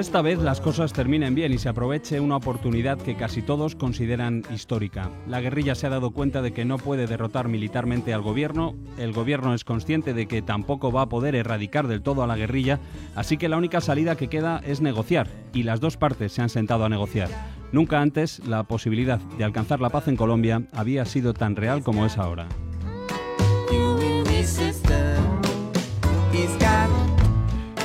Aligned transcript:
esta 0.00 0.22
vez 0.22 0.38
las 0.38 0.62
cosas 0.62 0.94
terminen 0.94 1.34
bien 1.34 1.52
y 1.52 1.58
se 1.58 1.68
aproveche 1.68 2.20
una 2.20 2.36
oportunidad 2.36 2.96
que 2.96 3.16
casi 3.16 3.42
todos 3.42 3.76
consideran 3.76 4.42
histórica. 4.52 5.10
La 5.28 5.42
guerrilla 5.42 5.74
se 5.74 5.86
ha 5.86 5.90
dado 5.90 6.12
cuenta 6.12 6.40
de 6.40 6.52
que 6.52 6.64
no 6.64 6.78
puede 6.78 7.06
derrotar 7.06 7.48
militarmente 7.48 8.14
al 8.14 8.22
gobierno, 8.22 8.74
el 8.98 9.12
gobierno 9.12 9.52
es 9.52 9.62
consciente 9.62 10.14
de 10.14 10.26
que 10.26 10.40
tampoco 10.40 10.90
va 10.90 11.02
a 11.02 11.08
poder 11.10 11.34
erradicar 11.34 11.86
del 11.86 12.00
todo 12.00 12.22
a 12.22 12.26
la 12.26 12.38
guerrilla, 12.38 12.80
así 13.14 13.36
que 13.36 13.50
la 13.50 13.58
única 13.58 13.82
salida 13.82 14.16
que 14.16 14.28
queda 14.28 14.62
es 14.64 14.80
negociar, 14.80 15.28
y 15.52 15.64
las 15.64 15.80
dos 15.80 15.98
partes 15.98 16.32
se 16.32 16.40
han 16.40 16.48
sentado 16.48 16.86
a 16.86 16.88
negociar. 16.88 17.28
Nunca 17.70 18.00
antes 18.00 18.40
la 18.46 18.62
posibilidad 18.62 19.20
de 19.36 19.44
alcanzar 19.44 19.80
la 19.80 19.90
paz 19.90 20.08
en 20.08 20.16
Colombia 20.16 20.62
había 20.72 21.04
sido 21.04 21.34
tan 21.34 21.56
real 21.56 21.82
como 21.82 22.06
es 22.06 22.16
ahora. 22.16 22.48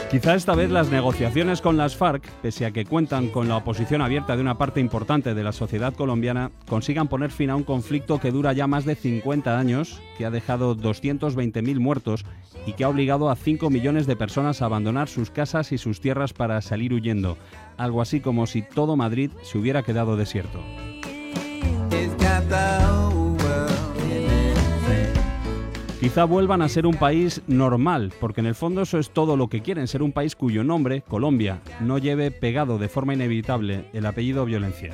Quizá 0.09 0.35
esta 0.35 0.55
vez 0.55 0.69
las 0.69 0.91
negociaciones 0.91 1.61
con 1.61 1.77
las 1.77 1.95
FARC, 1.97 2.29
pese 2.41 2.65
a 2.65 2.71
que 2.71 2.85
cuentan 2.85 3.29
con 3.29 3.49
la 3.49 3.57
oposición 3.57 4.01
abierta 4.01 4.35
de 4.35 4.41
una 4.41 4.57
parte 4.57 4.79
importante 4.79 5.33
de 5.33 5.43
la 5.43 5.51
sociedad 5.51 5.93
colombiana, 5.93 6.51
consigan 6.69 7.07
poner 7.07 7.31
fin 7.31 7.49
a 7.49 7.55
un 7.55 7.63
conflicto 7.63 8.19
que 8.19 8.31
dura 8.31 8.53
ya 8.53 8.67
más 8.67 8.85
de 8.85 8.95
50 8.95 9.57
años, 9.57 9.99
que 10.17 10.25
ha 10.25 10.31
dejado 10.31 10.77
220.000 10.77 11.79
muertos 11.79 12.23
y 12.67 12.73
que 12.73 12.83
ha 12.83 12.89
obligado 12.89 13.29
a 13.29 13.35
5 13.35 13.69
millones 13.69 14.05
de 14.05 14.15
personas 14.15 14.61
a 14.61 14.65
abandonar 14.65 15.09
sus 15.09 15.31
casas 15.31 15.71
y 15.71 15.77
sus 15.77 15.99
tierras 15.99 16.33
para 16.33 16.61
salir 16.61 16.93
huyendo. 16.93 17.37
Algo 17.77 18.01
así 18.01 18.21
como 18.21 18.45
si 18.45 18.61
todo 18.61 18.95
Madrid 18.95 19.31
se 19.41 19.57
hubiera 19.57 19.83
quedado 19.83 20.15
desierto. 20.15 20.59
Quizá 25.99 26.25
vuelvan 26.25 26.61
a 26.61 26.69
ser 26.69 26.85
un 26.85 26.95
país 26.95 27.41
normal, 27.47 28.13
porque 28.19 28.41
en 28.41 28.47
el 28.47 28.55
fondo 28.55 28.81
eso 28.81 28.99
es 28.99 29.09
todo 29.09 29.37
lo 29.37 29.47
que 29.47 29.61
quieren, 29.61 29.87
ser 29.87 30.03
un 30.03 30.11
país 30.11 30.35
cuyo 30.35 30.63
nombre, 30.63 31.01
Colombia, 31.01 31.61
no 31.79 31.97
lleve 31.97 32.31
pegado 32.31 32.77
de 32.77 32.89
forma 32.89 33.13
inevitable 33.13 33.85
el 33.93 34.05
apellido 34.05 34.45
violencia. 34.45 34.93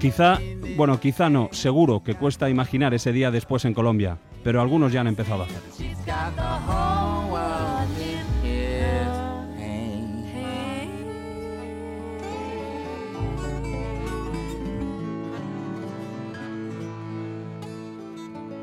Quizá, 0.00 0.38
bueno, 0.76 1.00
quizá 1.00 1.30
no, 1.30 1.48
seguro 1.52 2.02
que 2.02 2.14
cuesta 2.14 2.50
imaginar 2.50 2.94
ese 2.94 3.12
día 3.12 3.30
después 3.30 3.64
en 3.64 3.74
Colombia, 3.74 4.18
pero 4.42 4.60
algunos 4.60 4.92
ya 4.92 5.00
han 5.00 5.08
empezado 5.08 5.42
a 5.42 5.46
hacerlo. 5.46 6.87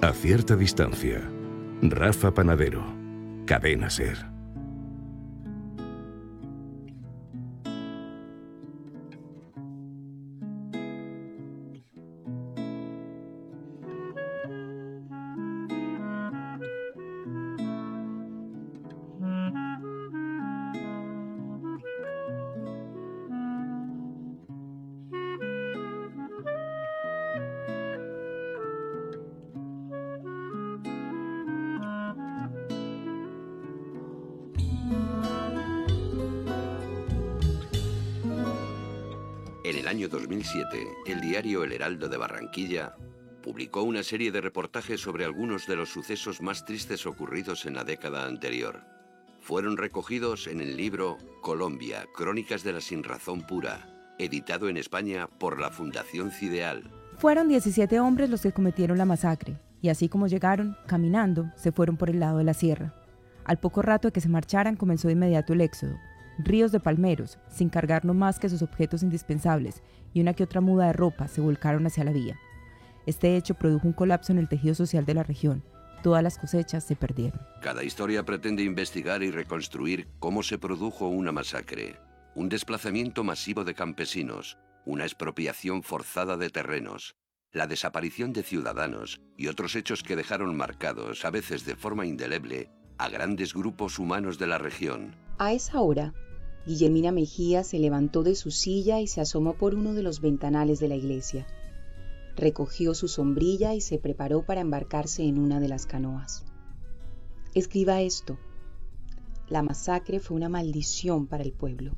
A 0.05 0.13
cierta 0.13 0.55
distancia. 0.55 1.19
Rafa 1.81 2.31
Panadero. 2.31 2.85
Cadena 3.47 3.89
Ser. 3.89 4.34
Publicó 43.41 43.83
una 43.83 44.01
serie 44.01 44.31
de 44.31 44.41
reportajes 44.41 44.99
sobre 45.01 45.23
algunos 45.23 45.67
de 45.67 45.75
los 45.75 45.89
sucesos 45.89 46.41
más 46.41 46.65
tristes 46.65 47.05
ocurridos 47.05 47.65
en 47.67 47.75
la 47.75 47.83
década 47.83 48.25
anterior. 48.25 48.81
Fueron 49.39 49.77
recogidos 49.77 50.47
en 50.47 50.61
el 50.61 50.75
libro 50.75 51.19
Colombia, 51.41 52.07
Crónicas 52.15 52.63
de 52.63 52.73
la 52.73 52.81
Sinrazón 52.81 53.45
Pura, 53.45 53.87
editado 54.17 54.67
en 54.67 54.77
España 54.77 55.27
por 55.27 55.61
la 55.61 55.69
Fundación 55.69 56.31
Cideal. 56.31 56.89
Fueron 57.17 57.47
17 57.47 57.99
hombres 57.99 58.31
los 58.31 58.41
que 58.41 58.51
cometieron 58.51 58.97
la 58.97 59.05
masacre, 59.05 59.59
y 59.81 59.89
así 59.89 60.09
como 60.09 60.25
llegaron, 60.25 60.75
caminando, 60.87 61.51
se 61.55 61.71
fueron 61.71 61.97
por 61.97 62.09
el 62.09 62.19
lado 62.19 62.39
de 62.39 62.43
la 62.45 62.55
sierra. 62.55 62.95
Al 63.43 63.59
poco 63.59 63.83
rato 63.83 64.07
de 64.07 64.11
que 64.11 64.21
se 64.21 64.29
marcharan 64.29 64.75
comenzó 64.75 65.07
de 65.07 65.13
inmediato 65.13 65.53
el 65.53 65.61
éxodo. 65.61 65.95
Ríos 66.37 66.71
de 66.71 66.79
palmeros, 66.79 67.39
sin 67.49 67.69
cargar 67.69 68.03
no 68.03 68.13
más 68.13 68.39
que 68.39 68.49
sus 68.49 68.61
objetos 68.61 69.03
indispensables 69.03 69.81
y 70.13 70.21
una 70.21 70.33
que 70.33 70.43
otra 70.43 70.61
muda 70.61 70.87
de 70.87 70.93
ropa, 70.93 71.27
se 71.27 71.41
volcaron 71.41 71.85
hacia 71.85 72.03
la 72.03 72.11
vía. 72.11 72.37
Este 73.05 73.37
hecho 73.37 73.53
produjo 73.53 73.87
un 73.87 73.93
colapso 73.93 74.31
en 74.31 74.39
el 74.39 74.49
tejido 74.49 74.75
social 74.75 75.05
de 75.05 75.13
la 75.13 75.23
región. 75.23 75.63
Todas 76.03 76.23
las 76.23 76.37
cosechas 76.37 76.83
se 76.83 76.95
perdieron. 76.95 77.39
Cada 77.61 77.83
historia 77.83 78.23
pretende 78.23 78.63
investigar 78.63 79.23
y 79.23 79.31
reconstruir 79.31 80.07
cómo 80.19 80.43
se 80.43 80.57
produjo 80.57 81.07
una 81.07 81.31
masacre, 81.31 81.97
un 82.35 82.49
desplazamiento 82.49 83.23
masivo 83.23 83.63
de 83.63 83.73
campesinos, 83.73 84.57
una 84.85 85.05
expropiación 85.05 85.83
forzada 85.83 86.37
de 86.37 86.49
terrenos, 86.49 87.15
la 87.51 87.67
desaparición 87.67 88.33
de 88.33 88.43
ciudadanos 88.43 89.21
y 89.37 89.47
otros 89.47 89.75
hechos 89.75 90.03
que 90.03 90.15
dejaron 90.15 90.55
marcados, 90.55 91.25
a 91.25 91.31
veces 91.31 91.65
de 91.65 91.75
forma 91.75 92.05
indeleble, 92.05 92.69
a 92.97 93.09
grandes 93.09 93.53
grupos 93.53 93.97
humanos 93.97 94.37
de 94.37 94.47
la 94.47 94.57
región. 94.57 95.15
A 95.39 95.53
esa 95.53 95.79
hora, 95.81 96.13
Guillermina 96.65 97.11
Mejía 97.11 97.63
se 97.63 97.77
levantó 97.77 98.23
de 98.23 98.35
su 98.35 98.49
silla 98.49 98.99
y 98.99 99.07
se 99.07 99.21
asomó 99.21 99.53
por 99.53 99.75
uno 99.75 99.93
de 99.93 100.01
los 100.01 100.19
ventanales 100.19 100.79
de 100.79 100.87
la 100.87 100.95
iglesia. 100.95 101.45
Recogió 102.35 102.95
su 102.95 103.07
sombrilla 103.07 103.75
y 103.75 103.81
se 103.81 103.99
preparó 103.99 104.43
para 104.45 104.61
embarcarse 104.61 105.23
en 105.23 105.37
una 105.37 105.59
de 105.59 105.67
las 105.67 105.85
canoas. 105.85 106.43
Escriba 107.53 108.01
esto. 108.01 108.37
La 109.47 109.61
masacre 109.61 110.19
fue 110.19 110.35
una 110.35 110.49
maldición 110.49 111.27
para 111.27 111.43
el 111.43 111.53
pueblo. 111.53 111.95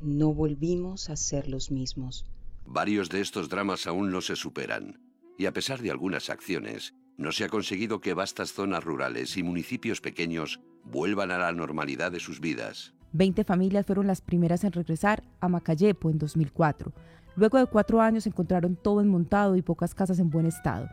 No 0.00 0.32
volvimos 0.32 1.10
a 1.10 1.16
ser 1.16 1.48
los 1.48 1.72
mismos. 1.72 2.26
Varios 2.64 3.08
de 3.08 3.20
estos 3.20 3.48
dramas 3.48 3.86
aún 3.86 4.12
no 4.12 4.20
se 4.20 4.36
superan, 4.36 5.00
y 5.36 5.46
a 5.46 5.52
pesar 5.52 5.82
de 5.82 5.90
algunas 5.90 6.30
acciones, 6.30 6.94
no 7.16 7.32
se 7.32 7.44
ha 7.44 7.48
conseguido 7.48 8.00
que 8.00 8.14
vastas 8.14 8.52
zonas 8.52 8.84
rurales 8.84 9.36
y 9.36 9.42
municipios 9.42 10.00
pequeños 10.00 10.60
vuelvan 10.84 11.32
a 11.32 11.38
la 11.38 11.52
normalidad 11.52 12.12
de 12.12 12.20
sus 12.20 12.40
vidas. 12.40 12.94
20 13.12 13.44
familias 13.44 13.86
fueron 13.86 14.06
las 14.06 14.20
primeras 14.20 14.64
en 14.64 14.72
regresar 14.72 15.22
a 15.40 15.48
Macayepo 15.48 16.10
en 16.10 16.18
2004. 16.18 16.92
Luego 17.36 17.58
de 17.58 17.66
cuatro 17.66 18.00
años 18.00 18.26
encontraron 18.26 18.76
todo 18.76 18.98
desmontado 18.98 19.56
y 19.56 19.62
pocas 19.62 19.94
casas 19.94 20.18
en 20.18 20.30
buen 20.30 20.46
estado. 20.46 20.88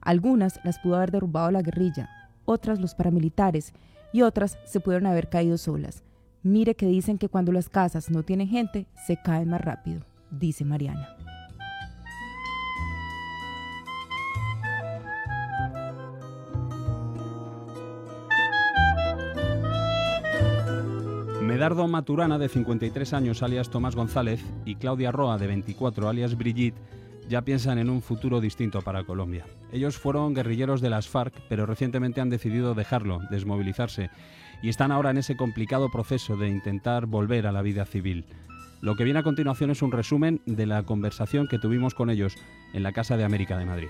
Algunas 0.00 0.60
las 0.64 0.78
pudo 0.78 0.96
haber 0.96 1.10
derrumbado 1.10 1.50
la 1.50 1.62
guerrilla, 1.62 2.08
otras 2.44 2.80
los 2.80 2.94
paramilitares 2.94 3.72
y 4.12 4.22
otras 4.22 4.58
se 4.64 4.80
pudieron 4.80 5.06
haber 5.06 5.28
caído 5.28 5.58
solas. 5.58 6.02
Mire 6.42 6.74
que 6.74 6.86
dicen 6.86 7.18
que 7.18 7.28
cuando 7.28 7.52
las 7.52 7.68
casas 7.68 8.10
no 8.10 8.22
tienen 8.22 8.48
gente, 8.48 8.86
se 9.06 9.16
caen 9.16 9.48
más 9.48 9.60
rápido, 9.60 10.02
dice 10.30 10.64
Mariana. 10.64 11.08
Medardo 21.54 21.86
Maturana, 21.86 22.36
de 22.36 22.48
53 22.48 23.12
años, 23.12 23.44
alias 23.44 23.70
Tomás 23.70 23.94
González, 23.94 24.44
y 24.64 24.74
Claudia 24.74 25.12
Roa, 25.12 25.38
de 25.38 25.46
24, 25.46 26.08
alias 26.08 26.36
Brigitte, 26.36 26.76
ya 27.28 27.42
piensan 27.42 27.78
en 27.78 27.90
un 27.90 28.02
futuro 28.02 28.40
distinto 28.40 28.82
para 28.82 29.04
Colombia. 29.04 29.46
Ellos 29.70 29.96
fueron 29.96 30.34
guerrilleros 30.34 30.80
de 30.80 30.90
las 30.90 31.06
FARC, 31.06 31.32
pero 31.48 31.64
recientemente 31.64 32.20
han 32.20 32.28
decidido 32.28 32.74
dejarlo, 32.74 33.20
desmovilizarse, 33.30 34.10
y 34.64 34.68
están 34.68 34.90
ahora 34.90 35.12
en 35.12 35.18
ese 35.18 35.36
complicado 35.36 35.92
proceso 35.92 36.36
de 36.36 36.48
intentar 36.48 37.06
volver 37.06 37.46
a 37.46 37.52
la 37.52 37.62
vida 37.62 37.84
civil. 37.84 38.24
Lo 38.80 38.96
que 38.96 39.04
viene 39.04 39.20
a 39.20 39.22
continuación 39.22 39.70
es 39.70 39.80
un 39.80 39.92
resumen 39.92 40.40
de 40.46 40.66
la 40.66 40.82
conversación 40.82 41.46
que 41.46 41.60
tuvimos 41.60 41.94
con 41.94 42.10
ellos 42.10 42.34
en 42.72 42.82
la 42.82 42.90
Casa 42.90 43.16
de 43.16 43.22
América 43.22 43.56
de 43.58 43.66
Madrid. 43.66 43.88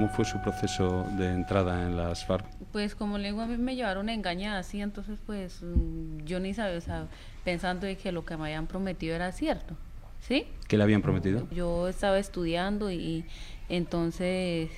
¿Cómo 0.00 0.10
fue 0.14 0.24
su 0.24 0.38
proceso 0.38 1.06
de 1.18 1.30
entrada 1.30 1.82
en 1.82 1.94
las 1.94 2.24
FARC? 2.24 2.46
Pues 2.72 2.94
como 2.94 3.18
le 3.18 3.28
digo, 3.28 3.42
a 3.42 3.46
mí 3.46 3.58
me 3.58 3.76
llevaron 3.76 4.08
engañada, 4.08 4.60
así, 4.60 4.80
entonces 4.80 5.18
pues 5.26 5.60
mm, 5.60 6.24
yo 6.24 6.40
ni 6.40 6.54
sabía, 6.54 6.78
o 6.78 6.80
sea, 6.80 7.06
pensando 7.44 7.86
de 7.86 7.98
que 7.98 8.10
lo 8.10 8.24
que 8.24 8.34
me 8.38 8.44
habían 8.44 8.66
prometido 8.66 9.14
era 9.14 9.30
cierto, 9.32 9.76
¿sí? 10.22 10.46
¿Qué 10.68 10.78
le 10.78 10.84
habían 10.84 11.02
prometido? 11.02 11.46
Yo 11.50 11.86
estaba 11.86 12.18
estudiando 12.18 12.90
y 12.90 13.26
entonces 13.68 14.70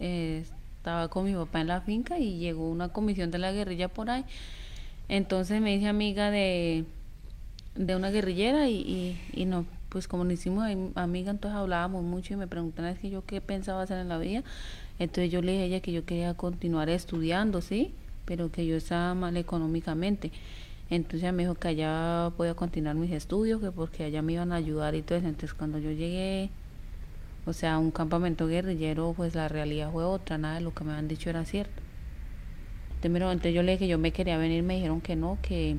eh, 0.00 0.46
estaba 0.78 1.08
con 1.08 1.26
mi 1.26 1.34
papá 1.34 1.60
en 1.60 1.66
la 1.66 1.82
finca 1.82 2.18
y 2.18 2.38
llegó 2.38 2.70
una 2.70 2.88
comisión 2.88 3.30
de 3.30 3.36
la 3.40 3.52
guerrilla 3.52 3.88
por 3.88 4.08
ahí. 4.08 4.24
Entonces 5.10 5.60
me 5.60 5.74
hice 5.74 5.88
amiga 5.88 6.30
de, 6.30 6.86
de 7.74 7.94
una 7.94 8.10
guerrillera 8.10 8.70
y, 8.70 9.20
y, 9.34 9.44
no, 9.44 9.66
pues 9.92 10.08
como 10.08 10.24
nos 10.24 10.32
hicimos 10.34 10.66
amiga, 10.94 11.30
entonces 11.30 11.56
hablábamos 11.56 12.02
mucho 12.02 12.32
y 12.32 12.36
me 12.38 12.46
preguntaban 12.46 12.92
es 12.92 12.98
que 12.98 13.10
yo 13.10 13.24
qué 13.26 13.42
pensaba 13.42 13.82
hacer 13.82 13.98
en 13.98 14.08
la 14.08 14.18
vida. 14.18 14.42
Entonces 14.98 15.30
yo 15.30 15.42
le 15.42 15.52
dije 15.52 15.64
a 15.64 15.66
ella 15.66 15.80
que 15.80 15.92
yo 15.92 16.06
quería 16.06 16.34
continuar 16.34 16.88
estudiando, 16.88 17.60
¿sí? 17.60 17.92
Pero 18.24 18.50
que 18.50 18.66
yo 18.66 18.76
estaba 18.76 19.14
mal 19.14 19.36
económicamente. 19.36 20.32
Entonces 20.88 21.22
ella 21.22 21.32
me 21.32 21.42
dijo 21.42 21.56
que 21.56 21.68
allá 21.68 22.32
podía 22.36 22.54
continuar 22.54 22.96
mis 22.96 23.12
estudios, 23.12 23.60
que 23.60 23.70
porque 23.70 24.04
allá 24.04 24.22
me 24.22 24.32
iban 24.32 24.52
a 24.52 24.56
ayudar 24.56 24.94
y 24.94 25.02
todo 25.02 25.18
eso. 25.18 25.28
Entonces 25.28 25.54
cuando 25.54 25.78
yo 25.78 25.90
llegué 25.90 26.50
o 27.44 27.52
sea, 27.52 27.78
un 27.78 27.90
campamento 27.90 28.46
guerrillero, 28.46 29.14
pues 29.16 29.34
la 29.34 29.48
realidad 29.48 29.90
fue 29.92 30.04
otra, 30.04 30.38
nada 30.38 30.54
de 30.56 30.60
lo 30.60 30.72
que 30.72 30.84
me 30.84 30.92
han 30.92 31.08
dicho 31.08 31.28
era 31.28 31.44
cierto. 31.44 31.82
Entonces, 33.02 33.52
yo 33.52 33.62
le 33.64 33.72
dije 33.72 33.86
que 33.86 33.88
yo 33.88 33.98
me 33.98 34.12
quería 34.12 34.38
venir, 34.38 34.62
me 34.62 34.76
dijeron 34.76 35.00
que 35.00 35.16
no, 35.16 35.36
que, 35.42 35.76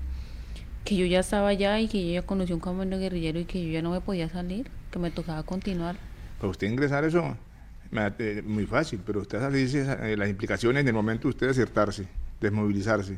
que 0.83 0.95
yo 0.95 1.06
ya 1.06 1.19
estaba 1.19 1.47
allá 1.50 1.80
y 1.80 1.88
que 1.88 2.06
yo 2.06 2.13
ya 2.13 2.21
conocí 2.21 2.53
un 2.53 2.59
campamento 2.59 2.97
guerrillero 2.97 3.39
y 3.39 3.45
que 3.45 3.65
yo 3.65 3.71
ya 3.71 3.81
no 3.81 3.91
me 3.91 4.01
podía 4.01 4.30
salir, 4.30 4.69
que 4.91 5.00
me 5.00 5.12
tocaba 5.12 5.44
continuar. 5.44 5.95
Para 6.39 6.50
usted 6.50 6.68
ingresar 6.68 7.03
eso, 7.06 7.38
eh, 7.91 8.44
muy 8.45 8.65
fácil, 8.65 9.00
pero 9.06 9.21
usted 9.21 9.50
dice 9.51 9.85
eh, 10.01 10.18
las 10.18 10.30
implicaciones 10.30 10.81
en 10.81 10.88
el 10.88 10.94
momento 10.94 11.24
de 11.24 11.30
usted 11.30 11.50
acertarse, 11.50 12.07
desmovilizarse, 12.41 13.18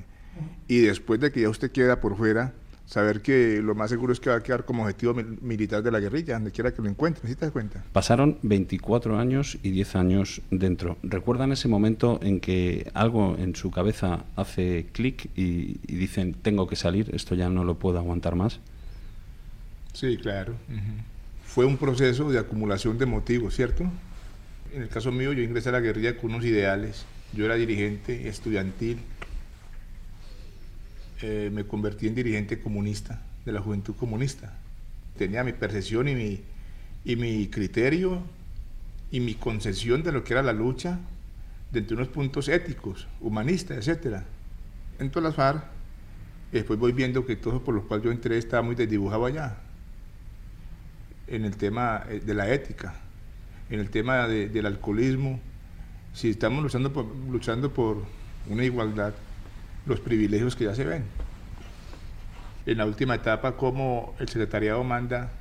y 0.67 0.81
después 0.81 1.19
de 1.19 1.31
que 1.31 1.41
ya 1.41 1.49
usted 1.49 1.71
queda 1.71 2.01
por 2.01 2.17
fuera, 2.17 2.53
saber 2.85 3.21
que 3.21 3.61
lo 3.61 3.75
más 3.75 3.89
seguro 3.89 4.13
es 4.13 4.19
que 4.19 4.29
va 4.29 4.37
a 4.37 4.43
quedar 4.43 4.65
como 4.65 4.83
objetivo 4.83 5.13
militar 5.41 5.81
de 5.81 5.91
la 5.91 5.99
guerrilla, 5.99 6.35
donde 6.35 6.51
quiera 6.51 6.73
que 6.73 6.81
lo 6.81 6.89
encuentre, 6.89 7.27
¿sí 7.27 7.35
te 7.35 7.45
das 7.45 7.51
cuenta? 7.51 7.83
Pasaron 7.91 8.37
24 8.43 9.17
años 9.17 9.57
y 9.63 9.71
10 9.71 9.95
años 9.95 10.41
dentro. 10.51 10.97
¿Recuerdan 11.03 11.51
ese 11.51 11.67
momento 11.67 12.19
en 12.21 12.39
que 12.39 12.91
algo 12.93 13.35
en 13.37 13.55
su 13.55 13.71
cabeza 13.71 14.25
hace 14.35 14.87
clic 14.91 15.29
y, 15.35 15.79
dicen, 15.87 16.35
tengo 16.41 16.67
que 16.67 16.75
salir, 16.75 17.13
esto 17.13 17.35
ya 17.35 17.49
no 17.49 17.63
lo 17.63 17.75
puedo 17.75 17.97
aguantar 17.97 18.35
más? 18.35 18.59
Sí, 19.93 20.17
claro. 20.17 20.55
Fue 21.43 21.65
un 21.65 21.77
proceso 21.77 22.29
de 22.29 22.37
acumulación 22.37 22.97
de 22.97 23.05
motivos, 23.05 23.55
¿cierto? 23.55 23.85
En 24.73 24.81
el 24.81 24.89
caso 24.89 25.11
mío, 25.11 25.31
yo 25.31 25.41
ingresé 25.41 25.69
a 25.69 25.71
la 25.71 25.79
guerrilla 25.79 26.17
con 26.17 26.31
unos 26.31 26.45
ideales. 26.45 27.05
Yo 27.33 27.45
era 27.45 27.55
dirigente 27.55 28.27
estudiantil, 28.27 28.99
eh, 31.21 31.49
me 31.53 31.65
convertí 31.65 32.07
en 32.07 32.15
dirigente 32.15 32.59
comunista 32.59 33.21
de 33.45 33.51
la 33.51 33.61
Juventud 33.61 33.95
Comunista. 33.95 34.57
Tenía 35.17 35.43
mi 35.43 35.53
percepción 35.53 36.07
y 36.07 36.15
mi, 36.15 36.41
y 37.05 37.15
mi 37.15 37.47
criterio 37.47 38.21
y 39.11 39.19
mi 39.19 39.35
concesión 39.35 40.03
de 40.03 40.11
lo 40.11 40.23
que 40.23 40.33
era 40.33 40.43
la 40.43 40.53
lucha 40.53 40.99
desde 41.71 41.93
unos 41.93 42.09
puntos 42.09 42.49
éticos, 42.49 43.07
humanistas, 43.21 43.87
etc. 43.87 44.23
En 44.99 45.09
todas 45.09 45.29
las 45.29 45.35
FARC, 45.35 45.63
después 46.51 46.79
voy 46.79 46.91
viendo 46.91 47.25
que 47.25 47.35
todo 47.35 47.63
por 47.63 47.75
lo 47.75 47.87
cual 47.87 48.01
yo 48.01 48.11
entré 48.11 48.37
estaba 48.37 48.61
muy 48.61 48.75
desdibujado 48.75 49.25
allá, 49.25 49.57
en 51.27 51.45
el 51.45 51.55
tema 51.57 52.03
eh, 52.09 52.19
de 52.19 52.33
la 52.33 52.51
ética, 52.51 52.95
en 53.69 53.79
el 53.79 53.89
tema 53.89 54.27
del 54.27 54.65
alcoholismo. 54.65 55.39
Si 56.13 56.29
estamos 56.29 56.63
luchando 56.63 57.15
luchando 57.29 57.73
por 57.73 58.03
una 58.49 58.63
igualdad, 58.63 59.13
los 59.85 59.99
privilegios 59.99 60.55
que 60.55 60.65
ya 60.65 60.75
se 60.75 60.83
ven. 60.83 61.03
En 62.65 62.77
la 62.77 62.85
última 62.85 63.15
etapa, 63.15 63.55
como 63.55 64.15
el 64.19 64.27
secretariado 64.27 64.83
manda 64.83 65.31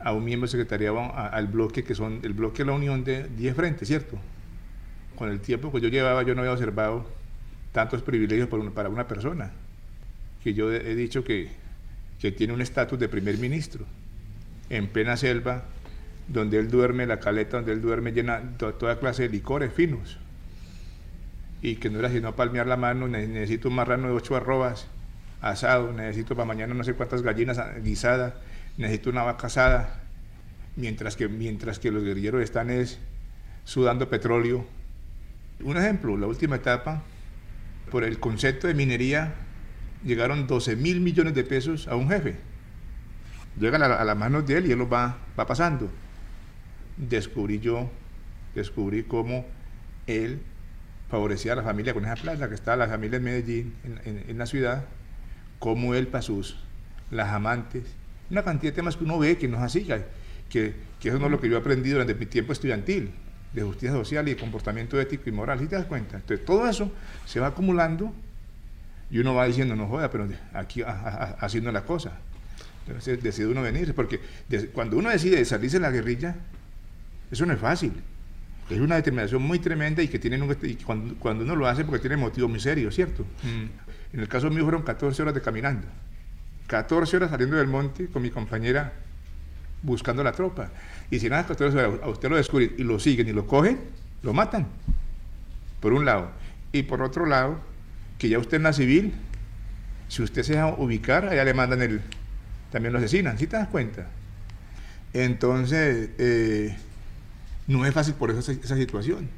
a 0.00 0.12
un 0.12 0.24
miembro 0.24 0.46
del 0.46 0.50
secretariado 0.50 1.14
al 1.14 1.46
bloque, 1.48 1.84
que 1.84 1.94
son 1.94 2.20
el 2.22 2.32
bloque 2.32 2.58
de 2.58 2.66
la 2.66 2.72
unión 2.72 3.04
de 3.04 3.28
10 3.28 3.54
frentes, 3.54 3.88
¿cierto? 3.88 4.18
Con 5.16 5.28
el 5.28 5.40
tiempo 5.40 5.70
que 5.72 5.80
yo 5.80 5.88
llevaba, 5.88 6.22
yo 6.22 6.34
no 6.34 6.40
había 6.40 6.52
observado 6.52 7.06
tantos 7.72 8.02
privilegios 8.02 8.48
para 8.48 8.62
una, 8.62 8.70
para 8.70 8.88
una 8.88 9.06
persona, 9.06 9.52
que 10.42 10.54
yo 10.54 10.72
he 10.72 10.94
dicho 10.94 11.24
que, 11.24 11.50
que 12.20 12.32
tiene 12.32 12.54
un 12.54 12.62
estatus 12.62 12.98
de 12.98 13.08
primer 13.08 13.36
ministro, 13.38 13.84
en 14.70 14.86
plena 14.86 15.16
selva, 15.16 15.64
donde 16.28 16.58
él 16.58 16.70
duerme, 16.70 17.06
la 17.06 17.20
caleta 17.20 17.58
donde 17.58 17.72
él 17.72 17.82
duerme 17.82 18.12
llena 18.12 18.56
toda 18.56 18.98
clase 18.98 19.24
de 19.24 19.28
licores 19.30 19.72
finos 19.72 20.18
y 21.62 21.76
que 21.76 21.90
no 21.90 21.98
era 21.98 22.10
sino 22.10 22.36
palmear 22.36 22.66
la 22.66 22.76
mano, 22.76 23.08
necesito 23.08 23.68
un 23.68 23.74
marrano 23.74 24.08
de 24.08 24.14
ocho 24.14 24.36
arrobas 24.36 24.86
asado, 25.40 25.92
necesito 25.92 26.34
para 26.34 26.46
mañana 26.46 26.74
no 26.74 26.84
sé 26.84 26.94
cuántas 26.94 27.22
gallinas 27.22 27.60
guisadas, 27.82 28.34
necesito 28.76 29.10
una 29.10 29.22
vaca 29.22 29.46
asada, 29.46 30.00
mientras 30.76 31.16
que, 31.16 31.28
mientras 31.28 31.78
que 31.78 31.90
los 31.90 32.02
guerrilleros 32.02 32.42
están 32.42 32.70
es 32.70 32.98
sudando 33.64 34.08
petróleo. 34.08 34.64
Un 35.60 35.76
ejemplo, 35.76 36.16
la 36.16 36.26
última 36.26 36.56
etapa, 36.56 37.02
por 37.90 38.04
el 38.04 38.18
concepto 38.20 38.66
de 38.66 38.74
minería, 38.74 39.34
llegaron 40.04 40.46
12 40.46 40.76
mil 40.76 41.00
millones 41.00 41.34
de 41.34 41.44
pesos 41.44 41.88
a 41.88 41.96
un 41.96 42.08
jefe. 42.08 42.36
Llegan 43.58 43.82
a, 43.82 44.04
las 44.04 44.16
manos 44.16 44.46
de 44.46 44.58
él 44.58 44.66
y 44.66 44.72
él 44.72 44.78
los 44.78 44.92
va, 44.92 45.18
va 45.38 45.46
pasando. 45.46 45.90
Descubrí 46.96 47.58
yo, 47.58 47.90
descubrí 48.54 49.02
cómo 49.02 49.44
él 50.06 50.40
favorecía 51.08 51.52
a 51.52 51.56
la 51.56 51.62
familia 51.62 51.94
con 51.94 52.04
esa 52.04 52.16
plata, 52.16 52.48
que 52.48 52.54
estaba 52.54 52.76
la 52.76 52.88
familia 52.88 53.16
en 53.16 53.24
Medellín, 53.24 53.74
en, 54.04 54.38
la 54.38 54.46
ciudad, 54.46 54.84
como 55.58 55.94
él 55.94 56.06
para 56.08 56.22
sus, 56.22 56.56
las 57.10 57.28
amantes, 57.28 57.84
una 58.30 58.42
cantidad 58.42 58.72
de 58.72 58.76
temas 58.76 58.96
que 58.96 59.04
uno 59.04 59.18
ve 59.18 59.38
que 59.38 59.48
no 59.48 59.56
es 59.56 59.62
así, 59.62 59.88
que, 60.50 60.74
que 61.00 61.08
eso 61.08 61.18
no 61.18 61.26
es 61.26 61.32
lo 61.32 61.40
que 61.40 61.48
yo 61.48 61.56
he 61.56 61.60
aprendido 61.60 61.94
durante 61.94 62.14
mi 62.14 62.26
tiempo 62.26 62.52
estudiantil, 62.52 63.10
de 63.52 63.62
justicia 63.62 63.92
social 63.92 64.28
y 64.28 64.34
de 64.34 64.40
comportamiento 64.40 65.00
ético 65.00 65.28
y 65.28 65.32
moral, 65.32 65.58
¿sí 65.58 65.66
te 65.66 65.76
das 65.76 65.86
cuenta? 65.86 66.16
Entonces 66.16 66.44
todo 66.44 66.68
eso 66.68 66.92
se 67.24 67.40
va 67.40 67.48
acumulando 67.48 68.12
y 69.10 69.18
uno 69.18 69.34
va 69.34 69.46
diciendo, 69.46 69.74
no 69.74 69.86
joda, 69.86 70.10
pero 70.10 70.28
aquí 70.52 70.82
haciendo 70.84 71.72
la 71.72 71.84
cosa. 71.84 72.12
Entonces 72.86 73.22
decide 73.22 73.46
uno 73.46 73.62
venir, 73.62 73.94
porque 73.94 74.20
cuando 74.72 74.96
uno 74.98 75.10
decide 75.10 75.44
salirse 75.44 75.78
de 75.78 75.82
la 75.82 75.90
guerrilla, 75.90 76.36
eso 77.30 77.46
no 77.46 77.52
es 77.52 77.58
fácil. 77.58 77.92
Es 78.70 78.80
una 78.80 78.96
determinación 78.96 79.42
muy 79.42 79.58
tremenda 79.58 80.02
y 80.02 80.08
que 80.08 80.18
tienen 80.18 80.42
un, 80.42 80.54
cuando, 81.18 81.44
uno 81.44 81.56
lo 81.56 81.66
hace 81.66 81.84
porque 81.84 82.00
tiene 82.00 82.16
motivos 82.16 82.50
muy 82.50 82.60
serios, 82.60 82.94
¿cierto? 82.94 83.24
Mm. 83.42 84.14
En 84.14 84.20
el 84.20 84.28
caso 84.28 84.50
mío 84.50 84.62
fueron 84.62 84.82
14 84.82 85.22
horas 85.22 85.34
de 85.34 85.40
caminando. 85.40 85.86
14 86.66 87.16
horas 87.16 87.30
saliendo 87.30 87.56
del 87.56 87.66
monte 87.66 88.08
con 88.08 88.22
mi 88.22 88.30
compañera 88.30 88.92
buscando 89.82 90.22
la 90.22 90.32
tropa. 90.32 90.70
Y 91.10 91.18
si 91.18 91.28
nada, 91.28 91.46
14 91.46 91.78
horas 91.78 92.00
a 92.02 92.08
usted 92.08 92.28
lo 92.28 92.36
descubren 92.36 92.74
y 92.76 92.82
lo 92.82 92.98
siguen 92.98 93.28
y 93.28 93.32
lo 93.32 93.46
cogen, 93.46 93.78
lo 94.22 94.32
matan. 94.32 94.66
Por 95.80 95.92
un 95.92 96.04
lado. 96.04 96.30
Y 96.72 96.82
por 96.82 97.02
otro 97.02 97.24
lado, 97.24 97.60
que 98.18 98.28
ya 98.28 98.38
usted 98.38 98.58
en 98.58 98.64
la 98.64 98.72
civil, 98.72 99.14
si 100.08 100.22
usted 100.22 100.42
se 100.42 100.54
deja 100.54 100.66
ubicar, 100.66 101.26
allá 101.26 101.44
le 101.44 101.54
mandan 101.54 101.82
el. 101.82 102.00
También 102.70 102.92
lo 102.92 102.98
asesinan, 102.98 103.38
¿sí 103.38 103.46
te 103.46 103.56
das 103.56 103.68
cuenta? 103.68 104.06
Entonces, 105.14 106.10
eh, 106.18 106.76
no 107.68 107.86
es 107.86 107.94
fácil 107.94 108.14
por 108.14 108.30
eso 108.30 108.50
esa, 108.50 108.76
situación. 108.76 109.28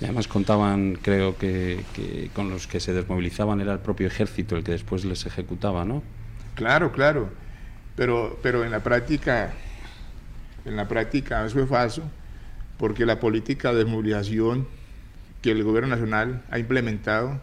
Y 0.00 0.04
además 0.04 0.28
contaban, 0.28 0.96
creo 1.02 1.36
que, 1.36 2.30
con 2.32 2.48
los 2.48 2.66
que 2.66 2.80
se 2.80 2.94
desmovilizaban 2.94 3.60
era 3.60 3.74
el 3.74 3.80
propio 3.80 4.06
ejército 4.06 4.56
el 4.56 4.64
que 4.64 4.72
después 4.72 5.04
les 5.04 5.26
ejecutaba, 5.26 5.84
¿no? 5.84 6.02
Claro, 6.54 6.92
claro. 6.92 7.28
Pero, 7.96 8.38
pero 8.42 8.64
en 8.64 8.70
la 8.70 8.80
práctica, 8.80 9.52
en 10.64 10.76
la 10.76 10.88
práctica 10.88 11.44
eso 11.44 11.60
es 11.60 11.68
falso, 11.68 12.02
porque 12.78 13.04
la 13.04 13.20
política 13.20 13.72
de 13.72 13.84
desmovilización 13.84 14.66
que 15.42 15.50
el 15.50 15.62
gobierno 15.64 15.90
nacional 15.90 16.42
ha 16.50 16.58
implementado 16.58 17.40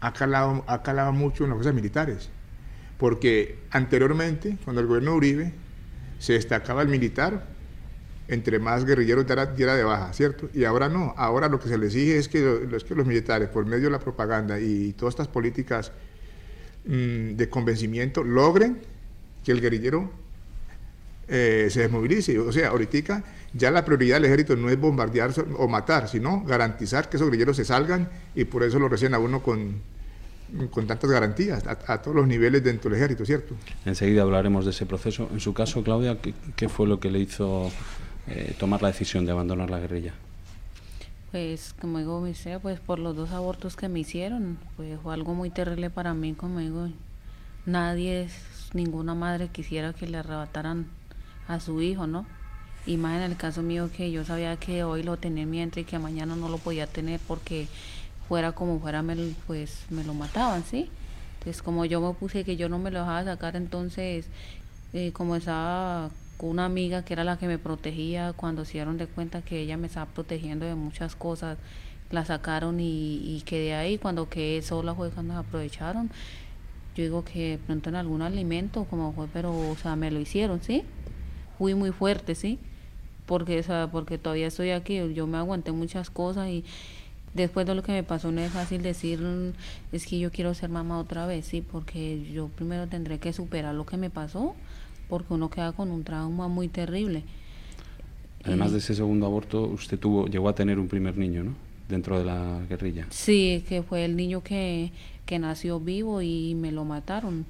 ha 0.00 0.12
calado, 0.12 0.64
ha 0.66 0.82
calado 0.82 1.12
mucho 1.12 1.44
en 1.44 1.50
las 1.50 1.58
cosas 1.58 1.74
militares. 1.74 2.30
Porque 2.96 3.58
anteriormente, 3.70 4.56
cuando 4.64 4.80
el 4.80 4.88
gobierno 4.88 5.14
Uribe 5.14 5.52
se 6.18 6.32
destacaba 6.32 6.82
el 6.82 6.88
militar 6.88 7.46
entre 8.28 8.58
más 8.58 8.84
guerrilleros 8.84 9.26
diera, 9.56 9.74
de 9.74 9.84
baja, 9.84 10.12
¿cierto? 10.12 10.50
Y 10.52 10.64
ahora 10.64 10.88
no, 10.88 11.14
ahora 11.16 11.48
lo 11.48 11.58
que 11.58 11.68
se 11.68 11.78
les 11.78 11.94
exige 11.94 12.18
es 12.18 12.28
que, 12.28 12.40
los 12.70 13.06
militares, 13.06 13.48
por 13.48 13.64
medio 13.64 13.84
de 13.84 13.90
la 13.90 13.98
propaganda 13.98 14.60
y 14.60 14.92
todas 14.92 15.12
estas 15.14 15.28
políticas 15.28 15.92
mm, 16.84 17.36
de 17.36 17.48
convencimiento, 17.48 18.22
logren 18.22 18.78
que 19.42 19.52
el 19.52 19.62
guerrillero 19.62 20.10
eh, 21.26 21.68
se 21.70 21.80
desmovilice. 21.80 22.38
O 22.38 22.52
sea, 22.52 22.68
ahorita 22.68 23.24
ya 23.54 23.70
la 23.70 23.82
prioridad 23.82 24.16
del 24.16 24.26
ejército 24.26 24.56
no 24.56 24.68
es 24.68 24.78
bombardear 24.78 25.32
o 25.56 25.66
matar, 25.66 26.06
sino 26.06 26.44
garantizar 26.44 27.08
que 27.08 27.16
esos 27.16 27.28
guerrilleros 27.28 27.56
se 27.56 27.64
salgan 27.64 28.10
y 28.34 28.44
por 28.44 28.62
eso 28.62 28.78
lo 28.78 28.90
reciben 28.90 29.14
a 29.14 29.18
uno 29.18 29.42
con, 29.42 29.80
con 30.70 30.86
tantas 30.86 31.10
garantías 31.10 31.64
a, 31.66 32.02
todos 32.02 32.14
los 32.14 32.26
niveles 32.26 32.62
dentro 32.62 32.90
del 32.90 32.98
ejército, 32.98 33.24
¿cierto? 33.24 33.54
Enseguida 33.86 34.20
hablaremos 34.20 34.66
de 34.66 34.72
ese 34.72 34.84
proceso. 34.84 35.30
En 35.32 35.40
su 35.40 35.54
caso, 35.54 35.82
Claudia, 35.82 36.18
qué 36.56 36.68
fue 36.68 36.86
lo 36.86 37.00
que 37.00 37.10
le 37.10 37.20
hizo 37.20 37.70
eh, 38.30 38.54
tomar 38.58 38.82
la 38.82 38.88
decisión 38.88 39.24
de 39.24 39.32
abandonar 39.32 39.70
la 39.70 39.78
guerrilla? 39.78 40.12
Pues, 41.30 41.74
como 41.78 41.98
digo, 41.98 42.26
pues 42.62 42.80
por 42.80 42.98
los 42.98 43.14
dos 43.14 43.30
abortos 43.32 43.76
que 43.76 43.88
me 43.88 44.00
hicieron, 44.00 44.58
pues 44.76 44.98
fue 45.02 45.12
algo 45.12 45.34
muy 45.34 45.50
terrible 45.50 45.90
para 45.90 46.14
mí, 46.14 46.32
como 46.32 46.60
digo, 46.60 46.88
nadie, 47.66 48.28
ninguna 48.72 49.14
madre 49.14 49.48
quisiera 49.48 49.92
que 49.92 50.06
le 50.06 50.18
arrebataran 50.18 50.86
a 51.46 51.60
su 51.60 51.82
hijo, 51.82 52.06
¿no? 52.06 52.26
Y 52.86 52.96
más 52.96 53.16
en 53.18 53.30
el 53.30 53.36
caso 53.36 53.62
mío 53.62 53.90
que 53.94 54.10
yo 54.10 54.24
sabía 54.24 54.56
que 54.56 54.84
hoy 54.84 55.02
lo 55.02 55.18
tenía 55.18 55.42
en 55.42 55.50
mi 55.50 55.62
y 55.62 55.84
que 55.84 55.98
mañana 55.98 56.34
no 56.34 56.48
lo 56.48 56.56
podía 56.56 56.86
tener 56.86 57.20
porque 57.28 57.68
fuera 58.28 58.52
como 58.52 58.80
fuera, 58.80 59.02
me, 59.02 59.34
pues 59.46 59.84
me 59.90 60.04
lo 60.04 60.14
mataban, 60.14 60.64
¿sí? 60.64 60.90
Entonces 61.38 61.62
como 61.62 61.84
yo 61.84 62.00
me 62.00 62.14
puse 62.14 62.44
que 62.44 62.56
yo 62.56 62.68
no 62.68 62.78
me 62.78 62.90
lo 62.90 63.00
dejaba 63.00 63.24
sacar, 63.24 63.56
entonces 63.56 64.26
eh, 64.94 65.12
como 65.12 65.36
estaba 65.36 66.10
una 66.46 66.64
amiga 66.64 67.04
que 67.04 67.12
era 67.14 67.24
la 67.24 67.38
que 67.38 67.46
me 67.46 67.58
protegía, 67.58 68.32
cuando 68.32 68.64
se 68.64 68.74
dieron 68.74 68.96
de 68.98 69.06
cuenta 69.06 69.42
que 69.42 69.60
ella 69.60 69.76
me 69.76 69.88
estaba 69.88 70.06
protegiendo 70.06 70.66
de 70.66 70.74
muchas 70.74 71.16
cosas, 71.16 71.58
la 72.10 72.24
sacaron 72.24 72.78
y, 72.80 73.42
quedé 73.44 73.74
ahí. 73.74 73.98
Cuando 73.98 74.28
quedé 74.28 74.62
sola 74.62 74.94
fue 74.94 75.10
cuando 75.10 75.34
se 75.34 75.40
aprovecharon. 75.40 76.10
Yo 76.96 77.04
digo 77.04 77.24
que 77.24 77.58
pronto 77.66 77.90
en 77.90 77.96
algún 77.96 78.22
alimento, 78.22 78.84
como 78.84 79.12
fue, 79.12 79.28
pero, 79.32 79.52
o 79.52 79.76
sea, 79.76 79.94
me 79.96 80.10
lo 80.10 80.18
hicieron, 80.20 80.60
¿sí? 80.62 80.82
Fui 81.56 81.74
muy 81.74 81.92
fuerte, 81.92 82.34
¿sí? 82.34 82.58
Porque, 83.26 83.60
o 83.60 83.62
sea, 83.62 83.88
porque 83.90 84.18
todavía 84.18 84.48
estoy 84.48 84.70
aquí, 84.70 85.00
yo 85.14 85.26
me 85.26 85.38
aguanté 85.38 85.70
muchas 85.70 86.10
cosas 86.10 86.48
y 86.48 86.64
después 87.34 87.66
de 87.66 87.74
lo 87.74 87.82
que 87.82 87.92
me 87.92 88.02
pasó 88.02 88.32
no 88.32 88.40
es 88.40 88.50
fácil 88.50 88.82
decir, 88.82 89.20
es 89.92 90.06
que 90.06 90.18
yo 90.18 90.32
quiero 90.32 90.54
ser 90.54 90.70
mamá 90.70 90.98
otra 90.98 91.26
vez, 91.26 91.46
sí, 91.46 91.60
porque 91.62 92.24
yo 92.32 92.48
primero 92.48 92.88
tendré 92.88 93.18
que 93.18 93.32
superar 93.32 93.74
lo 93.74 93.86
que 93.86 93.96
me 93.96 94.10
pasó 94.10 94.56
porque 95.08 95.34
uno 95.34 95.50
queda 95.50 95.72
con 95.72 95.90
un 95.90 96.04
trauma 96.04 96.48
muy 96.48 96.68
terrible. 96.68 97.24
Además 98.44 98.72
de 98.72 98.78
ese 98.78 98.94
segundo 98.94 99.26
aborto, 99.26 99.62
usted 99.62 99.98
tuvo, 99.98 100.26
llegó 100.26 100.48
a 100.48 100.54
tener 100.54 100.78
un 100.78 100.88
primer 100.88 101.16
niño, 101.16 101.44
¿no? 101.44 101.54
Dentro 101.88 102.18
de 102.18 102.24
la 102.24 102.60
guerrilla. 102.68 103.06
Sí, 103.10 103.64
que 103.68 103.82
fue 103.82 104.04
el 104.04 104.14
niño 104.16 104.42
que, 104.42 104.92
que 105.26 105.38
nació 105.38 105.80
vivo 105.80 106.22
y 106.22 106.54
me 106.54 106.70
lo 106.70 106.84
mataron. 106.84 107.46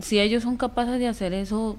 Si 0.00 0.18
ellos 0.18 0.42
son 0.42 0.56
capaces 0.56 0.98
de 0.98 1.06
hacer 1.06 1.32
eso, 1.32 1.78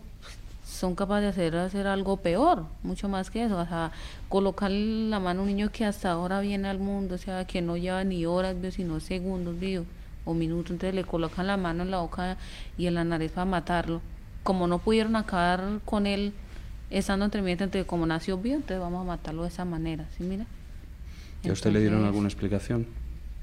son 0.65 0.95
capaces 0.95 1.23
de 1.23 1.29
hacer, 1.29 1.55
hacer 1.57 1.87
algo 1.87 2.17
peor, 2.17 2.65
mucho 2.83 3.09
más 3.09 3.29
que 3.29 3.43
eso, 3.43 3.59
o 3.59 3.65
sea, 3.65 3.91
colocar 4.29 4.71
la 4.71 5.19
mano 5.19 5.41
a 5.41 5.43
un 5.43 5.49
niño 5.49 5.69
que 5.71 5.85
hasta 5.85 6.11
ahora 6.11 6.39
viene 6.39 6.69
al 6.69 6.79
mundo, 6.79 7.15
o 7.15 7.17
sea, 7.17 7.45
que 7.45 7.61
no 7.61 7.75
lleva 7.77 8.03
ni 8.05 8.25
horas, 8.25 8.55
sino 8.73 8.99
segundos, 9.01 9.59
digo, 9.59 9.83
o 10.23 10.33
minutos, 10.33 10.71
entonces 10.71 10.95
le 10.95 11.03
colocan 11.03 11.47
la 11.47 11.57
mano 11.57 11.83
en 11.83 11.91
la 11.91 11.99
boca 11.99 12.37
y 12.77 12.87
en 12.87 12.95
la 12.95 13.03
nariz 13.03 13.31
para 13.31 13.45
matarlo 13.45 14.01
como 14.47 14.65
no 14.65 14.79
pudieron 14.79 15.17
acabar 15.17 15.81
con 15.83 16.07
él 16.07 16.31
estando 16.89 17.25
entre 17.25 17.41
mí, 17.41 17.51
entonces 17.51 17.83
como 17.83 18.05
nació 18.05 18.37
bien, 18.37 18.55
entonces 18.55 18.79
vamos 18.79 19.01
a 19.01 19.03
matarlo 19.03 19.41
de 19.41 19.49
esa 19.49 19.65
manera, 19.65 20.05
¿sí 20.17 20.23
mira? 20.23 20.45
¿Y 21.43 21.49
a 21.49 21.51
usted 21.51 21.69
le 21.73 21.81
dieron 21.81 22.05
alguna 22.05 22.29
explicación 22.29 22.87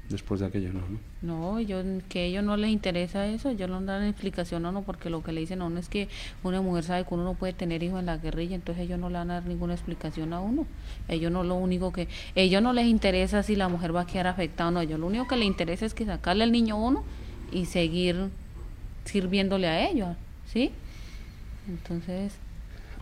después 0.09 0.39
de 0.39 0.47
aquello, 0.47 0.71
no? 0.73 0.81
No, 1.21 1.59
yo, 1.59 1.83
que 2.09 2.21
a 2.21 2.23
ellos 2.23 2.43
no 2.43 2.57
les 2.57 2.71
interesa 2.71 3.27
eso, 3.27 3.51
yo 3.51 3.67
no 3.67 3.79
dan 3.81 4.01
explicación 4.05 4.65
a 4.65 4.69
uno, 4.69 4.81
porque 4.81 5.11
lo 5.11 5.21
que 5.21 5.31
le 5.31 5.41
dicen 5.41 5.61
a 5.61 5.65
uno 5.65 5.79
es 5.79 5.89
que 5.89 6.09
una 6.41 6.59
mujer 6.63 6.85
sabe 6.85 7.05
que 7.05 7.13
uno 7.13 7.23
no 7.23 7.35
puede 7.35 7.53
tener 7.53 7.83
hijos 7.83 7.99
en 7.99 8.07
la 8.07 8.17
guerrilla, 8.17 8.55
entonces 8.55 8.85
ellos 8.85 8.97
no 8.97 9.09
le 9.09 9.19
van 9.19 9.29
a 9.29 9.35
dar 9.35 9.45
ninguna 9.45 9.75
explicación 9.75 10.33
a 10.33 10.39
uno. 10.39 10.65
Ellos 11.07 11.31
no 11.31 11.43
lo 11.43 11.53
único 11.53 11.93
que, 11.93 12.07
ellos 12.33 12.63
no 12.63 12.73
les 12.73 12.87
interesa 12.87 13.43
si 13.43 13.55
la 13.55 13.67
mujer 13.67 13.95
va 13.95 14.01
a 14.01 14.07
quedar 14.07 14.25
afectada 14.25 14.69
o 14.69 14.71
no, 14.71 14.81
ellos 14.81 14.99
lo 14.99 15.05
único 15.05 15.27
que 15.27 15.35
les 15.35 15.45
interesa 15.45 15.85
es 15.85 15.93
que 15.93 16.07
sacarle 16.07 16.45
al 16.45 16.51
niño 16.51 16.73
a 16.73 16.79
uno 16.79 17.03
y 17.51 17.65
seguir 17.65 18.31
sirviéndole 19.03 19.67
a 19.67 19.87
ellos, 19.87 20.17
¿sí? 20.51 20.71
Entonces... 21.67 22.33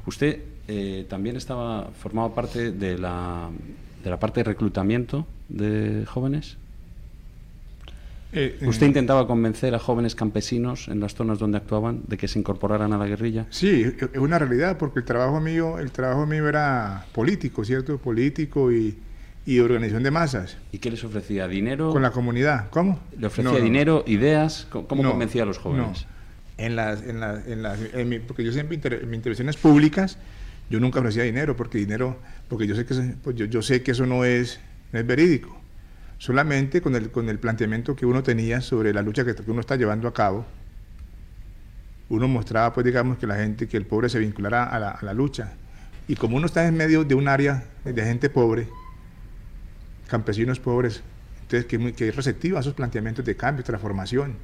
Usted 0.06 0.40
eh, 0.68 1.06
también 1.10 1.36
estaba 1.36 1.90
formaba 1.92 2.34
parte 2.34 2.72
de 2.72 2.98
la, 2.98 3.50
de 4.04 4.10
la 4.10 4.20
parte 4.20 4.42
de 4.42 4.44
reclutamiento 4.46 5.26
de 5.50 6.06
jóvenes. 6.06 6.58
Eh, 8.36 8.58
¿Usted 8.66 8.88
intentaba 8.88 9.28
convencer 9.28 9.76
a 9.76 9.80
jóvenes 9.80 10.16
campesinos 10.16 10.88
en 10.88 11.00
las 11.00 11.14
zonas 11.14 11.38
donde 11.38 11.58
actuaban 11.58 12.02
de 12.08 12.18
que 12.18 12.28
se 12.28 12.40
incorporaran 12.40 12.92
a 12.92 12.98
la 12.98 13.06
guerrilla? 13.06 13.46
Sí, 13.52 13.84
es 13.84 14.20
una 14.20 14.40
realidad 14.40 14.78
porque 14.80 15.00
el 15.00 15.06
trabajo 15.06 15.40
mío, 15.40 15.78
el 15.78 15.92
trabajo 15.92 16.26
mío 16.26 16.50
era 16.50 17.06
político, 17.12 17.64
¿cierto? 17.64 18.00
Político 18.00 18.72
y, 18.72 18.98
y 19.46 19.60
organización 19.60 20.02
de 20.02 20.10
masas. 20.10 20.58
¿Y 20.72 20.80
qué 20.80 20.90
les 20.90 21.04
ofrecía? 21.04 21.48
¿Dinero? 21.48 21.92
Con 21.92 22.02
la 22.02 22.10
comunidad. 22.10 22.70
¿Cómo? 22.72 23.00
¿Le 23.20 23.28
ofrecía 23.28 23.60
dinero, 23.60 24.04
ideas? 24.08 24.68
¿Cómo, 24.72 24.88
convencía 24.88 25.44
a 25.44 25.46
los 25.46 25.60
jóvenes? 25.60 26.08
En 26.66 26.76
las, 26.76 27.02
en 27.04 27.20
las, 27.20 27.48
en 27.48 27.64
las 27.64 27.80
porque 28.28 28.44
yo 28.44 28.52
siempre 28.52 28.80
en 28.84 29.10
mis 29.10 29.18
intervenciones 29.18 29.58
públicas 29.58 30.18
yo 30.70 30.80
nunca 30.80 31.00
ofrecía 31.00 31.24
dinero 31.24 31.56
porque 31.56 31.78
dinero 31.78 32.18
porque 32.48 32.68
yo 32.68 32.76
sé 32.76 32.86
que 32.86 32.96
pues 33.24 33.36
yo, 33.36 33.62
sé 33.62 33.84
que 33.84 33.92
eso 33.92 34.06
no 34.06 34.26
es, 34.26 34.60
no 34.92 35.00
es 35.00 35.06
verídico. 35.06 35.60
Solamente 36.18 36.82
con 36.82 36.96
el, 36.96 37.12
con 37.12 37.28
el 37.30 37.38
planteamiento 37.38 37.96
que 37.96 38.06
uno 38.06 38.24
tenía 38.24 38.62
sobre 38.62 38.94
la 38.94 39.02
lucha 39.02 39.26
que, 39.26 39.36
que 39.36 39.52
uno 39.52 39.60
está 39.60 39.76
llevando 39.76 40.08
a 40.08 40.14
cabo 40.14 40.46
uno 42.10 42.28
mostraba 42.28 42.74
pues 42.74 42.86
digamos 42.86 43.18
que 43.18 43.26
la 43.26 43.36
gente 43.36 43.68
que 43.68 43.78
el 43.78 43.86
pobre 43.86 44.10
se 44.10 44.20
vinculara 44.20 44.66
a 44.66 44.80
la, 44.80 44.92
a 44.92 45.04
la 45.04 45.14
lucha. 45.14 45.54
Y 46.08 46.16
como 46.16 46.38
uno 46.38 46.46
está 46.46 46.68
en 46.68 46.76
medio 46.76 47.04
de 47.04 47.16
un 47.16 47.28
área 47.28 47.66
de 47.84 48.04
gente 48.04 48.30
pobre 48.30 48.68
campesinos 50.08 50.60
pobres 50.60 51.02
entonces 51.42 51.66
que, 51.66 51.94
que 51.94 52.10
es 52.10 52.16
receptivo 52.16 52.58
a 52.58 52.60
esos 52.60 52.74
planteamientos 52.74 53.26
de 53.26 53.36
cambio 53.36 53.64
transformación 53.64 54.36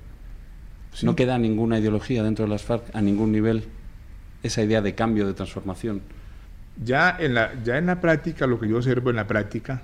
no 1.04 1.16
queda 1.16 1.38
ninguna 1.38 1.80
ideología 1.80 2.24
dentro 2.24 2.46
de 2.46 2.52
las 2.52 2.64
FARC 2.64 2.84
a 2.94 3.02
ningún 3.02 3.32
nivel, 3.32 3.66
esa 4.44 4.62
idea 4.62 4.82
de 4.82 4.96
cambio, 4.96 5.28
de 5.28 5.34
transformación. 5.34 6.02
Ya 6.84 7.16
en 7.20 7.34
la, 7.34 7.52
ya 7.64 7.78
en 7.78 7.88
la 7.88 8.00
práctica, 8.02 8.48
lo 8.48 8.60
que 8.60 8.68
yo 8.68 8.78
observo 8.78 9.10
en 9.10 9.16
la 9.18 9.28
práctica, 9.28 9.82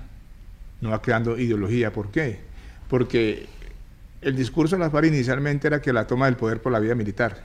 no 0.80 0.90
va 0.90 1.02
quedando 1.02 1.38
ideología. 1.38 1.92
¿Por 1.92 2.10
qué? 2.10 2.40
Porque 2.88 3.46
el 4.22 4.36
discurso 4.36 4.76
de 4.76 4.80
las 4.80 4.92
FARC 4.92 5.06
inicialmente 5.06 5.66
era 5.66 5.80
que 5.80 5.92
la 5.92 6.06
toma 6.06 6.26
del 6.26 6.36
poder 6.36 6.60
por 6.60 6.72
la 6.72 6.80
vía 6.80 6.94
militar. 6.94 7.44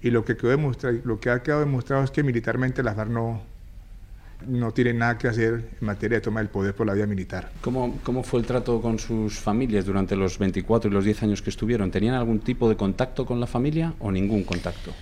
Y 0.00 0.10
lo 0.10 0.24
que, 0.24 0.36
quedó 0.36 0.56
lo 1.04 1.20
que 1.20 1.30
ha 1.30 1.42
quedado 1.42 1.60
demostrado 1.60 2.04
es 2.04 2.10
que 2.10 2.22
militarmente 2.22 2.82
las 2.82 2.96
FARC 2.96 3.10
no, 3.10 3.42
no 4.46 4.72
tienen 4.72 4.98
nada 4.98 5.18
que 5.18 5.28
hacer 5.28 5.68
en 5.80 5.86
materia 5.86 6.18
de 6.18 6.20
toma 6.22 6.40
del 6.40 6.48
poder 6.48 6.74
por 6.74 6.86
la 6.86 6.94
vía 6.94 7.06
militar. 7.06 7.50
¿Cómo, 7.60 7.98
¿Cómo 8.02 8.22
fue 8.22 8.40
el 8.40 8.46
trato 8.46 8.80
con 8.80 8.98
sus 8.98 9.34
familias 9.38 9.84
durante 9.84 10.16
los 10.16 10.38
24 10.38 10.90
y 10.90 10.94
los 10.94 11.04
10 11.04 11.24
años 11.24 11.42
que 11.42 11.50
estuvieron? 11.50 11.90
¿Tenían 11.90 12.14
algún 12.14 12.40
tipo 12.40 12.68
de 12.68 12.76
contacto 12.76 13.26
con 13.26 13.40
la 13.40 13.46
familia 13.46 13.94
o 13.98 14.12
ningún 14.12 14.44
contacto? 14.44 14.92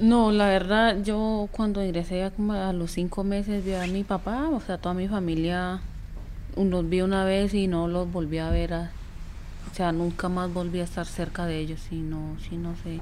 no, 0.00 0.30
la 0.30 0.48
verdad, 0.48 1.02
yo 1.02 1.48
cuando 1.50 1.84
ingresé 1.84 2.22
a, 2.22 2.72
los 2.72 2.90
cinco 2.92 3.24
meses 3.24 3.64
vi 3.64 3.74
a 3.74 3.86
mi 3.86 4.04
papá, 4.04 4.48
o 4.48 4.60
sea, 4.60 4.78
toda 4.78 4.94
mi 4.94 5.08
familia 5.08 5.80
los 6.56 6.88
vi 6.88 7.02
una 7.02 7.24
vez 7.24 7.52
y 7.52 7.66
no 7.66 7.88
los 7.88 8.10
volví 8.10 8.38
a 8.38 8.50
ver. 8.50 8.72
o 8.72 9.74
sea, 9.74 9.92
nunca 9.92 10.28
más 10.28 10.52
volví 10.52 10.80
a 10.80 10.84
estar 10.84 11.06
cerca 11.06 11.44
de 11.44 11.58
ellos 11.58 11.82
y 11.90 11.96
no, 11.96 12.36
sí, 12.48 12.56
no 12.56 12.74
sé 12.82 13.00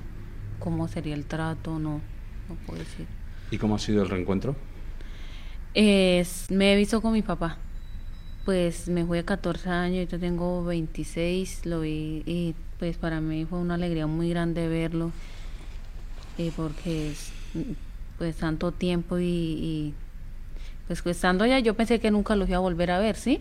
cómo 0.58 0.88
sería 0.88 1.14
el 1.14 1.24
trato, 1.26 1.78
no, 1.78 2.00
no 2.48 2.54
puedo 2.66 2.80
decir. 2.80 3.06
¿Y 3.50 3.58
cómo 3.58 3.76
ha 3.76 3.78
sido 3.78 4.02
el 4.02 4.08
reencuentro? 4.08 4.56
Es, 5.74 6.52
me 6.52 6.72
he 6.72 6.76
visto 6.76 7.02
con 7.02 7.12
mi 7.12 7.22
papá. 7.22 7.56
Pues 8.44 8.88
me 8.88 9.04
fui 9.04 9.18
a 9.18 9.24
14 9.24 9.68
años, 9.70 10.08
yo 10.08 10.20
tengo 10.20 10.64
26, 10.64 11.66
lo 11.66 11.80
vi 11.80 12.22
y 12.26 12.54
pues 12.78 12.96
para 12.96 13.20
mí 13.20 13.44
fue 13.44 13.58
una 13.58 13.74
alegría 13.74 14.06
muy 14.06 14.28
grande 14.30 14.68
verlo, 14.68 15.10
eh, 16.38 16.52
porque 16.54 17.14
pues 18.18 18.36
tanto 18.36 18.70
tiempo 18.70 19.18
y, 19.18 19.94
pues, 20.86 21.02
pues 21.02 21.16
estando 21.16 21.44
allá 21.44 21.58
yo 21.58 21.74
pensé 21.74 21.98
que 21.98 22.10
nunca 22.10 22.36
lo 22.36 22.46
iba 22.46 22.56
a 22.56 22.60
volver 22.60 22.90
a 22.90 22.98
ver, 22.98 23.16
¿sí? 23.16 23.40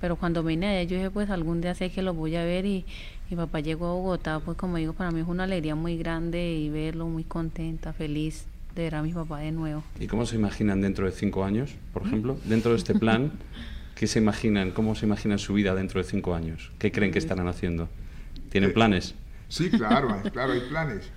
Pero 0.00 0.16
cuando 0.16 0.42
vine 0.42 0.68
allá 0.68 0.82
yo 0.84 0.96
dije 0.96 1.10
pues 1.10 1.28
algún 1.28 1.60
día 1.60 1.74
sé 1.74 1.90
que 1.90 2.02
lo 2.02 2.14
voy 2.14 2.36
a 2.36 2.44
ver 2.44 2.64
y 2.64 2.86
mi 3.28 3.36
papá 3.36 3.60
llegó 3.60 3.88
a 3.88 3.92
Bogotá, 3.94 4.40
pues 4.40 4.56
como 4.56 4.76
digo, 4.76 4.92
para 4.94 5.10
mí 5.10 5.22
fue 5.24 5.34
una 5.34 5.44
alegría 5.44 5.74
muy 5.74 5.98
grande 5.98 6.54
y 6.54 6.70
verlo 6.70 7.06
muy 7.06 7.24
contenta, 7.24 7.92
feliz 7.92 8.46
de 8.80 8.84
ver 8.84 8.94
a 8.94 9.02
mi 9.02 9.12
papá 9.12 9.40
de 9.40 9.52
nuevo. 9.52 9.84
¿Y 9.98 10.06
cómo 10.06 10.26
se 10.26 10.36
imaginan 10.36 10.80
dentro 10.80 11.06
de 11.06 11.12
cinco 11.12 11.44
años, 11.44 11.76
por 11.92 12.06
ejemplo? 12.06 12.38
Dentro 12.44 12.72
de 12.72 12.78
este 12.78 12.94
plan, 12.94 13.32
¿qué 13.94 14.06
se 14.06 14.18
imaginan? 14.18 14.70
¿Cómo 14.70 14.94
se 14.94 15.06
imaginan 15.06 15.38
su 15.38 15.54
vida 15.54 15.74
dentro 15.74 16.02
de 16.02 16.08
cinco 16.08 16.34
años? 16.34 16.72
¿Qué 16.78 16.90
creen 16.90 17.12
que 17.12 17.18
estarán 17.18 17.48
haciendo? 17.48 17.88
¿Tienen 18.50 18.70
eh, 18.70 18.72
planes? 18.72 19.14
Sí, 19.48 19.70
claro, 19.70 20.08
claro, 20.32 20.52
hay 20.52 20.60
planes. 20.60 21.10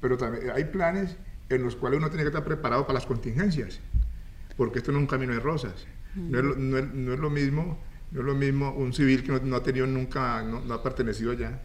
Pero 0.00 0.16
también 0.16 0.50
hay 0.50 0.64
planes 0.64 1.16
en 1.48 1.62
los 1.62 1.76
cuales 1.76 1.98
uno 1.98 2.08
tiene 2.08 2.24
que 2.24 2.28
estar 2.28 2.44
preparado 2.44 2.82
para 2.82 2.94
las 2.94 3.06
contingencias, 3.06 3.80
porque 4.56 4.78
esto 4.78 4.92
no 4.92 4.98
es 4.98 5.02
un 5.02 5.08
camino 5.08 5.32
de 5.32 5.40
rosas. 5.40 5.86
No 6.14 6.38
es, 6.38 6.56
no 6.56 7.12
es, 7.12 7.20
lo 7.20 7.30
mismo 7.30 7.78
no 8.10 8.20
es 8.20 8.26
lo 8.26 8.34
mismo 8.34 8.72
un 8.72 8.92
civil 8.92 9.22
que 9.22 9.38
no, 9.40 9.56
ha 9.56 9.62
tenido 9.62 9.86
nunca, 9.86 10.42
no, 10.42 10.60
no, 10.60 10.74
ha 10.74 10.82
pertenecido 10.82 11.32
allá, 11.32 11.60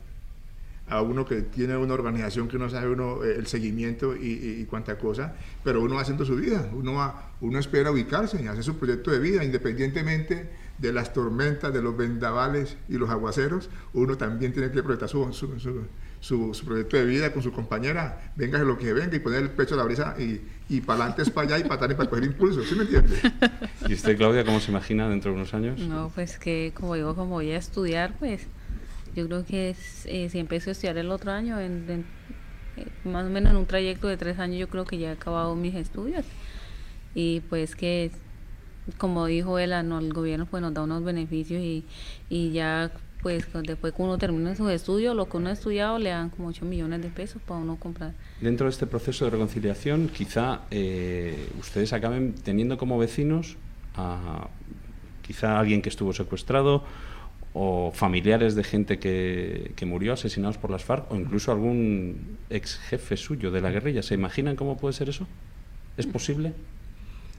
a 0.93 1.01
uno 1.01 1.25
que 1.25 1.41
tiene 1.41 1.75
una 1.75 1.95
organización 1.95 2.47
que 2.47 2.59
no 2.59 2.69
sabe 2.69 2.89
uno 2.89 3.23
eh, 3.23 3.35
el 3.37 3.47
seguimiento 3.47 4.15
y, 4.15 4.59
y, 4.61 4.65
cuánta 4.65 4.95
cosa, 4.97 5.33
pero 5.63 5.81
uno 5.81 5.95
va 5.95 6.01
haciendo 6.01 6.23
su 6.23 6.35
vida, 6.35 6.69
uno, 6.71 6.93
va, 6.93 7.31
uno 7.41 7.57
espera 7.57 7.89
ubicarse 7.89 8.41
y 8.41 8.47
hacer 8.47 8.63
su 8.63 8.77
proyecto 8.77 9.09
de 9.09 9.17
vida 9.17 9.43
independientemente 9.43 10.51
de 10.77 10.93
las 10.93 11.11
tormentas, 11.11 11.73
de 11.73 11.81
los 11.81 11.97
vendavales 11.97 12.77
y 12.89 12.97
los 12.97 13.09
aguaceros, 13.09 13.69
uno 13.93 14.17
también 14.17 14.53
tiene 14.53 14.69
que 14.69 14.83
proyectar 14.83 15.09
su, 15.09 15.33
su, 16.19 16.63
proyecto 16.63 16.97
de 16.97 17.05
vida 17.05 17.33
con 17.33 17.41
su 17.41 17.51
compañera, 17.51 18.31
venga 18.35 18.59
lo 18.59 18.77
que 18.77 18.93
venga 18.93 19.15
y 19.15 19.19
poner 19.19 19.41
el 19.41 19.49
pecho 19.49 19.73
a 19.73 19.77
la 19.77 19.83
brisa 19.85 20.15
y, 20.19 20.41
y 20.69 20.81
para 20.81 21.05
adelante 21.05 21.23
es 21.23 21.31
para 21.31 21.47
allá 21.47 21.65
y 21.65 21.67
para 21.67 21.85
atrás 21.85 21.95
para 21.95 22.09
coger 22.09 22.25
impulso, 22.25 22.61
¿sí 22.63 22.75
me 22.75 22.83
entiende? 22.83 23.17
¿Y 23.87 23.93
usted, 23.95 24.15
Claudia, 24.15 24.45
cómo 24.45 24.59
se 24.59 24.69
imagina 24.69 25.09
dentro 25.09 25.31
de 25.31 25.37
unos 25.37 25.53
años? 25.55 25.79
No, 25.79 26.11
pues 26.13 26.37
que 26.37 26.71
como 26.75 26.93
digo, 26.93 27.15
como 27.15 27.31
voy 27.31 27.49
a 27.49 27.57
estudiar, 27.57 28.13
pues 28.19 28.47
yo 29.15 29.27
creo 29.27 29.45
que 29.45 29.75
eh, 30.05 30.29
si 30.29 30.39
empiezo 30.39 30.69
a 30.69 30.73
estudiar 30.73 30.97
el 30.97 31.11
otro 31.11 31.31
año, 31.31 31.59
en, 31.59 32.05
eh, 32.77 32.87
más 33.03 33.25
o 33.25 33.29
menos 33.29 33.51
en 33.51 33.57
un 33.57 33.65
trayecto 33.65 34.07
de 34.07 34.17
tres 34.17 34.39
años, 34.39 34.59
yo 34.59 34.67
creo 34.67 34.85
que 34.85 34.97
ya 34.97 35.09
he 35.09 35.13
acabado 35.13 35.55
mis 35.55 35.75
estudios. 35.75 36.25
Y 37.15 37.41
pues 37.41 37.75
que, 37.75 38.11
como 38.97 39.25
dijo 39.25 39.59
él, 39.59 39.71
el 39.71 40.13
gobierno 40.13 40.45
pues 40.45 40.61
nos 40.61 40.73
da 40.73 40.81
unos 40.83 41.03
beneficios 41.03 41.61
y, 41.61 41.85
y 42.29 42.51
ya 42.51 42.91
pues 43.23 43.47
después 43.63 43.93
que 43.93 44.01
uno 44.01 44.17
termina 44.17 44.53
sus 44.53 44.69
estudios, 44.69 45.15
lo 45.15 45.29
que 45.29 45.37
uno 45.37 45.49
ha 45.49 45.53
estudiado 45.53 45.97
le 45.97 46.09
dan 46.09 46.29
como 46.29 46.49
8 46.49 46.65
millones 46.65 47.01
de 47.01 47.09
pesos 47.09 47.41
para 47.41 47.61
uno 47.61 47.77
comprar. 47.77 48.13
Dentro 48.41 48.65
de 48.65 48.71
este 48.71 48.85
proceso 48.85 49.23
de 49.25 49.31
reconciliación, 49.31 50.09
quizá 50.09 50.61
eh, 50.71 51.49
ustedes 51.57 51.93
acaben 51.93 52.35
teniendo 52.35 52.77
como 52.77 52.97
vecinos 52.99 53.55
a 53.95 54.49
quizá 55.21 55.57
alguien 55.57 55.81
que 55.81 55.87
estuvo 55.87 56.11
secuestrado 56.11 56.83
o 57.53 57.91
familiares 57.93 58.55
de 58.55 58.63
gente 58.63 58.97
que, 58.97 59.73
que 59.75 59.85
murió 59.85 60.13
asesinados 60.13 60.57
por 60.57 60.71
las 60.71 60.83
FARC 60.83 61.11
o 61.11 61.15
incluso 61.15 61.51
algún 61.51 62.37
ex 62.49 62.77
jefe 62.79 63.15
suyo 63.15 63.51
de 63.51 63.61
la 63.61 63.69
guerrilla. 63.69 64.01
¿Se 64.01 64.15
imaginan 64.15 64.55
cómo 64.55 64.77
puede 64.77 64.93
ser 64.93 65.09
eso? 65.09 65.27
¿Es 65.97 66.07
posible? 66.07 66.53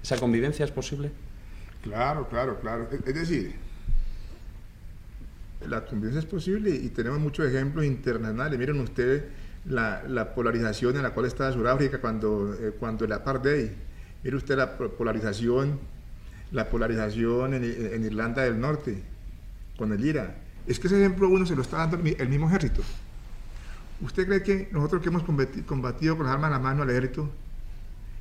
¿Esa 0.02 0.18
convivencia 0.18 0.64
es 0.64 0.70
posible? 0.70 1.10
Claro, 1.82 2.28
claro, 2.28 2.60
claro. 2.60 2.88
Es 3.04 3.14
decir, 3.14 3.54
la 5.68 5.84
convivencia 5.84 6.20
es 6.20 6.26
posible 6.26 6.70
y 6.70 6.88
tenemos 6.90 7.18
muchos 7.18 7.46
ejemplos 7.46 7.84
internacionales. 7.84 8.58
Miren 8.58 8.80
ustedes 8.80 9.22
la, 9.66 10.32
polarización 10.34 10.96
en 10.96 11.02
la 11.02 11.10
cual 11.10 11.26
está 11.26 11.52
Sudáfrica 11.52 12.00
cuando, 12.00 12.54
eh, 12.54 12.72
cuando 12.78 13.04
el 13.04 13.12
apartheid. 13.12 13.70
Mire 14.22 14.36
usted 14.36 14.56
la 14.56 14.76
polarización, 14.76 15.78
la 16.52 16.68
polarización 16.70 17.54
en, 17.54 18.04
Irlanda 18.04 18.42
del 18.42 18.58
Norte 18.58 19.02
con 19.76 19.92
el 19.92 20.04
IRA. 20.04 20.34
Es 20.66 20.78
que 20.78 20.86
ese 20.86 20.98
ejemplo 20.98 21.28
uno 21.28 21.44
se 21.46 21.54
lo 21.54 21.62
está 21.62 21.78
dando 21.78 21.96
el, 21.96 22.28
mismo 22.28 22.48
ejército. 22.48 22.82
¿Usted 24.00 24.26
cree 24.26 24.42
que 24.42 24.68
nosotros 24.72 25.02
que 25.02 25.08
hemos 25.08 25.22
combatido, 25.22 26.16
con 26.16 26.26
las 26.26 26.34
armas 26.34 26.48
en 26.48 26.52
la 26.52 26.58
mano 26.58 26.82
al 26.82 26.90
ejército 26.90 27.30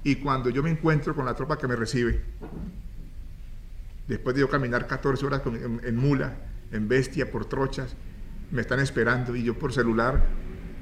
y 0.03 0.15
cuando 0.15 0.49
yo 0.49 0.61
me 0.61 0.69
encuentro 0.69 1.15
con 1.15 1.25
la 1.25 1.33
tropa 1.33 1.57
que 1.57 1.67
me 1.67 1.75
recibe, 1.75 2.21
después 4.07 4.35
de 4.35 4.41
yo 4.41 4.49
caminar 4.49 4.87
14 4.87 5.25
horas 5.25 5.41
en 5.45 5.95
mula, 5.95 6.35
en 6.71 6.87
bestia, 6.87 7.31
por 7.31 7.45
trochas, 7.45 7.95
me 8.51 8.61
están 8.61 8.79
esperando 8.79 9.35
y 9.35 9.43
yo 9.43 9.57
por 9.57 9.73
celular 9.73 10.25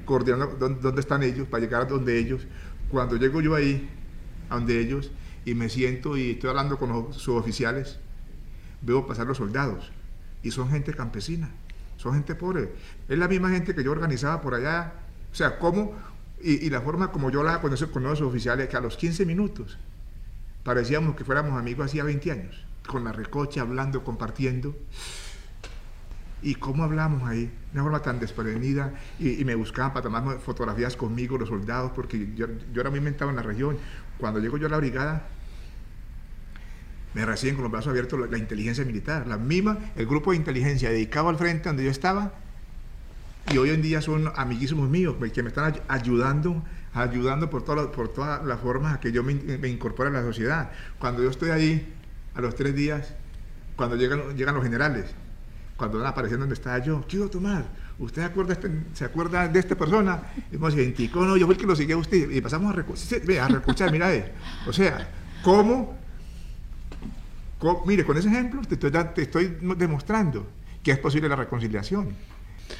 coordinando 0.04 0.56
dónde 0.58 1.00
están 1.00 1.22
ellos 1.22 1.46
para 1.46 1.62
llegar 1.62 1.82
a 1.82 1.84
donde 1.84 2.18
ellos. 2.18 2.46
Cuando 2.90 3.16
llego 3.16 3.40
yo 3.40 3.54
ahí, 3.54 3.88
a 4.50 4.56
donde 4.56 4.80
ellos, 4.80 5.12
y 5.44 5.54
me 5.54 5.68
siento 5.68 6.16
y 6.16 6.32
estoy 6.32 6.50
hablando 6.50 6.76
con 6.76 6.90
los 6.90 7.16
suboficiales, 7.16 7.98
veo 8.82 9.06
pasar 9.06 9.26
los 9.26 9.38
soldados 9.38 9.92
y 10.42 10.50
son 10.50 10.70
gente 10.70 10.94
campesina, 10.94 11.50
son 11.96 12.14
gente 12.14 12.34
pobre. 12.34 12.72
Es 13.08 13.18
la 13.18 13.28
misma 13.28 13.50
gente 13.50 13.74
que 13.74 13.84
yo 13.84 13.92
organizaba 13.92 14.40
por 14.40 14.54
allá. 14.54 14.92
O 15.30 15.34
sea, 15.34 15.58
cómo 15.58 15.94
y, 16.42 16.70
la 16.70 16.80
forma 16.80 17.12
como 17.12 17.30
yo 17.30 17.42
la 17.42 17.60
conocí 17.60 17.86
con 17.86 18.02
los 18.02 18.20
oficiales, 18.20 18.68
que 18.68 18.76
a 18.76 18.80
los 18.80 18.96
15 18.96 19.24
minutos 19.26 19.78
parecíamos 20.64 21.16
que 21.16 21.24
fuéramos 21.24 21.58
amigos 21.58 21.86
hacía 21.86 22.04
20 22.04 22.32
años, 22.32 22.64
con 22.86 23.04
la 23.04 23.12
recocha, 23.12 23.62
hablando, 23.62 24.02
compartiendo 24.04 24.74
y 26.42 26.56
cómo 26.56 26.82
hablamos 26.82 27.22
ahí, 27.22 27.44
de 27.44 27.52
una 27.74 27.82
forma 27.84 28.02
tan 28.02 28.18
desprevenida, 28.18 28.92
y, 29.20 29.44
me 29.44 29.54
buscaban 29.54 29.92
para 29.92 30.02
tomar 30.02 30.40
fotografías 30.40 30.96
conmigo 30.96 31.38
los 31.38 31.48
soldados, 31.48 31.92
porque 31.94 32.32
yo, 32.34 32.46
yo 32.72 32.80
era 32.80 32.90
muy 32.90 32.98
inventado 32.98 33.30
en 33.30 33.36
la 33.36 33.42
región. 33.42 33.76
Cuando 34.18 34.40
llego 34.40 34.56
yo 34.56 34.66
a 34.66 34.70
la 34.70 34.78
brigada, 34.78 35.28
me 37.14 37.26
reciben 37.26 37.56
con 37.56 37.64
los 37.64 37.72
brazos 37.72 37.90
abiertos 37.90 38.18
la, 38.30 38.38
inteligencia 38.38 38.84
militar, 38.84 39.26
la 39.26 39.36
misma, 39.36 39.78
el 39.96 40.06
grupo 40.06 40.30
de 40.30 40.38
inteligencia 40.38 40.90
dedicado 40.90 41.28
al 41.28 41.36
frente 41.36 41.68
donde 41.68 41.84
yo 41.84 41.90
estaba, 41.90 42.32
y 43.52 43.58
hoy 43.58 43.70
en 43.70 43.82
día 43.82 44.00
son 44.00 44.32
amiguísimos 44.36 44.88
míos, 44.88 45.16
que 45.32 45.42
me 45.42 45.48
están 45.48 45.74
ayudando, 45.88 46.62
ayudando 46.94 47.50
por, 47.50 47.64
todas 47.64 47.88
por 47.88 48.08
todas 48.08 48.44
las 48.44 48.60
formas 48.60 48.94
a 48.94 49.00
que 49.00 49.12
yo 49.12 49.22
me, 49.22 49.34
me 49.34 49.68
incorpore 49.68 50.10
a 50.10 50.12
la 50.12 50.22
sociedad. 50.22 50.70
Cuando 50.98 51.22
yo 51.22 51.30
estoy 51.30 51.50
ahí, 51.50 51.94
a 52.34 52.40
los 52.40 52.54
tres 52.54 52.74
días, 52.74 53.14
cuando 53.76 53.96
llegan, 53.96 54.36
llegan 54.36 54.54
los 54.54 54.64
generales, 54.64 55.06
cuando 55.76 55.98
van 55.98 56.06
apareciendo 56.06 56.44
donde 56.44 56.54
estaba 56.54 56.78
yo, 56.78 57.04
quiero 57.08 57.28
tomar, 57.28 57.64
¿usted 57.98 58.30
este, 58.50 58.70
se 58.94 59.04
acuerda 59.04 59.48
de 59.48 59.58
esta 59.58 59.74
persona? 59.74 60.22
Y 60.50 60.56
me 60.56 60.68
identificó, 60.72 61.24
no, 61.24 61.36
yo 61.36 61.46
fui 61.46 61.54
el 61.54 61.60
que 61.60 61.66
lo 61.66 61.76
seguía 61.76 61.94
a 61.94 61.98
usted, 61.98 62.30
y 62.30 62.40
pasamos 62.40 62.72
a, 62.72 62.76
recuchar, 62.76 63.88
a 63.88 63.92
mira, 63.92 64.14
eh. 64.14 64.32
o 64.66 64.72
sea, 64.72 65.08
¿cómo, 65.42 65.98
Mire, 67.86 68.04
con 68.04 68.16
ese 68.16 68.28
ejemplo 68.28 68.60
te 68.62 68.74
estoy, 68.74 68.90
te 69.14 69.22
estoy 69.22 69.56
demostrando 69.76 70.46
que 70.82 70.90
es 70.90 70.98
posible 70.98 71.28
la 71.28 71.36
reconciliación. 71.36 72.14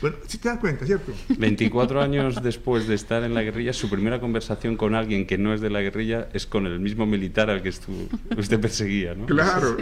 Bueno, 0.01 0.17
si 0.27 0.39
te 0.39 0.49
das 0.49 0.59
cuenta, 0.59 0.87
¿cierto? 0.87 1.13
24 1.39 2.01
años 2.01 2.43
después 2.43 2.87
de 2.89 2.95
estar 2.95 3.23
en 3.25 3.35
la 3.35 3.43
guerrilla, 3.43 3.73
su 3.73 3.91
primera 3.91 4.21
conversación 4.21 4.77
con 4.77 4.95
alguien 4.95 5.27
que 5.27 5.39
no 5.39 5.53
es 5.53 5.61
de 5.61 5.71
la 5.71 5.81
guerrilla 5.81 6.29
es 6.33 6.47
con 6.47 6.67
el 6.67 6.81
mismo 6.81 7.07
militar 7.07 7.51
al 7.51 7.63
que 7.63 7.69
usted 7.69 8.61
perseguía, 8.61 9.15
¿no? 9.15 9.27
Claro, 9.27 9.77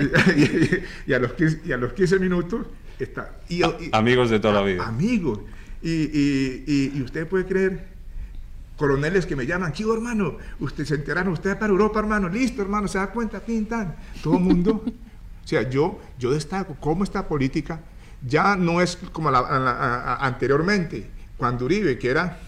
y, 1.06 1.12
a 1.12 1.18
los 1.18 1.32
15, 1.34 1.60
y 1.64 1.72
a 1.72 1.76
los 1.76 1.92
15 1.92 2.18
minutos 2.18 2.66
está... 2.98 3.40
Y, 3.48 3.62
amigos 3.92 4.30
de 4.30 4.40
toda 4.40 4.54
la 4.54 4.62
vida. 4.62 4.86
Amigos. 4.86 5.40
Y, 5.82 7.00
usted 7.02 7.26
puede 7.26 7.46
creer, 7.46 7.89
coroneles 8.80 9.26
que 9.26 9.36
me 9.36 9.44
llaman, 9.44 9.72
¿qué 9.72 9.82
hermano? 9.82 10.38
Usted 10.58 10.86
se 10.86 10.94
enteraron, 10.94 11.34
usted 11.34 11.58
para 11.58 11.70
Europa, 11.70 11.98
hermano, 11.98 12.30
listo, 12.30 12.62
hermano, 12.62 12.88
se 12.88 12.96
da 12.96 13.08
cuenta, 13.08 13.38
pintan. 13.38 13.94
Todo 14.22 14.38
el 14.38 14.40
mundo. 14.40 14.82
o 15.44 15.46
sea, 15.46 15.68
yo, 15.68 16.00
yo 16.18 16.30
destaco 16.30 16.74
cómo 16.80 17.04
esta 17.04 17.28
política 17.28 17.80
ya 18.26 18.56
no 18.56 18.80
es 18.80 18.96
como 19.12 19.30
la, 19.30 20.16
anteriormente, 20.18 21.10
cuando 21.36 21.66
Uribe, 21.66 21.98
que 21.98 22.08
era 22.08 22.38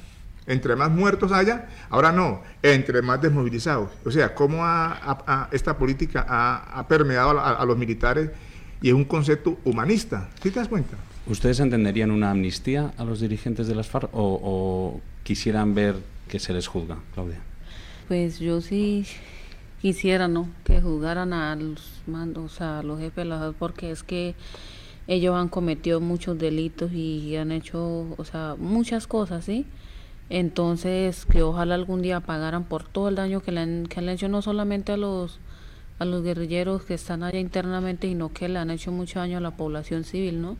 entre 0.47 0.75
más 0.75 0.91
muertos 0.91 1.33
haya, 1.33 1.69
ahora 1.91 2.13
no, 2.13 2.41
entre 2.63 3.03
más 3.03 3.21
desmovilizados. 3.21 3.91
O 4.03 4.11
sea, 4.11 4.35
cómo 4.35 4.65
esta 5.51 5.77
política 5.77 6.25
ha, 6.27 6.89
permeado 6.89 7.39
a, 7.39 7.63
los 7.67 7.77
militares 7.77 8.31
y 8.81 8.89
es 8.89 8.95
un 8.95 9.05
concepto 9.05 9.59
humanista. 9.67 10.31
¿Sí 10.43 10.51
te 10.51 10.61
das 10.61 10.69
cuenta? 10.69 10.97
¿Ustedes 11.27 11.61
entenderían 11.61 12.11
una 12.11 12.31
amnistía 12.31 12.95
a 12.97 13.05
los 13.05 13.21
dirigentes 13.21 13.69
de 13.69 13.75
las 13.75 13.89
FARC 13.89 14.09
o, 14.13 14.99
quisieran 15.23 15.75
ver 15.75 15.97
que 16.33 16.39
se 16.39 16.55
les 16.55 16.67
juzga, 16.67 16.99
Claudia? 17.13 17.43
Pues 18.09 18.39
yo 18.39 18.63
sí 18.63 19.05
quisiera, 19.83 20.29
¿no? 20.29 20.49
Que 20.65 20.81
juzgaran 20.81 21.35
a 21.35 21.55
los 21.57 22.01
mandos, 22.07 22.63
a 22.63 22.83
los 22.83 22.99
jefes 23.01 23.29
de 23.29 23.53
porque 23.59 23.91
es 23.91 24.03
que 24.03 24.35
ellos 25.07 25.37
han 25.37 25.51
cometido 25.51 26.01
muchos 26.01 26.39
delitos 26.39 26.91
y 26.95 27.37
han 27.37 27.53
hecho, 27.53 28.15
o 28.17 28.25
sea, 28.25 28.57
muchas 28.59 29.07
cosas, 29.07 29.45
¿sí? 29.45 29.67
Entonces, 30.31 31.27
que 31.27 31.43
ojalá 31.43 31.75
algún 31.75 32.01
día 32.01 32.21
pagaran 32.21 32.65
por 32.65 32.85
todo 32.85 33.11
el 33.11 33.17
daño 33.17 33.43
que 33.43 33.53
le 33.53 33.61
han, 33.61 33.87
que 33.87 34.01
han 34.01 34.09
hecho 34.09 34.31
no 34.31 34.41
solamente 34.41 34.93
a 34.93 34.97
los 34.97 35.39
a 35.99 36.07
los 36.07 36.23
guerrilleros 36.23 36.83
que 36.85 36.95
están 36.95 37.23
allá 37.23 37.41
internamente, 37.41 38.09
sino 38.09 38.33
que 38.33 38.49
le 38.49 38.59
han 38.59 38.71
hecho 38.71 38.91
mucho 38.91 39.19
daño 39.19 39.37
a 39.37 39.43
la 39.43 39.51
población 39.51 40.05
civil, 40.05 40.41
¿no? 40.41 40.57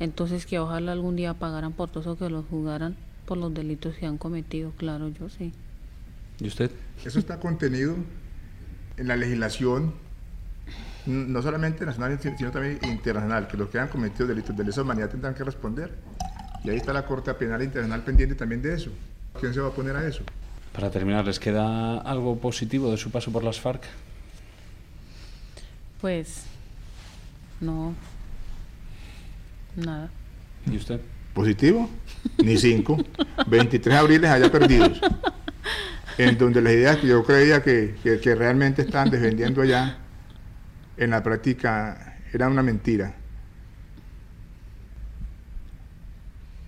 Entonces, 0.00 0.44
que 0.44 0.58
ojalá 0.58 0.90
algún 0.90 1.14
día 1.14 1.34
pagaran 1.34 1.72
por 1.72 1.88
todo 1.88 2.00
eso, 2.00 2.18
que 2.18 2.28
los 2.28 2.44
juzgaran 2.46 2.96
por 3.26 3.38
los 3.38 3.52
delitos 3.52 3.94
que 3.96 4.06
han 4.06 4.18
cometido, 4.18 4.72
claro, 4.72 5.08
yo 5.08 5.28
sí. 5.28 5.52
¿Y 6.40 6.48
usted? 6.48 6.70
Eso 7.04 7.18
está 7.18 7.38
contenido 7.40 7.96
en 8.96 9.08
la 9.08 9.16
legislación 9.16 9.94
no 11.06 11.42
solamente 11.42 11.84
nacional, 11.84 12.18
sino 12.20 12.50
también 12.50 12.78
internacional, 12.82 13.46
que 13.46 13.56
los 13.56 13.68
que 13.68 13.78
han 13.78 13.88
cometido 13.88 14.26
delitos 14.26 14.56
de 14.56 14.64
lesa 14.64 14.82
humanidad 14.82 15.10
tendrán 15.10 15.34
que 15.34 15.44
responder. 15.44 15.92
Y 16.64 16.70
ahí 16.70 16.76
está 16.76 16.92
la 16.92 17.04
Corte 17.04 17.32
Penal 17.34 17.62
Internacional 17.62 18.02
pendiente 18.02 18.34
también 18.34 18.62
de 18.62 18.74
eso. 18.74 18.90
¿Quién 19.38 19.52
se 19.52 19.60
va 19.60 19.68
a 19.68 19.72
poner 19.72 19.96
a 19.96 20.06
eso? 20.06 20.22
Para 20.72 20.90
terminar, 20.90 21.24
¿les 21.26 21.38
queda 21.38 21.98
algo 21.98 22.38
positivo 22.38 22.90
de 22.90 22.96
su 22.96 23.10
paso 23.10 23.30
por 23.30 23.44
las 23.44 23.60
FARC? 23.60 23.82
Pues 26.00 26.44
no, 27.60 27.94
nada. 29.76 30.10
¿Y 30.70 30.76
usted? 30.76 31.00
¿Positivo? 31.34 31.88
Ni 32.42 32.56
cinco. 32.56 32.98
23 33.46 33.96
abriles 33.96 34.30
allá 34.30 34.50
perdidos. 34.50 35.00
En 36.18 36.38
donde 36.38 36.60
las 36.60 36.72
ideas 36.72 36.96
que 36.98 37.08
yo 37.08 37.24
creía 37.24 37.62
que, 37.62 37.96
que, 38.02 38.34
realmente 38.34 38.82
estaban 38.82 39.10
defendiendo 39.10 39.62
allá 39.62 39.98
en 40.96 41.10
la 41.10 41.22
práctica 41.22 42.18
era 42.32 42.48
una 42.48 42.62
mentira. 42.62 43.14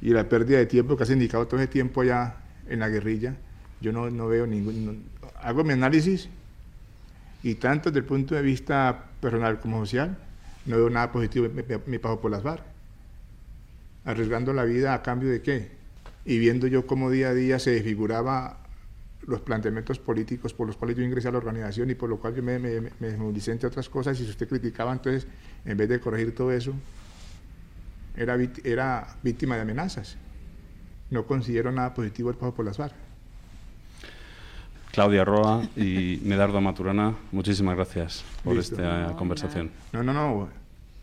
Y 0.01 0.11
la 0.11 0.29
pérdida 0.29 0.59
de 0.59 0.67
tiempo 0.67 0.97
que 0.97 1.05
has 1.05 1.11
indicado 1.11 1.47
todo 1.47 1.61
ese 1.61 1.69
tiempo 1.69 2.01
allá 2.01 2.37
en 2.69 2.81
la 2.81 2.89
guerrilla, 2.89 3.37
yo 3.81 3.93
no, 3.93 4.11
no 4.11 4.27
veo 4.29 4.47
ningún... 4.47 5.05
hago 5.43 5.63
mi 5.65 5.73
análisis 5.73 6.29
y 7.43 7.55
tanto 7.55 7.91
desde 7.91 8.01
el 8.01 8.05
punto 8.05 8.35
de 8.35 8.43
vista 8.43 9.05
personal 9.21 9.61
como 9.61 9.79
social, 9.81 10.19
no 10.65 10.77
veo 10.77 10.91
nada 10.91 11.13
positivo 11.13 11.49
mi 11.87 11.99
paso 11.99 12.21
por 12.21 12.31
las 12.31 12.43
FARC. 12.43 12.76
Arriesgando 14.07 14.55
la 14.55 14.65
vida 14.65 14.95
a 14.95 15.03
cambio 15.03 15.29
de 15.29 15.43
qué? 15.43 15.71
Y 16.25 16.39
viendo 16.39 16.67
yo 16.67 16.87
cómo 16.87 17.11
día 17.11 17.29
a 17.29 17.35
día 17.35 17.59
se 17.59 17.73
desfiguraba 17.73 18.61
los 19.27 19.41
planteamientos 19.41 19.99
políticos 19.99 20.55
por 20.55 20.67
los 20.67 20.77
cuales 20.77 20.97
yo 20.97 21.03
ingresé 21.03 21.29
a 21.29 21.33
la 21.33 21.39
organización 21.39 21.91
y 21.91 21.95
por 21.95 22.09
lo 22.09 22.19
cual 22.19 22.35
yo 22.35 22.43
me, 22.43 22.59
me, 22.59 22.81
me 23.01 23.17
movilicé 23.17 23.53
entre 23.53 23.69
otras 23.69 23.89
cosas 23.89 24.19
y 24.21 24.25
si 24.25 24.31
usted 24.31 24.49
criticaba 24.49 24.93
entonces 24.93 25.27
en 25.65 25.77
vez 25.77 25.89
de 25.89 25.99
corregir 25.99 26.35
todo 26.35 26.53
eso 26.53 26.73
era, 28.17 28.39
era 28.63 29.17
víctima 29.23 29.57
de 29.57 29.63
amenazas 29.63 30.17
no 31.11 31.27
considero 31.27 31.73
nada 31.73 31.93
positivo 31.93 32.31
el 32.31 32.37
paso 32.37 32.55
por 32.55 32.65
las 32.65 32.77
FARC 32.77 32.95
Claudia 34.97 35.27
Roa 35.27 35.63
y 35.77 36.23
Medardo 36.25 36.59
Maturana, 36.63 37.15
muchísimas 37.31 37.77
gracias 37.77 38.25
por 38.43 38.57
esta 38.57 39.13
conversación. 39.19 39.71
No, 39.93 40.03
no, 40.03 40.15
no, 40.15 40.49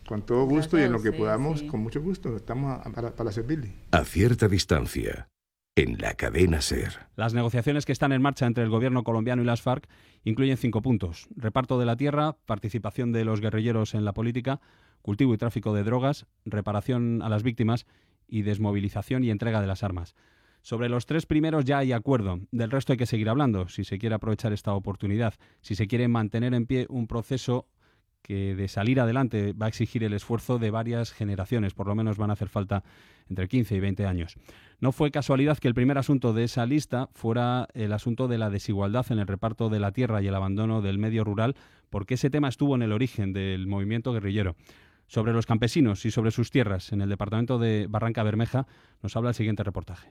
con 0.06 0.22
todo 0.22 0.44
gusto 0.44 0.78
y 0.78 0.82
en 0.82 0.92
lo 0.92 1.02
que 1.02 1.12
podamos, 1.12 1.62
con 1.62 1.80
mucho 1.80 2.00
gusto, 2.00 2.36
estamos 2.36 2.80
para, 2.94 3.14
para 3.14 3.32
servirle. 3.32 3.74
A 3.90 4.04
cierta 4.04 4.48
distancia, 4.48 5.28
en 5.76 5.98
la 5.98 6.14
cadena 6.14 6.60
SER. 6.60 6.92
Las 7.16 7.34
negociaciones 7.34 7.84
que 7.84 7.92
están 7.92 8.12
en 8.12 8.22
marcha 8.22 8.46
entre 8.46 8.64
el 8.64 8.70
gobierno 8.70 9.02
colombiano 9.02 9.42
y 9.42 9.44
las 9.44 9.62
FARC 9.62 9.88
incluyen 10.22 10.56
cinco 10.56 10.82
puntos. 10.82 11.26
Reparto 11.36 11.78
de 11.78 11.86
la 11.86 11.96
tierra, 11.96 12.36
participación 12.46 13.12
de 13.12 13.24
los 13.24 13.40
guerrilleros 13.40 13.94
en 13.94 14.04
la 14.04 14.12
política, 14.12 14.60
cultivo 15.02 15.34
y 15.34 15.38
tráfico 15.38 15.74
de 15.74 15.82
drogas, 15.82 16.26
reparación 16.44 17.22
a 17.22 17.28
las 17.28 17.42
víctimas 17.42 17.86
y 18.26 18.42
desmovilización 18.42 19.24
y 19.24 19.30
entrega 19.30 19.60
de 19.60 19.66
las 19.66 19.82
armas. 19.82 20.14
Sobre 20.62 20.88
los 20.88 21.04
tres 21.04 21.26
primeros 21.26 21.66
ya 21.66 21.78
hay 21.78 21.92
acuerdo. 21.92 22.40
Del 22.50 22.70
resto 22.70 22.92
hay 22.92 22.96
que 22.96 23.04
seguir 23.04 23.28
hablando, 23.28 23.68
si 23.68 23.84
se 23.84 23.98
quiere 23.98 24.14
aprovechar 24.14 24.54
esta 24.54 24.72
oportunidad, 24.72 25.34
si 25.60 25.74
se 25.74 25.86
quiere 25.86 26.08
mantener 26.08 26.54
en 26.54 26.64
pie 26.64 26.86
un 26.88 27.06
proceso 27.06 27.68
que 28.24 28.54
de 28.54 28.68
salir 28.68 29.00
adelante 29.00 29.52
va 29.52 29.66
a 29.66 29.68
exigir 29.68 30.02
el 30.02 30.14
esfuerzo 30.14 30.58
de 30.58 30.70
varias 30.70 31.12
generaciones, 31.12 31.74
por 31.74 31.86
lo 31.86 31.94
menos 31.94 32.16
van 32.16 32.30
a 32.30 32.32
hacer 32.32 32.48
falta 32.48 32.82
entre 33.28 33.48
15 33.48 33.76
y 33.76 33.80
20 33.80 34.06
años. 34.06 34.36
No 34.80 34.92
fue 34.92 35.10
casualidad 35.10 35.58
que 35.58 35.68
el 35.68 35.74
primer 35.74 35.98
asunto 35.98 36.32
de 36.32 36.44
esa 36.44 36.64
lista 36.64 37.10
fuera 37.12 37.68
el 37.74 37.92
asunto 37.92 38.26
de 38.26 38.38
la 38.38 38.48
desigualdad 38.48 39.06
en 39.10 39.18
el 39.18 39.26
reparto 39.26 39.68
de 39.68 39.78
la 39.78 39.92
tierra 39.92 40.22
y 40.22 40.26
el 40.26 40.34
abandono 40.34 40.80
del 40.80 40.98
medio 40.98 41.22
rural, 41.22 41.54
porque 41.90 42.14
ese 42.14 42.30
tema 42.30 42.48
estuvo 42.48 42.74
en 42.74 42.82
el 42.82 42.92
origen 42.92 43.34
del 43.34 43.66
movimiento 43.66 44.12
guerrillero. 44.14 44.56
Sobre 45.06 45.34
los 45.34 45.44
campesinos 45.44 46.06
y 46.06 46.10
sobre 46.10 46.30
sus 46.30 46.50
tierras 46.50 46.92
en 46.92 47.02
el 47.02 47.10
departamento 47.10 47.58
de 47.58 47.86
Barranca 47.90 48.22
Bermeja 48.22 48.66
nos 49.02 49.14
habla 49.16 49.30
el 49.30 49.34
siguiente 49.34 49.62
reportaje 49.62 50.10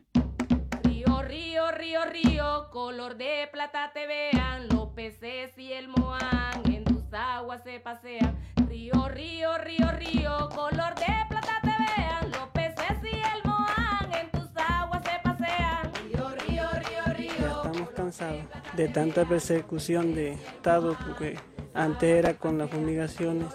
río, 1.73 2.05
río, 2.05 2.69
color 2.71 3.17
de 3.17 3.47
plata 3.51 3.91
te 3.93 4.05
vean, 4.07 4.67
los 4.69 4.89
peces 4.89 5.57
y 5.57 5.71
el 5.71 5.87
moán 5.87 6.63
aguas 7.13 7.61
se 7.63 7.79
pasean. 7.79 8.35
Río, 8.67 9.07
río, 9.09 9.57
río, 9.57 9.91
río, 9.97 10.49
color 10.49 10.95
de 10.95 11.13
plata 11.29 11.59
te 11.61 11.67
vean, 11.67 12.31
los 12.31 12.47
peces 12.49 12.97
y 13.03 13.15
el 13.15 13.43
moán 13.45 14.11
en 14.13 14.31
tus 14.31 14.49
aguas 14.55 15.03
se 15.03 15.19
pasean. 15.23 15.91
Río, 16.09 16.29
río, 16.47 16.63
río, 16.71 17.13
río. 17.15 17.33
Ya 17.39 17.69
estamos 17.69 17.89
cansados 17.91 18.43
de 18.75 18.87
tanta 18.87 19.25
persecución 19.25 20.15
de 20.15 20.33
Estado, 20.33 20.97
porque 21.05 21.37
antes 21.73 22.09
era 22.09 22.33
con 22.33 22.57
las 22.57 22.69
fumigaciones 22.69 23.47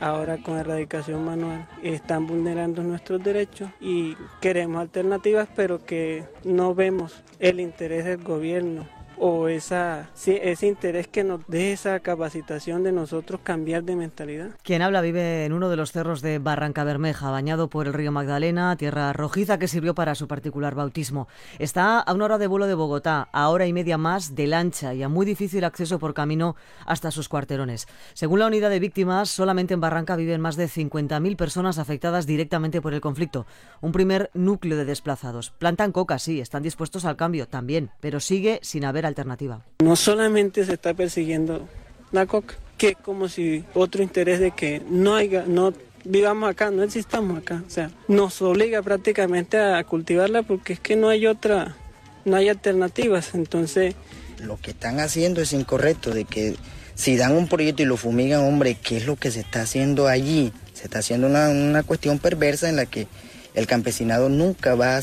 ahora 0.00 0.38
con 0.42 0.58
erradicación 0.58 1.24
manual 1.24 1.66
están 1.82 2.26
vulnerando 2.26 2.82
nuestros 2.82 3.22
derechos 3.22 3.70
y 3.80 4.14
queremos 4.40 4.82
alternativas 4.82 5.48
pero 5.56 5.84
que 5.84 6.24
no 6.44 6.74
vemos 6.74 7.22
el 7.38 7.60
interés 7.60 8.04
del 8.04 8.22
gobierno 8.22 8.86
o 9.18 9.48
esa, 9.48 10.10
ese 10.26 10.66
interés 10.66 11.08
que 11.08 11.24
nos 11.24 11.40
dé 11.46 11.72
esa 11.72 12.00
capacitación 12.00 12.82
de 12.82 12.92
nosotros 12.92 13.40
cambiar 13.42 13.84
de 13.84 13.96
mentalidad. 13.96 14.50
Quien 14.62 14.82
habla 14.82 15.00
vive 15.00 15.44
en 15.44 15.52
uno 15.52 15.68
de 15.68 15.76
los 15.76 15.92
cerros 15.92 16.22
de 16.22 16.38
Barranca 16.38 16.84
Bermeja, 16.84 17.30
bañado 17.30 17.68
por 17.68 17.86
el 17.86 17.94
río 17.94 18.12
Magdalena, 18.12 18.76
tierra 18.76 19.12
rojiza 19.12 19.58
que 19.58 19.68
sirvió 19.68 19.94
para 19.94 20.14
su 20.14 20.28
particular 20.28 20.74
bautismo. 20.74 21.28
Está 21.58 22.00
a 22.00 22.12
una 22.12 22.26
hora 22.26 22.38
de 22.38 22.46
vuelo 22.46 22.66
de 22.66 22.74
Bogotá, 22.74 23.28
a 23.32 23.48
hora 23.48 23.66
y 23.66 23.72
media 23.72 23.98
más 23.98 24.34
de 24.34 24.46
lancha 24.46 24.94
y 24.94 25.02
a 25.02 25.08
muy 25.08 25.24
difícil 25.24 25.64
acceso 25.64 25.98
por 25.98 26.14
camino 26.14 26.56
hasta 26.84 27.10
sus 27.10 27.28
cuarterones. 27.28 27.86
Según 28.14 28.40
la 28.40 28.46
unidad 28.46 28.70
de 28.70 28.80
víctimas, 28.80 29.30
solamente 29.30 29.74
en 29.74 29.80
Barranca 29.80 30.16
viven 30.16 30.40
más 30.40 30.56
de 30.56 30.66
50.000 30.66 31.36
personas 31.36 31.78
afectadas 31.78 32.26
directamente 32.26 32.80
por 32.80 32.94
el 32.94 33.00
conflicto. 33.00 33.46
Un 33.80 33.92
primer 33.92 34.30
núcleo 34.34 34.76
de 34.76 34.84
desplazados. 34.84 35.50
Plantan 35.50 35.92
coca, 35.92 36.18
sí, 36.18 36.40
están 36.40 36.62
dispuestos 36.62 37.04
al 37.04 37.16
cambio 37.16 37.48
también, 37.48 37.90
pero 38.00 38.20
sigue 38.20 38.58
sin 38.62 38.84
haber 38.84 39.05
alternativa. 39.08 39.60
No 39.82 39.96
solamente 39.96 40.64
se 40.64 40.74
está 40.74 40.94
persiguiendo 40.94 41.68
la 42.12 42.26
coca, 42.26 42.56
que 42.78 42.90
es 42.90 42.96
como 42.96 43.28
si 43.28 43.64
otro 43.74 44.02
interés 44.02 44.40
de 44.40 44.50
que 44.50 44.82
no 44.88 45.14
haya, 45.14 45.44
no 45.46 45.72
vivamos 46.04 46.50
acá, 46.50 46.70
no 46.70 46.82
existamos 46.82 47.38
acá. 47.38 47.62
O 47.66 47.70
sea, 47.70 47.90
nos 48.08 48.40
obliga 48.42 48.82
prácticamente 48.82 49.58
a 49.58 49.82
cultivarla 49.84 50.42
porque 50.42 50.74
es 50.74 50.80
que 50.80 50.96
no 50.96 51.08
hay 51.08 51.26
otra, 51.26 51.76
no 52.24 52.36
hay 52.36 52.48
alternativas. 52.48 53.34
Entonces. 53.34 53.94
Lo 54.40 54.58
que 54.58 54.72
están 54.72 55.00
haciendo 55.00 55.40
es 55.40 55.52
incorrecto, 55.52 56.10
de 56.10 56.24
que 56.24 56.56
si 56.94 57.16
dan 57.16 57.36
un 57.36 57.48
proyecto 57.48 57.82
y 57.82 57.86
lo 57.86 57.96
fumigan, 57.96 58.40
hombre, 58.44 58.76
¿qué 58.82 58.96
es 58.96 59.06
lo 59.06 59.16
que 59.16 59.30
se 59.30 59.40
está 59.40 59.62
haciendo 59.62 60.08
allí? 60.08 60.52
Se 60.74 60.84
está 60.84 60.98
haciendo 60.98 61.26
una, 61.26 61.48
una 61.48 61.82
cuestión 61.82 62.18
perversa 62.18 62.68
en 62.68 62.76
la 62.76 62.86
que 62.86 63.06
el 63.54 63.66
campesinado 63.66 64.28
nunca 64.28 64.74
va 64.74 64.98
a, 64.98 65.00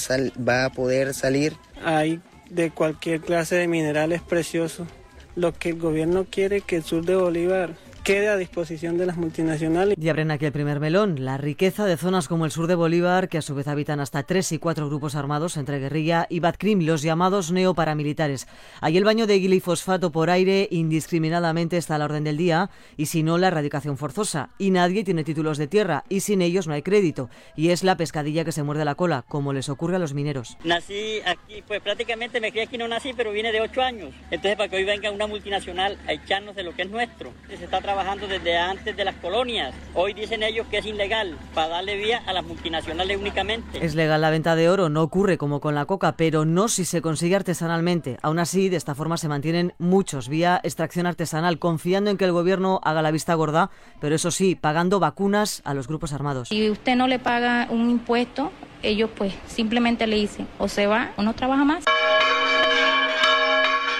va 0.47 0.65
a 0.65 0.69
poder 0.71 1.13
salir. 1.13 1.55
Hay 1.83 2.21
de 2.53 2.71
cualquier 2.71 3.21
clase 3.21 3.55
de 3.55 3.67
minerales 3.67 4.21
preciosos. 4.21 4.87
Lo 5.35 5.53
que 5.53 5.69
el 5.69 5.79
gobierno 5.79 6.25
quiere 6.29 6.61
que 6.61 6.77
el 6.77 6.83
sur 6.83 7.05
de 7.05 7.15
Bolívar 7.15 7.75
quede 8.03 8.27
a 8.27 8.35
disposición 8.35 8.97
de 8.97 9.05
las 9.05 9.15
multinacionales. 9.15 9.97
Y 9.97 10.09
abren 10.09 10.29
aquí 10.29 10.45
el 10.45 10.51
primer 10.51 10.79
melón, 10.81 11.23
la 11.23 11.37
riqueza 11.37 11.85
de 11.85 11.95
zonas 11.95 12.27
como 12.27 12.43
el 12.45 12.51
sur 12.51 12.67
de 12.67 12.75
Bolívar, 12.75 13.29
que 13.29 13.37
a 13.37 13.41
su 13.41 13.55
vez 13.55 13.67
habitan 13.67 14.01
hasta 14.01 14.23
tres 14.23 14.51
y 14.51 14.59
cuatro 14.59 14.87
grupos 14.87 15.15
armados 15.15 15.55
entre 15.55 15.79
guerrilla 15.79 16.27
y 16.29 16.41
Batcrim, 16.41 16.85
los 16.85 17.01
llamados 17.01 17.51
neoparamilitares. 17.51 18.47
Ahí 18.81 18.97
el 18.97 19.05
baño 19.05 19.25
de 19.25 19.39
glifosfato 19.39 20.11
por 20.11 20.29
aire 20.29 20.67
indiscriminadamente 20.69 21.77
está 21.77 21.95
a 21.95 21.97
la 21.97 22.05
orden 22.05 22.25
del 22.25 22.35
día, 22.35 22.69
y 22.97 23.05
si 23.05 23.23
no, 23.23 23.37
la 23.37 23.47
erradicación 23.47 23.97
forzosa. 23.97 24.49
Y 24.57 24.71
nadie 24.71 25.05
tiene 25.05 25.23
títulos 25.23 25.57
de 25.57 25.67
tierra, 25.67 26.03
y 26.09 26.19
sin 26.19 26.41
ellos 26.41 26.67
no 26.67 26.73
hay 26.73 26.81
crédito. 26.81 27.29
Y 27.55 27.69
es 27.69 27.83
la 27.83 27.95
pescadilla 27.95 28.43
que 28.43 28.51
se 28.51 28.63
muerde 28.63 28.83
la 28.83 28.95
cola, 28.95 29.23
como 29.29 29.53
les 29.53 29.69
ocurre 29.69 29.95
a 29.95 29.99
los 29.99 30.13
mineros. 30.13 30.57
Nací 30.65 31.21
aquí, 31.25 31.63
pues 31.65 31.81
prácticamente 31.81 32.41
me 32.41 32.51
crié 32.51 32.65
aquí, 32.65 32.77
no 32.77 32.87
nací, 32.89 33.13
pero 33.15 33.31
vine 33.31 33.53
de 33.53 33.61
ocho 33.61 33.81
años. 33.81 34.13
Entonces, 34.29 34.57
para 34.57 34.67
que 34.67 34.75
hoy 34.75 34.83
venga 34.83 35.09
una 35.09 35.25
multinacional 35.25 35.97
a 36.05 36.11
echarnos 36.11 36.55
de 36.55 36.63
lo 36.63 36.75
que 36.75 36.81
es 36.81 36.89
nuestro, 36.89 37.31
se 37.47 37.63
está 37.63 37.79
trabajando 37.79 37.92
desde 38.27 38.57
antes 38.57 38.97
de 38.97 39.05
las 39.05 39.15
colonias. 39.15 39.73
Hoy 39.93 40.13
dicen 40.13 40.41
ellos 40.41 40.65
que 40.67 40.79
es 40.79 40.85
ilegal 40.85 41.37
para 41.53 41.67
darle 41.67 41.95
vía 41.95 42.23
a 42.25 42.33
las 42.33 42.43
multinacionales 42.43 43.17
únicamente. 43.17 43.85
Es 43.85 43.93
legal 43.93 44.21
la 44.21 44.31
venta 44.31 44.55
de 44.55 44.67
oro, 44.67 44.89
no 44.89 45.03
ocurre 45.03 45.37
como 45.37 45.59
con 45.59 45.75
la 45.75 45.85
coca, 45.85 46.15
pero 46.17 46.43
no 46.43 46.67
si 46.69 46.85
se 46.85 47.01
consigue 47.01 47.35
artesanalmente. 47.35 48.17
Aún 48.23 48.39
así, 48.39 48.69
de 48.69 48.77
esta 48.77 48.95
forma 48.95 49.17
se 49.17 49.27
mantienen 49.27 49.73
muchos 49.77 50.27
vía 50.27 50.59
extracción 50.63 51.05
artesanal, 51.05 51.59
confiando 51.59 52.09
en 52.09 52.17
que 52.17 52.25
el 52.25 52.31
gobierno 52.31 52.79
haga 52.83 53.03
la 53.03 53.11
vista 53.11 53.35
gorda, 53.35 53.69
pero 53.99 54.15
eso 54.15 54.31
sí, 54.31 54.55
pagando 54.55 54.99
vacunas 54.99 55.61
a 55.63 55.75
los 55.75 55.87
grupos 55.87 56.13
armados. 56.13 56.49
Si 56.49 56.69
usted 56.69 56.95
no 56.95 57.07
le 57.07 57.19
paga 57.19 57.67
un 57.69 57.91
impuesto, 57.91 58.51
ellos 58.81 59.11
pues 59.15 59.33
simplemente 59.47 60.07
le 60.07 60.15
dicen 60.15 60.47
o 60.57 60.67
se 60.67 60.87
va 60.87 61.11
o 61.15 61.21
no 61.21 61.33
trabaja 61.35 61.63
más. 61.63 61.83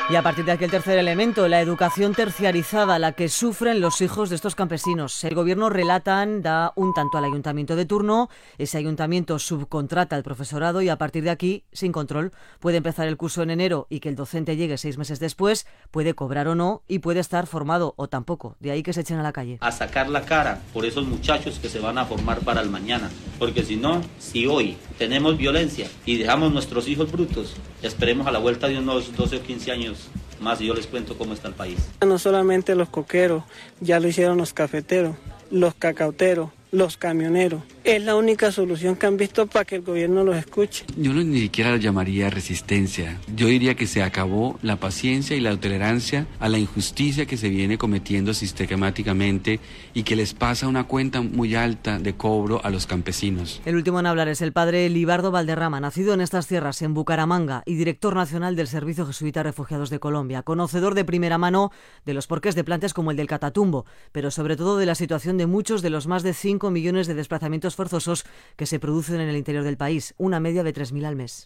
Y 0.09 0.15
a 0.15 0.21
partir 0.21 0.43
de 0.43 0.51
aquí 0.51 0.65
el 0.65 0.69
tercer 0.69 0.99
elemento, 0.99 1.47
la 1.47 1.61
educación 1.61 2.13
terciarizada, 2.13 2.99
la 2.99 3.13
que 3.13 3.29
sufren 3.29 3.79
los 3.79 4.01
hijos 4.01 4.29
de 4.29 4.35
estos 4.35 4.53
campesinos. 4.53 5.23
El 5.23 5.33
gobierno 5.33 5.69
relatan, 5.69 6.41
da 6.41 6.73
un 6.75 6.93
tanto 6.93 7.17
al 7.17 7.23
ayuntamiento 7.23 7.77
de 7.77 7.85
turno, 7.85 8.29
ese 8.57 8.77
ayuntamiento 8.77 9.39
subcontrata 9.39 10.17
al 10.17 10.23
profesorado 10.23 10.81
y 10.81 10.89
a 10.89 10.97
partir 10.97 11.23
de 11.23 11.29
aquí, 11.29 11.63
sin 11.71 11.93
control, 11.93 12.33
puede 12.59 12.77
empezar 12.77 13.07
el 13.07 13.15
curso 13.15 13.43
en 13.43 13.51
enero 13.51 13.87
y 13.89 14.01
que 14.01 14.09
el 14.09 14.17
docente 14.17 14.57
llegue 14.57 14.77
seis 14.77 14.97
meses 14.97 15.21
después, 15.21 15.65
puede 15.89 16.13
cobrar 16.15 16.49
o 16.49 16.55
no 16.55 16.83
y 16.85 16.99
puede 16.99 17.21
estar 17.21 17.47
formado 17.47 17.93
o 17.95 18.09
tampoco. 18.09 18.57
De 18.59 18.71
ahí 18.71 18.83
que 18.83 18.91
se 18.91 19.01
echen 19.01 19.19
a 19.19 19.23
la 19.23 19.31
calle. 19.31 19.57
A 19.61 19.71
sacar 19.71 20.09
la 20.09 20.25
cara 20.25 20.59
por 20.73 20.85
esos 20.85 21.07
muchachos 21.07 21.59
que 21.59 21.69
se 21.69 21.79
van 21.79 21.97
a 21.97 22.05
formar 22.05 22.41
para 22.41 22.59
el 22.59 22.69
mañana. 22.69 23.09
Porque 23.39 23.63
si 23.63 23.77
no, 23.77 24.01
si 24.19 24.47
hoy 24.47 24.77
tenemos 24.97 25.37
violencia 25.37 25.89
y 26.05 26.17
dejamos 26.17 26.51
nuestros 26.51 26.89
hijos 26.89 27.09
brutos, 27.09 27.55
esperemos 27.83 28.27
a 28.27 28.31
la 28.31 28.39
vuelta 28.39 28.67
de 28.67 28.77
unos 28.77 29.15
12 29.15 29.37
o 29.37 29.43
15 29.43 29.71
años 29.71 30.09
más 30.39 30.59
y 30.61 30.67
yo 30.67 30.73
les 30.73 30.87
cuento 30.87 31.17
cómo 31.17 31.33
está 31.33 31.47
el 31.47 31.53
país. 31.53 31.77
No 32.05 32.17
solamente 32.17 32.75
los 32.75 32.89
coqueros, 32.89 33.43
ya 33.79 33.99
lo 33.99 34.07
hicieron 34.07 34.37
los 34.37 34.53
cafeteros, 34.53 35.15
los 35.51 35.73
cacauteros, 35.75 36.49
los 36.73 36.97
camioneros. 36.97 37.61
Es 37.83 38.03
la 38.03 38.15
única 38.15 38.51
solución 38.51 38.95
que 38.95 39.05
han 39.05 39.15
visto 39.15 39.45
para 39.45 39.63
que 39.63 39.75
el 39.75 39.83
gobierno 39.83 40.23
los 40.23 40.35
escuche. 40.35 40.85
Yo 40.97 41.13
no 41.13 41.21
ni 41.21 41.39
siquiera 41.39 41.69
lo 41.69 41.77
llamaría 41.77 42.31
resistencia. 42.31 43.19
Yo 43.35 43.47
diría 43.47 43.75
que 43.75 43.85
se 43.85 44.01
acabó 44.01 44.57
la 44.63 44.77
paciencia 44.77 45.37
y 45.37 45.39
la 45.39 45.55
tolerancia 45.55 46.25
a 46.39 46.49
la 46.49 46.57
injusticia 46.57 47.27
que 47.27 47.37
se 47.37 47.49
viene 47.49 47.77
cometiendo 47.77 48.33
sistemáticamente 48.33 49.59
y 49.93 50.01
que 50.01 50.15
les 50.15 50.33
pasa 50.33 50.67
una 50.67 50.85
cuenta 50.85 51.21
muy 51.21 51.53
alta 51.53 51.99
de 51.99 52.15
cobro 52.15 52.59
a 52.63 52.71
los 52.71 52.87
campesinos. 52.87 53.61
El 53.65 53.75
último 53.75 53.99
en 53.99 54.07
hablar 54.07 54.27
es 54.27 54.41
el 54.41 54.51
padre 54.51 54.89
Libardo 54.89 55.29
Valderrama, 55.29 55.79
nacido 55.79 56.15
en 56.15 56.21
estas 56.21 56.47
tierras, 56.47 56.81
en 56.81 56.95
Bucaramanga, 56.95 57.61
y 57.67 57.75
director 57.75 58.15
nacional 58.15 58.55
del 58.55 58.67
Servicio 58.67 59.05
Jesuita 59.05 59.43
Refugiados 59.43 59.91
de 59.91 59.99
Colombia, 59.99 60.41
conocedor 60.41 60.95
de 60.95 61.05
primera 61.05 61.37
mano 61.37 61.71
de 62.03 62.15
los 62.15 62.25
porqués 62.25 62.55
de 62.55 62.63
plantes 62.63 62.95
como 62.95 63.11
el 63.11 63.17
del 63.17 63.27
Catatumbo, 63.27 63.85
pero 64.11 64.31
sobre 64.31 64.55
todo 64.55 64.79
de 64.79 64.87
la 64.87 64.95
situación 64.95 65.37
de 65.37 65.45
muchos 65.45 65.83
de 65.83 65.91
los 65.91 66.07
más 66.07 66.23
de 66.23 66.33
5 66.63 66.71
millones 66.71 67.07
de 67.07 67.13
desplazamientos 67.13 67.75
forzosos 67.75 68.23
que 68.55 68.65
se 68.65 68.79
producen 68.79 69.19
en 69.19 69.27
el 69.27 69.35
interior 69.35 69.65
del 69.65 69.75
país, 69.75 70.13
una 70.17 70.39
media 70.39 70.63
de 70.63 70.73
3.000 70.73 71.05
al 71.05 71.17
mes. 71.17 71.45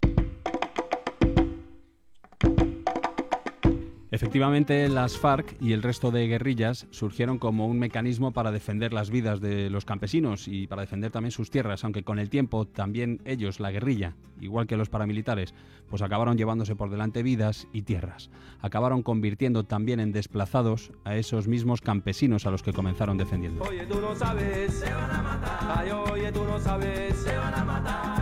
Efectivamente, 4.18 4.90
las 4.90 5.16
FARC 5.16 5.56
y 5.62 5.74
el 5.74 5.84
resto 5.84 6.10
de 6.10 6.28
guerrillas 6.28 6.88
surgieron 6.90 7.38
como 7.38 7.68
un 7.68 7.78
mecanismo 7.78 8.32
para 8.32 8.52
defender 8.52 8.92
las 8.92 9.12
vidas 9.12 9.42
de 9.42 9.70
los 9.70 9.86
campesinos 9.86 10.48
y 10.48 10.66
para 10.66 10.82
defender 10.82 11.12
también 11.12 11.30
sus 11.30 11.52
tierras, 11.52 11.84
aunque 11.84 12.02
con 12.02 12.18
el 12.18 12.32
tiempo 12.32 12.66
también 12.66 13.22
ellos, 13.26 13.60
la 13.60 13.70
guerrilla, 13.70 14.16
igual 14.42 14.66
que 14.66 14.76
los 14.76 14.90
paramilitares, 14.90 15.54
pues 15.88 16.02
acabaron 16.02 16.36
llevándose 16.36 16.76
por 16.76 16.90
delante 16.90 17.22
vidas 17.22 17.68
y 17.74 17.84
tierras. 17.84 18.32
Acabaron 18.60 19.04
convirtiendo 19.04 19.66
también 19.66 20.00
en 20.00 20.12
desplazados 20.12 20.92
a 21.04 21.16
esos 21.16 21.48
mismos 21.48 21.82
campesinos 21.82 22.48
a 22.48 22.50
los 22.50 22.64
que 22.64 22.74
comenzaron 22.74 23.20
defendiendo. 23.20 23.64
Tú 23.88 24.02
no 24.02 24.16
sabes, 24.16 24.74
se 24.74 24.92
van 24.92 25.12
a 25.12 25.22
matar. 25.22 26.34
Tú 26.34 26.44
no 26.44 26.60
sabes, 26.60 27.16
se 27.18 27.38
van 27.38 27.54
a 27.54 27.64
matar. 27.64 28.17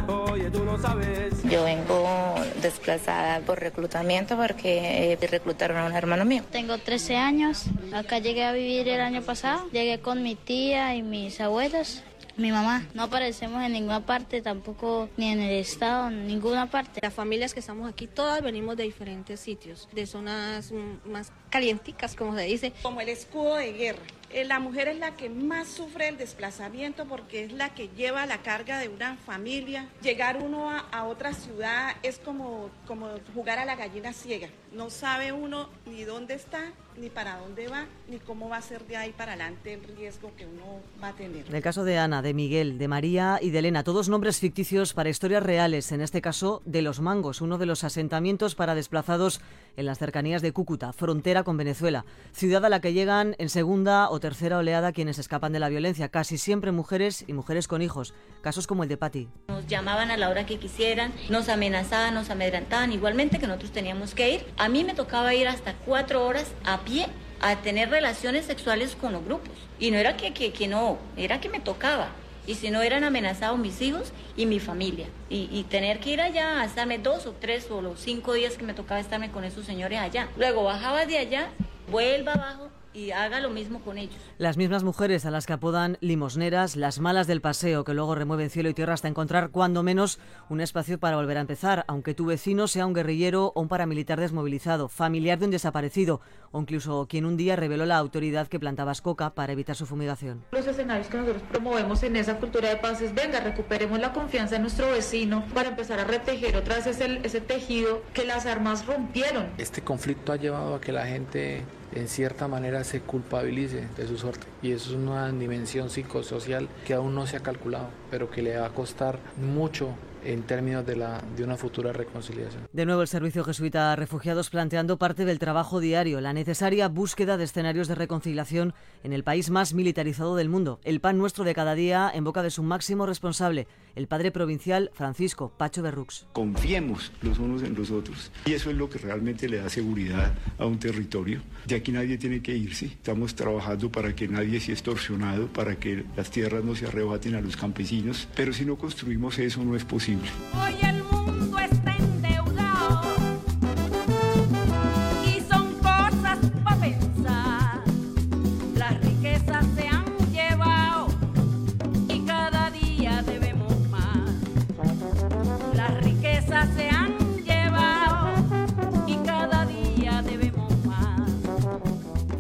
Yo 1.50 1.64
vengo 1.64 2.36
desplazada 2.62 3.40
por 3.40 3.60
reclutamiento 3.60 4.38
porque 4.38 5.14
eh, 5.14 5.28
reclutaron 5.28 5.78
a 5.78 5.86
un 5.86 5.94
hermano 5.94 6.24
mío. 6.26 6.44
Tengo 6.52 6.78
13 6.78 7.16
años. 7.16 7.66
Acá 7.94 8.20
llegué 8.20 8.44
a 8.44 8.52
vivir 8.52 8.88
el 8.88 9.02
año 9.02 9.22
pasado. 9.22 9.68
Llegué 9.72 10.00
con 10.00 10.22
mi 10.22 10.36
tía 10.36 10.96
y 10.96 11.02
mis 11.02 11.42
abuelos. 11.42 12.04
Mi 12.38 12.52
mamá, 12.52 12.86
no 12.94 13.04
aparecemos 13.04 13.64
en 13.64 13.72
ninguna 13.72 14.06
parte, 14.06 14.42
tampoco 14.42 15.08
ni 15.16 15.32
en 15.32 15.40
el 15.40 15.52
estado, 15.52 16.10
en 16.10 16.28
ninguna 16.28 16.70
parte. 16.70 17.00
Las 17.02 17.14
familias 17.14 17.54
que 17.54 17.62
estamos 17.62 17.90
aquí, 17.90 18.08
todas 18.08 18.42
venimos 18.44 18.76
de 18.76 18.84
diferentes 18.84 19.40
sitios, 19.40 19.88
de 19.94 20.06
zonas 20.06 20.70
mm, 20.74 21.10
más 21.10 21.32
calienticas, 21.56 22.16
como 22.16 22.36
se 22.36 22.42
dice. 22.44 22.74
Como 22.82 23.00
el 23.00 23.08
escudo 23.08 23.56
de 23.56 23.72
guerra. 23.72 24.02
Eh, 24.30 24.44
La 24.44 24.60
mujer 24.60 24.90
es 24.90 25.00
la 25.00 25.16
que 25.16 25.30
más 25.30 25.70
sufre 25.70 26.10
el 26.10 26.18
desplazamiento 26.18 27.06
porque 27.06 27.46
es 27.46 27.54
la 27.54 27.74
que 27.74 27.88
lleva 27.96 28.26
la 28.26 28.40
carga 28.40 28.78
de 28.78 28.90
una 28.90 29.16
familia. 29.16 29.88
Llegar 30.02 30.44
uno 30.44 30.70
a, 30.70 30.80
a 30.92 31.06
otra 31.06 31.34
ciudad 31.34 31.96
es 32.04 32.20
como, 32.20 32.70
como 32.88 33.08
jugar 33.34 33.58
a 33.60 33.64
la 33.66 33.78
gallina 33.78 34.12
ciega. 34.12 34.50
No 34.74 34.90
sabe 34.90 35.32
uno 35.32 35.70
ni 35.86 36.04
dónde 36.04 36.34
está, 36.34 36.74
ni 36.98 37.10
para 37.10 37.38
dónde 37.38 37.70
va, 37.70 37.86
ni 38.10 38.18
cómo 38.20 38.50
va 38.50 38.58
a 38.58 38.62
ser 38.62 38.86
de 38.86 38.98
ahí 38.98 39.14
para 39.14 39.34
adelante 39.34 39.74
el 39.74 39.84
riesgo 39.96 40.34
que 40.36 40.46
uno 40.46 40.82
va 41.02 41.10
a 41.10 41.14
tener. 41.14 41.48
En 41.48 41.56
el 41.56 41.62
caso 41.62 41.86
de 41.86 41.98
Ana, 41.98 42.22
de 42.22 42.34
Miguel, 42.34 42.78
de 42.78 42.90
María 42.90 43.40
y 43.42 43.52
de 43.52 43.60
Elena, 43.60 43.86
todos 43.86 44.10
nombres 44.10 44.42
ficticios 44.42 44.94
para 44.94 45.10
historias 45.10 45.44
reales, 45.44 45.94
en 45.94 46.02
este 46.02 46.22
caso 46.22 46.62
de 46.66 46.82
Los 46.82 47.00
Mangos, 47.00 47.40
uno 47.40 47.58
de 47.58 47.66
los 47.68 47.86
asentamientos 47.86 48.56
para 48.56 48.76
desplazados 48.76 49.40
en 49.78 49.86
las 49.86 49.98
cercanías 49.98 50.42
de 50.42 50.52
Cúcuta, 50.52 50.92
frontera 50.92 51.44
con 51.46 51.56
Venezuela, 51.56 52.04
ciudad 52.34 52.66
a 52.66 52.70
la 52.70 52.82
que 52.82 52.92
llegan 52.92 53.36
en 53.38 53.48
segunda 53.48 54.10
o 54.10 54.20
tercera 54.20 54.58
oleada 54.58 54.92
quienes 54.92 55.18
escapan 55.18 55.54
de 55.54 55.60
la 55.60 55.70
violencia, 55.70 56.10
casi 56.10 56.38
siempre 56.38 56.74
mujeres 56.74 57.24
y 57.26 57.32
mujeres 57.32 57.70
con 57.70 57.82
hijos, 57.82 58.14
casos 58.42 58.68
como 58.68 58.84
el 58.84 58.90
de 58.90 58.98
Patti. 58.98 59.30
Nos 59.48 59.66
llamaban 59.68 60.12
a 60.12 60.18
la 60.18 60.30
hora 60.30 60.46
que 60.46 60.60
quisieran, 60.60 61.14
nos 61.30 61.48
amenazaban, 61.48 62.14
nos 62.14 62.30
amedrentaban, 62.30 62.92
igualmente 62.92 63.40
que 63.40 63.48
nosotros 63.48 63.72
teníamos 63.72 64.14
que 64.14 64.32
ir. 64.32 64.46
A 64.58 64.68
mí 64.68 64.84
me 64.84 64.94
tocaba 64.94 65.34
ir 65.34 65.48
hasta 65.48 65.74
cuatro 65.86 66.26
horas 66.26 66.52
a 66.66 66.82
pie 66.82 67.08
a 67.40 67.56
tener 67.58 67.90
relaciones 67.90 68.46
sexuales 68.46 68.96
con 68.96 69.14
los 69.14 69.24
grupos. 69.24 69.54
Y 69.80 69.92
no 69.92 69.98
era 69.98 70.18
que, 70.18 70.34
que, 70.34 70.52
que 70.52 70.68
no, 70.68 70.98
era 71.16 71.40
que 71.40 71.50
me 71.50 71.60
tocaba. 71.60 72.10
Y 72.48 72.56
si 72.56 72.70
no 72.70 72.82
eran 72.82 73.04
amenazados 73.04 73.58
mis 73.58 73.82
hijos 73.82 74.12
y 74.36 74.46
mi 74.46 74.60
familia. 74.60 75.08
Y, 75.30 75.64
tener 75.70 76.00
que 76.00 76.12
ir 76.12 76.22
allá 76.22 76.62
a 76.62 76.66
estarme 76.66 77.00
dos 77.00 77.26
o 77.26 77.34
tres 77.34 77.70
o 77.72 77.82
los 77.82 78.00
cinco 78.00 78.34
días 78.34 78.56
que 78.58 78.64
me 78.64 78.74
tocaba 78.74 79.00
estarme 79.00 79.32
con 79.32 79.44
esos 79.44 79.66
señores 79.66 80.00
allá. 80.00 80.30
Luego 80.38 80.64
bajaba 80.64 81.06
de 81.06 81.18
allá, 81.18 81.50
vuelva 81.90 82.34
abajo 82.34 82.70
y 82.96 83.12
haga 83.12 83.40
lo 83.42 83.50
mismo 83.50 83.82
con 83.82 83.98
ellos. 83.98 84.16
Las 84.38 84.58
mismas 84.58 84.84
mujeres 84.84 85.26
a 85.26 85.32
las 85.32 85.46
que 85.46 85.54
apodan 85.54 85.98
limosneras, 86.02 86.76
las 86.76 87.00
malas 87.00 87.28
del 87.28 87.42
paseo, 87.42 87.84
que 87.84 87.94
luego 87.94 88.16
remueven 88.16 88.50
cielo 88.50 88.70
y 88.70 88.74
tierra 88.74 88.94
hasta 88.94 89.08
encontrar 89.08 89.50
cuando 89.50 89.84
menos 89.84 90.20
un 90.50 90.62
espacio 90.62 91.00
para 91.00 91.18
volver 91.18 91.38
a 91.38 91.42
empezar, 91.42 91.86
aunque 91.88 92.14
tu 92.14 92.26
vecino 92.26 92.68
sea 92.68 92.86
un 92.86 92.94
guerrillero 92.94 93.52
o 93.54 93.62
un 93.62 93.68
paramilitar 93.68 94.20
desmovilizado, 94.20 94.88
familiar 94.88 95.38
de 95.38 95.46
un 95.46 95.52
desaparecido, 95.52 96.22
o 96.52 96.62
incluso 96.62 97.06
quien 97.08 97.26
un 97.26 97.38
día 97.38 97.56
reveló 97.56 97.86
la 97.86 97.98
autoridad 97.98 98.48
que 98.48 98.60
plantaba 98.60 98.96
coca 99.02 99.32
para 99.32 99.54
evitar 99.54 99.76
su 99.76 99.86
fumigación. 99.86 100.44
Los 100.52 100.66
escenarios 100.68 101.08
que 101.08 101.18
nosotros 101.18 101.44
promovemos 101.52 102.02
en 102.04 102.16
esa 102.16 102.38
cultura 102.38 102.70
de 102.70 102.78
paz 102.78 103.02
es, 103.02 103.14
venga, 103.14 103.40
recuperemos 103.40 104.00
la 104.00 104.14
confianza 104.14 104.56
en 104.56 104.62
nuestro 104.62 104.90
vecino 104.92 105.44
para 105.54 105.70
empezar 105.70 106.00
a 106.00 106.06
retejer 106.06 106.56
otra 106.56 106.76
vez 106.76 106.88
ese, 106.88 107.20
ese 107.24 107.42
tejido 107.42 108.02
que 108.14 108.26
las 108.26 108.46
armas 108.46 108.86
rompieron. 108.86 109.48
Este 109.58 109.82
conflicto 109.82 110.32
ha 110.32 110.38
llevado 110.38 110.76
a 110.76 110.82
que 110.82 110.92
la 110.92 111.06
gente 111.06 111.64
en 111.96 112.08
cierta 112.08 112.48
manera 112.48 112.84
se 112.84 113.02
culpabilice 113.02 113.88
de 113.98 114.08
su 114.08 114.18
suerte 114.18 114.46
y 114.62 114.72
eso 114.72 114.92
es 114.92 114.96
una 114.96 115.32
dimensión 115.32 115.90
psicosocial 115.90 116.68
que 116.86 116.94
aún 116.94 117.16
no 117.16 117.26
se 117.26 117.38
ha 117.38 117.40
calculado, 117.40 117.90
pero 118.12 118.30
que 118.30 118.42
le 118.42 118.58
va 118.58 118.68
a 118.68 118.70
costar 118.70 119.18
mucho 119.38 119.96
en 120.26 120.44
términos 120.44 120.86
de, 120.86 120.96
la, 120.96 121.22
de 121.36 121.44
una 121.44 121.56
futura 121.56 121.94
reconciliación. 121.94 122.68
De 122.74 122.86
nuevo 122.86 123.02
el 123.02 123.08
Servicio 123.08 123.44
Jesuita 123.44 123.92
a 123.92 123.96
Refugiados 123.96 124.50
planteando 124.50 124.98
parte 124.98 125.24
del 125.24 125.40
trabajo 125.40 125.80
diario, 125.80 126.20
la 126.20 126.34
necesaria 126.34 126.88
búsqueda 126.88 127.38
de 127.38 127.44
escenarios 127.44 127.88
de 127.88 127.96
reconciliación 127.96 128.74
en 129.04 129.14
el 129.14 129.24
país 129.24 129.50
más 129.50 129.74
militarizado 129.74 130.36
del 130.36 130.50
mundo, 130.50 130.80
el 130.84 131.00
pan 131.00 131.18
nuestro 131.18 131.44
de 131.44 131.54
cada 131.54 131.76
día 131.76 132.12
en 132.14 132.24
boca 132.24 132.42
de 132.42 132.50
su 132.50 132.64
máximo 132.64 133.06
responsable, 133.06 133.68
el 133.96 134.08
padre 134.08 134.32
provincial 134.32 134.92
Francisco 134.94 135.52
Pacho 135.58 135.82
Berrux. 135.82 136.26
Confiemos 136.34 137.12
los 137.22 137.40
unos 137.40 137.64
en 137.64 137.76
los 137.76 137.92
otros 137.92 138.32
y 138.46 138.54
eso 138.54 138.70
es 138.70 138.78
lo 138.78 138.90
que 138.90 139.00
realmente 139.00 139.50
le 139.50 139.58
da 139.58 139.70
seguridad 139.70 140.34
a 140.58 140.66
un 140.66 140.80
territorio. 140.80 141.42
De 141.66 141.76
aquí 141.76 141.92
nadie 141.92 142.18
tiene 142.18 142.42
que 142.42 142.56
irse, 142.56 142.88
estamos 142.88 143.36
trabajando 143.36 143.92
para 143.92 144.16
que 144.16 144.28
nadie 144.28 144.60
sea 144.60 144.74
extorsionado, 144.74 145.48
para 145.48 145.76
que 145.78 146.06
las 146.16 146.30
tierras 146.30 146.64
no 146.64 146.76
se 146.76 146.88
arrebaten 146.88 147.36
a 147.36 147.42
los 147.42 147.58
campesinos, 147.58 148.28
pero 148.36 148.54
si 148.54 148.66
no 148.66 148.78
construimos 148.78 149.40
eso 149.40 149.64
no 149.64 149.76
es 149.76 149.86
posible. 149.86 150.30
Hoy 150.54 150.76
el 150.88 151.04
mundo 151.04 151.58
está 151.60 151.95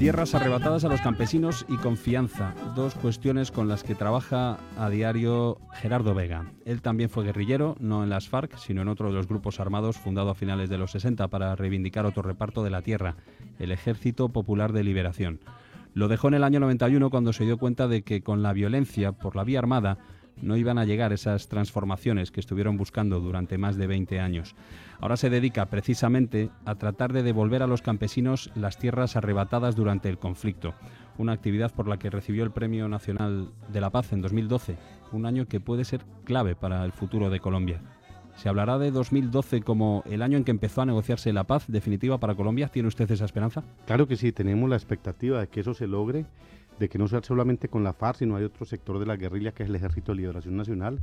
Tierras 0.05 0.35
arrebatadas 0.35 0.85
a 0.85 0.87
los 0.87 1.01
campesinos 1.01 1.65
y 1.67 1.77
confianza, 1.77 2.53
dos 2.75 2.93
cuestiones 2.93 3.49
con 3.49 3.67
las 3.67 3.83
que 3.83 3.95
trabaja 3.95 4.59
a 4.77 4.87
diario 4.91 5.57
Gerardo 5.73 6.13
Vega. 6.13 6.45
Él 6.63 6.83
también 6.83 7.09
fue 7.09 7.23
guerrillero, 7.23 7.75
no 7.79 8.03
en 8.03 8.11
las 8.11 8.29
FARC, 8.29 8.55
sino 8.59 8.83
en 8.83 8.87
otro 8.87 9.07
de 9.07 9.15
los 9.15 9.27
grupos 9.27 9.59
armados 9.59 9.97
fundado 9.97 10.29
a 10.29 10.35
finales 10.35 10.69
de 10.69 10.77
los 10.77 10.91
60 10.91 11.27
para 11.29 11.55
reivindicar 11.55 12.05
otro 12.05 12.21
reparto 12.21 12.63
de 12.63 12.69
la 12.69 12.83
tierra, 12.83 13.15
el 13.57 13.71
Ejército 13.71 14.29
Popular 14.29 14.73
de 14.73 14.83
Liberación. 14.83 15.39
Lo 15.95 16.07
dejó 16.07 16.27
en 16.27 16.35
el 16.35 16.43
año 16.43 16.59
91 16.59 17.09
cuando 17.09 17.33
se 17.33 17.45
dio 17.45 17.57
cuenta 17.57 17.87
de 17.87 18.03
que 18.03 18.21
con 18.21 18.43
la 18.43 18.53
violencia 18.53 19.11
por 19.11 19.35
la 19.35 19.43
vía 19.43 19.57
armada 19.57 19.97
no 20.41 20.57
iban 20.57 20.77
a 20.77 20.85
llegar 20.85 21.13
esas 21.13 21.47
transformaciones 21.47 22.31
que 22.31 22.39
estuvieron 22.39 22.77
buscando 22.77 23.19
durante 23.19 23.57
más 23.57 23.77
de 23.77 23.87
20 23.87 24.19
años. 24.19 24.55
Ahora 24.99 25.17
se 25.17 25.29
dedica 25.29 25.67
precisamente 25.67 26.49
a 26.65 26.75
tratar 26.75 27.13
de 27.13 27.23
devolver 27.23 27.63
a 27.63 27.67
los 27.67 27.81
campesinos 27.81 28.51
las 28.55 28.77
tierras 28.77 29.15
arrebatadas 29.15 29.75
durante 29.75 30.09
el 30.09 30.17
conflicto, 30.17 30.73
una 31.17 31.33
actividad 31.33 31.73
por 31.73 31.87
la 31.87 31.97
que 31.97 32.09
recibió 32.09 32.43
el 32.43 32.51
Premio 32.51 32.87
Nacional 32.87 33.49
de 33.71 33.81
la 33.81 33.89
Paz 33.89 34.13
en 34.13 34.21
2012, 34.21 34.77
un 35.11 35.25
año 35.25 35.47
que 35.47 35.59
puede 35.59 35.85
ser 35.85 36.01
clave 36.23 36.55
para 36.55 36.83
el 36.85 36.91
futuro 36.91 37.29
de 37.29 37.39
Colombia. 37.39 37.81
¿Se 38.35 38.49
hablará 38.49 38.77
de 38.77 38.91
2012 38.91 39.61
como 39.61 40.03
el 40.05 40.21
año 40.21 40.37
en 40.37 40.43
que 40.43 40.51
empezó 40.51 40.81
a 40.81 40.85
negociarse 40.85 41.31
la 41.31 41.45
paz 41.45 41.65
definitiva 41.67 42.19
para 42.19 42.35
Colombia? 42.35 42.67
¿Tiene 42.67 42.89
usted 42.89 43.09
esa 43.09 43.25
esperanza? 43.25 43.63
Claro 43.85 44.07
que 44.07 44.17
sí, 44.17 44.33
tenemos 44.33 44.69
la 44.69 44.75
expectativa 44.75 45.39
de 45.39 45.47
que 45.47 45.61
eso 45.61 45.73
se 45.73 45.87
logre, 45.87 46.25
de 46.79 46.89
que 46.89 46.97
no 46.97 47.07
sea 47.07 47.21
solamente 47.23 47.69
con 47.69 47.83
la 47.83 47.93
FARC, 47.93 48.19
sino 48.19 48.35
hay 48.35 48.43
otro 48.43 48.65
sector 48.65 48.99
de 48.99 49.05
la 49.05 49.15
guerrilla 49.15 49.53
que 49.53 49.63
es 49.63 49.69
el 49.69 49.75
Ejército 49.75 50.11
de 50.11 50.17
Liberación 50.17 50.57
Nacional, 50.57 50.99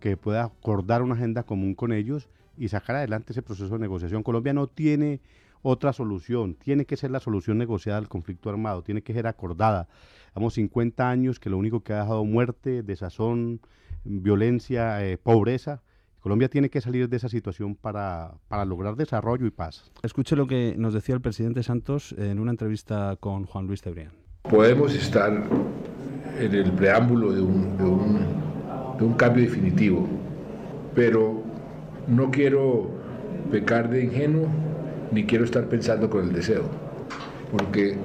que 0.00 0.16
pueda 0.16 0.44
acordar 0.44 1.02
una 1.02 1.14
agenda 1.14 1.42
común 1.42 1.74
con 1.74 1.92
ellos 1.92 2.28
y 2.56 2.68
sacar 2.68 2.96
adelante 2.96 3.32
ese 3.32 3.42
proceso 3.42 3.74
de 3.74 3.80
negociación. 3.80 4.22
Colombia 4.22 4.52
no 4.52 4.66
tiene 4.66 5.20
otra 5.62 5.92
solución, 5.92 6.54
tiene 6.54 6.86
que 6.86 6.96
ser 6.96 7.10
la 7.10 7.20
solución 7.20 7.58
negociada 7.58 7.98
al 7.98 8.08
conflicto 8.08 8.48
armado, 8.48 8.82
tiene 8.82 9.02
que 9.02 9.12
ser 9.12 9.26
acordada. 9.26 9.88
Hemos 10.34 10.54
50 10.54 11.08
años 11.08 11.38
que 11.38 11.50
lo 11.50 11.58
único 11.58 11.80
que 11.80 11.92
ha 11.92 12.00
dejado 12.00 12.24
muerte, 12.24 12.82
desazón, 12.82 13.60
violencia, 14.04 15.04
eh, 15.04 15.18
pobreza. 15.18 15.82
Colombia 16.20 16.48
tiene 16.48 16.70
que 16.70 16.80
salir 16.80 17.08
de 17.08 17.16
esa 17.16 17.28
situación 17.28 17.74
para, 17.74 18.34
para, 18.48 18.64
lograr 18.64 18.94
desarrollo 18.96 19.46
y 19.46 19.50
paz. 19.50 19.90
Escuche 20.02 20.36
lo 20.36 20.46
que 20.46 20.74
nos 20.76 20.92
decía 20.92 21.14
el 21.14 21.20
presidente 21.20 21.62
Santos 21.62 22.12
en 22.18 22.38
una 22.38 22.50
entrevista 22.50 23.16
con 23.20 23.44
Juan 23.44 23.66
Luis 23.66 23.80
Cebrián. 23.82 24.29
Podemos 24.42 24.94
estar 24.96 25.44
en 26.40 26.54
el 26.54 26.72
preámbulo 26.72 27.32
de 27.32 27.40
un, 27.40 27.76
de 28.98 29.04
un, 29.04 29.14
cambio 29.14 29.44
definitivo, 29.44 30.08
pero 30.94 31.42
no 32.08 32.30
quiero 32.32 32.90
pecar 33.52 33.88
de 33.90 34.04
ingenuo 34.04 34.48
ni 35.12 35.24
quiero 35.24 35.44
estar 35.44 35.66
pensando 35.66 36.10
con 36.10 36.24
el 36.24 36.32
deseo, 36.32 36.64
porque 37.52 37.96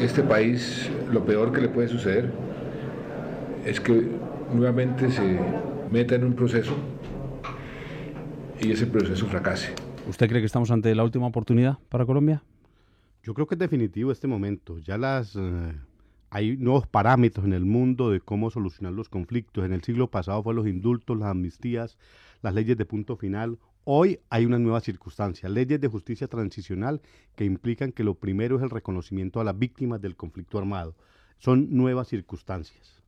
este 0.00 0.22
país 0.22 0.90
lo 1.12 1.24
peor 1.26 1.52
que 1.52 1.60
le 1.60 1.68
puede 1.68 1.88
suceder 1.88 2.30
es 3.66 3.78
que 3.78 4.08
nuevamente 4.54 5.10
se 5.10 5.38
meta 5.90 6.14
en 6.14 6.24
un 6.24 6.32
proceso 6.32 6.72
y 8.58 8.72
ese 8.72 8.86
proceso 8.86 9.26
fracase. 9.26 9.72
¿Usted 10.08 10.28
cree 10.28 10.40
que 10.40 10.46
estamos 10.46 10.70
ante 10.70 10.94
la 10.94 11.04
última 11.04 11.26
oportunidad 11.26 11.76
para 11.90 12.06
Colombia? 12.06 12.42
Yo 13.24 13.32
creo 13.32 13.46
que 13.46 13.54
es 13.54 13.58
definitivo 13.58 14.12
este 14.12 14.26
momento. 14.26 14.78
Ya 14.80 14.98
las 14.98 15.34
eh, 15.34 15.72
hay 16.28 16.58
nuevos 16.58 16.86
parámetros 16.86 17.46
en 17.46 17.54
el 17.54 17.64
mundo 17.64 18.10
de 18.10 18.20
cómo 18.20 18.50
solucionar 18.50 18.92
los 18.92 19.08
conflictos. 19.08 19.64
En 19.64 19.72
el 19.72 19.82
siglo 19.82 20.10
pasado 20.10 20.42
fue 20.42 20.52
los 20.52 20.66
indultos, 20.66 21.16
las 21.16 21.30
amnistías, 21.30 21.96
las 22.42 22.52
leyes 22.52 22.76
de 22.76 22.84
punto 22.84 23.16
final. 23.16 23.58
Hoy 23.84 24.20
hay 24.28 24.44
una 24.44 24.58
nueva 24.58 24.80
circunstancia, 24.80 25.48
leyes 25.48 25.80
de 25.80 25.88
justicia 25.88 26.28
transicional 26.28 27.00
que 27.34 27.46
implican 27.46 27.92
que 27.92 28.04
lo 28.04 28.14
primero 28.14 28.58
es 28.58 28.62
el 28.62 28.68
reconocimiento 28.68 29.40
a 29.40 29.44
las 29.44 29.58
víctimas 29.58 30.02
del 30.02 30.16
conflicto 30.16 30.58
armado. 30.58 30.94
Son 31.38 31.74
nuevas 31.74 32.08
circunstancias. 32.08 33.03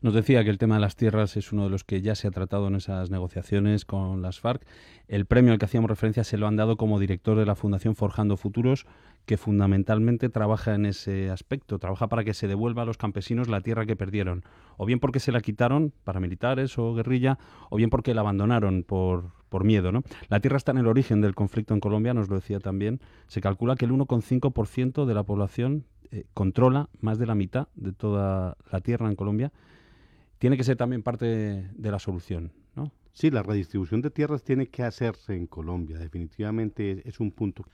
Nos 0.00 0.14
decía 0.14 0.44
que 0.44 0.50
el 0.50 0.58
tema 0.58 0.76
de 0.76 0.80
las 0.80 0.96
tierras 0.96 1.36
es 1.36 1.52
uno 1.52 1.64
de 1.64 1.70
los 1.70 1.84
que 1.84 2.02
ya 2.02 2.14
se 2.14 2.28
ha 2.28 2.30
tratado 2.30 2.68
en 2.68 2.76
esas 2.76 3.10
negociaciones 3.10 3.84
con 3.84 4.22
las 4.22 4.40
FARC. 4.40 4.66
El 5.08 5.26
premio 5.26 5.52
al 5.52 5.58
que 5.58 5.66
hacíamos 5.66 5.90
referencia 5.90 6.24
se 6.24 6.38
lo 6.38 6.46
han 6.46 6.56
dado 6.56 6.76
como 6.76 6.98
director 6.98 7.38
de 7.38 7.46
la 7.46 7.54
Fundación 7.54 7.94
Forjando 7.94 8.36
Futuros, 8.36 8.86
que 9.26 9.36
fundamentalmente 9.36 10.28
trabaja 10.28 10.74
en 10.74 10.86
ese 10.86 11.30
aspecto, 11.30 11.78
trabaja 11.78 12.08
para 12.08 12.24
que 12.24 12.34
se 12.34 12.48
devuelva 12.48 12.82
a 12.82 12.84
los 12.84 12.96
campesinos 12.96 13.48
la 13.48 13.60
tierra 13.60 13.86
que 13.86 13.94
perdieron, 13.94 14.44
o 14.76 14.86
bien 14.86 14.98
porque 14.98 15.20
se 15.20 15.32
la 15.32 15.40
quitaron 15.40 15.92
para 16.04 16.18
militares 16.18 16.76
o 16.78 16.94
guerrilla, 16.94 17.38
o 17.70 17.76
bien 17.76 17.90
porque 17.90 18.14
la 18.14 18.22
abandonaron 18.22 18.82
por, 18.82 19.30
por 19.48 19.64
miedo. 19.64 19.92
¿no? 19.92 20.02
La 20.28 20.40
tierra 20.40 20.56
está 20.56 20.72
en 20.72 20.78
el 20.78 20.86
origen 20.88 21.20
del 21.20 21.34
conflicto 21.34 21.74
en 21.74 21.80
Colombia, 21.80 22.14
nos 22.14 22.28
lo 22.28 22.36
decía 22.36 22.58
también. 22.58 23.00
Se 23.28 23.40
calcula 23.40 23.76
que 23.76 23.84
el 23.84 23.92
1,5% 23.92 25.04
de 25.04 25.14
la 25.14 25.22
población 25.22 25.84
eh, 26.12 26.24
controla 26.34 26.88
más 27.00 27.18
de 27.18 27.26
la 27.26 27.34
mitad 27.34 27.68
de 27.74 27.92
toda 27.92 28.56
la 28.70 28.80
tierra 28.80 29.08
en 29.08 29.16
Colombia 29.16 29.52
tiene 30.42 30.56
que 30.56 30.64
ser 30.64 30.76
también 30.76 31.02
parte 31.02 31.24
de 31.24 31.90
la 31.90 31.98
solución, 31.98 32.52
¿no? 32.74 32.92
Sí, 33.12 33.30
la 33.30 33.42
redistribución 33.42 34.02
de 34.02 34.10
tierras 34.10 34.42
tiene 34.42 34.66
que 34.66 34.82
hacerse 34.82 35.36
en 35.36 35.46
Colombia, 35.46 35.98
definitivamente 35.98 37.08
es, 37.08 37.20
un 37.20 37.30
punto. 37.30 37.64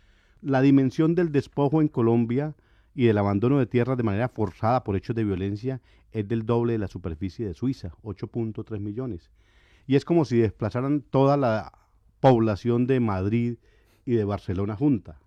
La 0.42 0.60
dimensión 0.60 1.14
del 1.14 1.32
despojo 1.32 1.80
en 1.80 1.88
Colombia 1.88 2.54
y 2.94 3.06
del 3.06 3.16
abandono 3.16 3.58
de 3.58 3.66
tierras 3.66 3.96
de 3.96 4.02
manera 4.02 4.28
forzada 4.28 4.84
por 4.84 4.96
hechos 4.96 5.16
de 5.16 5.24
violencia 5.24 5.80
es 6.12 6.28
del 6.28 6.44
doble 6.44 6.74
de 6.74 6.78
la 6.78 6.88
superficie 6.88 7.46
de 7.46 7.54
Suiza, 7.54 7.92
8.3 8.02 8.78
millones. 8.80 9.30
Y 9.86 9.96
es 9.96 10.04
como 10.04 10.26
si 10.26 10.36
desplazaran 10.36 11.00
toda 11.00 11.36
la 11.36 11.72
población 12.20 12.86
de 12.86 13.00
Madrid 13.00 13.56
y 14.04 14.12
de 14.12 14.24
Barcelona 14.24 14.76
junta. 14.76 15.18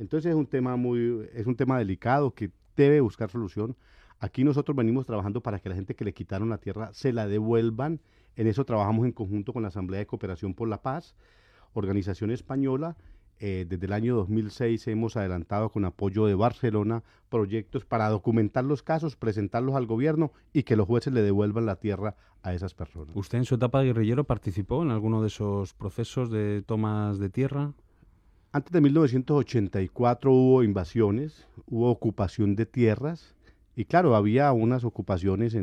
Entonces 0.00 0.30
es 0.30 0.36
un 0.36 0.46
tema 0.46 0.76
muy, 0.76 1.28
es 1.34 1.46
un 1.46 1.54
tema 1.54 1.78
delicado 1.78 2.34
que 2.34 2.50
debe 2.74 3.02
buscar 3.02 3.30
solución. 3.30 3.76
Aquí 4.18 4.44
nosotros 4.44 4.74
venimos 4.74 5.04
trabajando 5.04 5.42
para 5.42 5.58
que 5.60 5.68
la 5.68 5.74
gente 5.74 5.94
que 5.94 6.06
le 6.06 6.14
quitaron 6.14 6.48
la 6.48 6.56
tierra 6.56 6.90
se 6.94 7.12
la 7.12 7.28
devuelvan. 7.28 8.00
En 8.34 8.46
eso 8.46 8.64
trabajamos 8.64 9.04
en 9.04 9.12
conjunto 9.12 9.52
con 9.52 9.60
la 9.60 9.68
Asamblea 9.68 10.00
de 10.00 10.06
Cooperación 10.06 10.54
por 10.54 10.68
la 10.68 10.80
Paz, 10.80 11.14
organización 11.74 12.30
española. 12.30 12.96
Eh, 13.40 13.66
desde 13.68 13.86
el 13.86 13.92
año 13.92 14.16
2006 14.16 14.86
hemos 14.88 15.16
adelantado 15.16 15.70
con 15.70 15.84
apoyo 15.84 16.24
de 16.26 16.34
Barcelona 16.34 17.02
proyectos 17.28 17.84
para 17.84 18.08
documentar 18.08 18.64
los 18.64 18.82
casos, 18.82 19.16
presentarlos 19.16 19.74
al 19.74 19.86
gobierno 19.86 20.32
y 20.54 20.62
que 20.62 20.76
los 20.76 20.86
jueces 20.86 21.12
le 21.12 21.20
devuelvan 21.22 21.66
la 21.66 21.76
tierra 21.76 22.16
a 22.42 22.54
esas 22.54 22.72
personas. 22.72 23.14
¿Usted 23.14 23.36
en 23.36 23.44
su 23.44 23.56
etapa 23.56 23.80
de 23.80 23.88
guerrillero 23.88 24.24
participó 24.24 24.82
en 24.82 24.90
alguno 24.92 25.20
de 25.20 25.28
esos 25.28 25.74
procesos 25.74 26.30
de 26.30 26.62
tomas 26.62 27.18
de 27.18 27.28
tierra? 27.28 27.74
Antes 28.52 28.72
de 28.72 28.80
1984 28.80 30.32
hubo 30.32 30.64
invasiones, 30.64 31.46
hubo 31.66 31.88
ocupación 31.88 32.56
de 32.56 32.66
tierras 32.66 33.36
y 33.76 33.84
claro, 33.84 34.16
había 34.16 34.50
unas 34.50 34.82
ocupaciones 34.82 35.56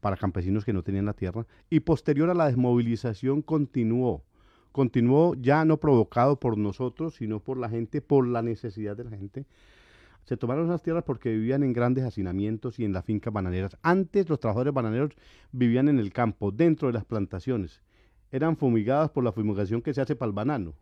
para 0.00 0.16
campesinos 0.16 0.64
que 0.64 0.72
no 0.72 0.82
tenían 0.82 1.04
la 1.06 1.12
tierra. 1.12 1.46
Y 1.70 1.78
posterior 1.78 2.28
a 2.28 2.34
la 2.34 2.46
desmovilización 2.46 3.40
continuó. 3.40 4.24
Continuó 4.72 5.36
ya 5.36 5.64
no 5.64 5.76
provocado 5.78 6.40
por 6.40 6.58
nosotros, 6.58 7.14
sino 7.14 7.38
por 7.38 7.56
la 7.56 7.68
gente, 7.68 8.02
por 8.02 8.26
la 8.26 8.42
necesidad 8.42 8.96
de 8.96 9.04
la 9.04 9.16
gente. 9.16 9.46
Se 10.24 10.36
tomaron 10.36 10.66
esas 10.66 10.82
tierras 10.82 11.04
porque 11.04 11.30
vivían 11.30 11.62
en 11.62 11.72
grandes 11.72 12.04
hacinamientos 12.04 12.80
y 12.80 12.84
en 12.84 12.92
las 12.92 13.04
fincas 13.04 13.32
bananeras. 13.32 13.76
Antes 13.82 14.28
los 14.28 14.40
trabajadores 14.40 14.74
bananeros 14.74 15.12
vivían 15.52 15.88
en 15.88 16.00
el 16.00 16.12
campo, 16.12 16.50
dentro 16.50 16.88
de 16.88 16.94
las 16.94 17.04
plantaciones. 17.04 17.80
Eran 18.32 18.56
fumigadas 18.56 19.08
por 19.10 19.22
la 19.22 19.30
fumigación 19.30 19.82
que 19.82 19.94
se 19.94 20.00
hace 20.00 20.16
para 20.16 20.30
el 20.30 20.34
banano. 20.34 20.74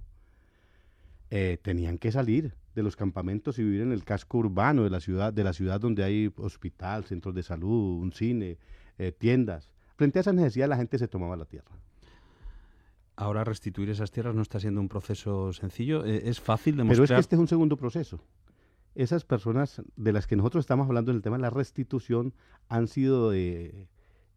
Eh, 1.30 1.58
tenían 1.60 1.98
que 1.98 2.12
salir 2.12 2.54
de 2.76 2.82
los 2.84 2.94
campamentos 2.94 3.58
y 3.58 3.64
vivir 3.64 3.80
en 3.80 3.90
el 3.90 4.04
casco 4.04 4.38
urbano 4.38 4.84
de 4.84 4.90
la 4.90 5.00
ciudad, 5.00 5.32
de 5.32 5.42
la 5.42 5.52
ciudad 5.52 5.80
donde 5.80 6.04
hay 6.04 6.32
hospital, 6.36 7.04
centros 7.04 7.34
de 7.34 7.42
salud, 7.42 8.00
un 8.00 8.12
cine, 8.12 8.58
eh, 8.98 9.10
tiendas. 9.10 9.72
Frente 9.96 10.18
a 10.18 10.20
esa 10.20 10.32
necesidad 10.32 10.68
la 10.68 10.76
gente 10.76 10.98
se 10.98 11.08
tomaba 11.08 11.36
la 11.36 11.46
tierra. 11.46 11.74
Ahora 13.16 13.42
restituir 13.42 13.90
esas 13.90 14.12
tierras 14.12 14.34
no 14.34 14.42
está 14.42 14.60
siendo 14.60 14.80
un 14.80 14.88
proceso 14.88 15.52
sencillo, 15.52 16.04
eh, 16.04 16.28
es 16.28 16.40
fácil 16.40 16.76
demostrar. 16.76 17.06
Pero 17.06 17.14
es 17.14 17.18
que 17.18 17.20
este 17.20 17.36
es 17.36 17.40
un 17.40 17.48
segundo 17.48 17.76
proceso. 17.76 18.20
Esas 18.94 19.24
personas 19.24 19.82
de 19.96 20.12
las 20.12 20.26
que 20.26 20.36
nosotros 20.36 20.62
estamos 20.62 20.86
hablando 20.86 21.10
en 21.10 21.16
el 21.16 21.22
tema 21.22 21.36
de 21.36 21.42
la 21.42 21.50
restitución 21.50 22.34
han 22.68 22.86
sido 22.86 23.32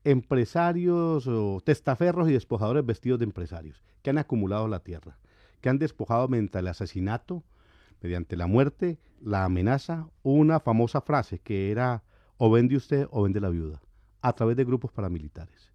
empresarios 0.04 1.28
o 1.28 1.62
testaferros 1.64 2.30
y 2.30 2.34
despojadores 2.34 2.86
vestidos 2.86 3.20
de 3.20 3.26
empresarios 3.26 3.84
que 4.02 4.10
han 4.10 4.18
acumulado 4.18 4.68
la 4.68 4.80
tierra, 4.80 5.18
que 5.62 5.70
han 5.70 5.80
despojado 5.80 6.28
mediante 6.28 6.60
el 6.60 6.68
asesinato, 6.68 7.44
mediante 8.02 8.38
la 8.38 8.48
muerte, 8.48 8.98
la 9.22 9.46
amenaza, 9.46 10.08
una 10.24 10.60
famosa 10.60 11.02
frase 11.02 11.40
que 11.40 11.72
era 11.72 12.04
o 12.38 12.50
vende 12.50 12.76
usted 12.76 13.08
o 13.12 13.24
vende 13.24 13.42
la 13.42 13.50
viuda, 13.50 13.82
a 14.22 14.34
través 14.34 14.56
de 14.56 14.66
grupos 14.66 14.92
paramilitares. 14.92 15.72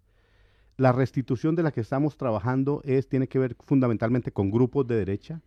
La 0.77 0.91
restitución 0.91 1.55
de 1.55 1.63
la 1.63 1.71
que 1.71 1.81
estamos 1.81 2.17
trabajando 2.17 2.81
es, 2.83 3.07
tiene 3.07 3.27
que 3.27 3.39
ver 3.39 3.55
fundamentalmente 3.63 4.31
con 4.31 4.51
grupos 4.51 4.85
de 4.87 4.95
derecha 4.95 5.41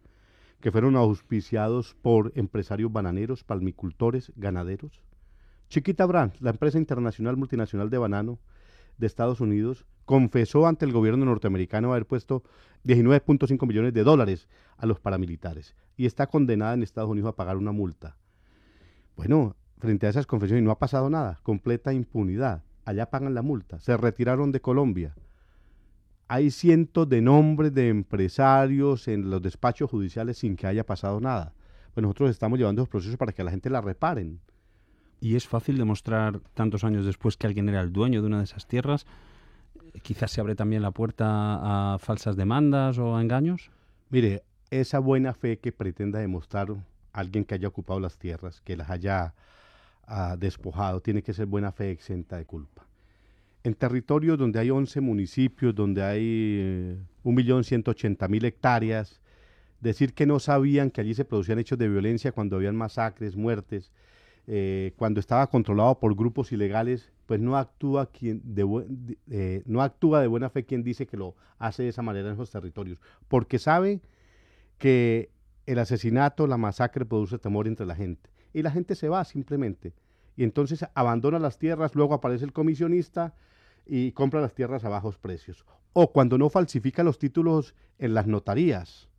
que 0.60 0.72
fueron 0.72 0.96
auspiciados 0.96 1.94
por 2.00 2.32
empresarios 2.34 2.92
bananeros, 2.92 3.44
palmicultores, 3.44 4.32
ganaderos. 4.36 5.02
Chiquita 5.68 6.06
Brand, 6.06 6.32
la 6.40 6.50
empresa 6.50 6.78
internacional 6.78 7.36
multinacional 7.36 7.90
de 7.90 7.98
banano 7.98 8.38
de 8.98 9.06
Estados 9.06 9.40
Unidos, 9.40 9.86
confesó 10.04 10.66
ante 10.66 10.84
el 10.84 10.92
gobierno 10.92 11.24
norteamericano 11.24 11.92
haber 11.92 12.06
puesto 12.06 12.42
19.5 12.84 13.66
millones 13.66 13.92
de 13.92 14.04
dólares 14.04 14.48
a 14.76 14.86
los 14.86 15.00
paramilitares 15.00 15.74
y 15.96 16.06
está 16.06 16.26
condenada 16.28 16.74
en 16.74 16.82
Estados 16.82 17.10
Unidos 17.10 17.30
a 17.30 17.36
pagar 17.36 17.56
una 17.56 17.72
multa. 17.72 18.16
Bueno, 19.16 19.56
frente 19.78 20.06
a 20.06 20.10
esas 20.10 20.26
confesiones 20.26 20.64
no 20.64 20.70
ha 20.70 20.78
pasado 20.78 21.10
nada, 21.10 21.40
completa 21.42 21.92
impunidad. 21.92 22.62
Allá 22.84 23.10
pagan 23.10 23.34
la 23.34 23.42
multa, 23.42 23.80
se 23.80 23.96
retiraron 23.96 24.50
de 24.52 24.60
Colombia. 24.60 25.14
Hay 26.26 26.50
cientos 26.50 27.08
de 27.08 27.20
nombres 27.20 27.74
de 27.74 27.88
empresarios 27.88 29.08
en 29.08 29.28
los 29.28 29.42
despachos 29.42 29.90
judiciales 29.90 30.38
sin 30.38 30.56
que 30.56 30.66
haya 30.66 30.86
pasado 30.86 31.20
nada. 31.20 31.52
Pues 31.92 32.02
nosotros 32.02 32.30
estamos 32.30 32.58
llevando 32.58 32.82
esos 32.82 32.88
procesos 32.88 33.16
para 33.16 33.32
que 33.32 33.44
la 33.44 33.50
gente 33.50 33.70
la 33.70 33.80
reparen. 33.80 34.40
¿Y 35.20 35.36
es 35.36 35.48
fácil 35.48 35.78
demostrar 35.78 36.40
tantos 36.54 36.84
años 36.84 37.04
después 37.04 37.36
que 37.36 37.46
alguien 37.46 37.68
era 37.68 37.80
el 37.80 37.92
dueño 37.92 38.20
de 38.20 38.28
una 38.28 38.38
de 38.38 38.44
esas 38.44 38.66
tierras? 38.66 39.06
quizás 40.02 40.30
se 40.30 40.40
abre 40.40 40.54
también 40.54 40.82
la 40.82 40.90
puerta 40.90 41.94
a 41.94 41.98
falsas 41.98 42.36
demandas 42.36 42.98
o 42.98 43.16
a 43.16 43.22
engaños? 43.22 43.70
Mire, 44.10 44.42
esa 44.70 44.98
buena 44.98 45.34
fe 45.34 45.58
que 45.58 45.72
pretenda 45.72 46.18
demostrar 46.18 46.68
alguien 47.12 47.44
que 47.44 47.54
haya 47.54 47.68
ocupado 47.68 48.00
las 48.00 48.18
tierras, 48.18 48.60
que 48.60 48.76
las 48.76 48.90
haya 48.90 49.34
ah, 50.06 50.36
despojado, 50.38 51.00
tiene 51.00 51.22
que 51.22 51.32
ser 51.32 51.46
buena 51.46 51.72
fe 51.72 51.90
exenta 51.90 52.36
de 52.36 52.44
culpa. 52.44 52.86
En 53.64 53.74
territorios 53.74 54.38
donde 54.38 54.60
hay 54.60 54.70
11 54.70 55.00
municipios, 55.00 55.74
donde 55.74 56.02
hay 56.02 56.22
eh, 56.24 56.98
1.180.000 57.24 58.44
hectáreas, 58.44 59.20
decir 59.80 60.14
que 60.14 60.26
no 60.26 60.38
sabían 60.38 60.90
que 60.90 61.00
allí 61.00 61.14
se 61.14 61.24
producían 61.24 61.58
hechos 61.58 61.78
de 61.78 61.88
violencia 61.88 62.32
cuando 62.32 62.56
habían 62.56 62.76
masacres, 62.76 63.36
muertes, 63.36 63.90
eh, 64.50 64.94
cuando 64.96 65.20
estaba 65.20 65.46
controlado 65.48 65.98
por 65.98 66.16
grupos 66.16 66.52
ilegales, 66.52 67.12
pues 67.26 67.38
no 67.38 67.58
actúa, 67.58 68.10
quien 68.10 68.40
de, 68.42 68.64
eh, 69.30 69.62
no 69.66 69.82
actúa 69.82 70.22
de 70.22 70.26
buena 70.26 70.48
fe 70.48 70.64
quien 70.64 70.82
dice 70.82 71.06
que 71.06 71.18
lo 71.18 71.36
hace 71.58 71.82
de 71.82 71.90
esa 71.90 72.00
manera 72.00 72.28
en 72.28 72.34
esos 72.34 72.50
territorios, 72.50 72.98
porque 73.28 73.58
sabe 73.58 74.00
que 74.78 75.30
el 75.66 75.78
asesinato, 75.78 76.46
la 76.46 76.56
masacre 76.56 77.04
produce 77.04 77.38
temor 77.38 77.68
entre 77.68 77.84
la 77.84 77.94
gente. 77.94 78.30
Y 78.54 78.62
la 78.62 78.70
gente 78.70 78.94
se 78.94 79.10
va 79.10 79.22
simplemente. 79.26 79.92
Y 80.34 80.44
entonces 80.44 80.86
abandona 80.94 81.38
las 81.38 81.58
tierras, 81.58 81.94
luego 81.94 82.14
aparece 82.14 82.46
el 82.46 82.54
comisionista 82.54 83.34
y 83.84 84.12
compra 84.12 84.40
las 84.40 84.54
tierras 84.54 84.86
a 84.86 84.88
bajos 84.88 85.18
precios. 85.18 85.66
O 85.92 86.10
cuando 86.10 86.38
no 86.38 86.48
falsifica 86.48 87.02
los 87.02 87.18
títulos 87.18 87.74
en 87.98 88.14
las 88.14 88.26
notarías. 88.26 89.10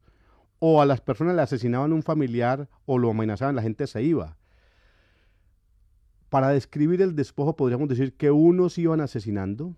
O 0.57 0.81
a 0.81 0.87
las 0.87 1.01
personas 1.01 1.35
le 1.35 1.43
asesinaban 1.43 1.93
un 1.93 2.01
familiar 2.01 2.67
o 2.87 2.97
lo 2.97 3.11
amenazaban, 3.11 3.55
la 3.55 3.61
gente 3.61 3.85
se 3.85 4.01
iba. 4.01 4.38
Para 6.29 6.49
describir 6.49 7.01
el 7.01 7.15
despojo 7.15 7.55
podríamos 7.55 7.89
decir 7.89 8.13
que 8.13 8.29
unos 8.29 8.77
iban 8.77 9.01
asesinando, 9.01 9.75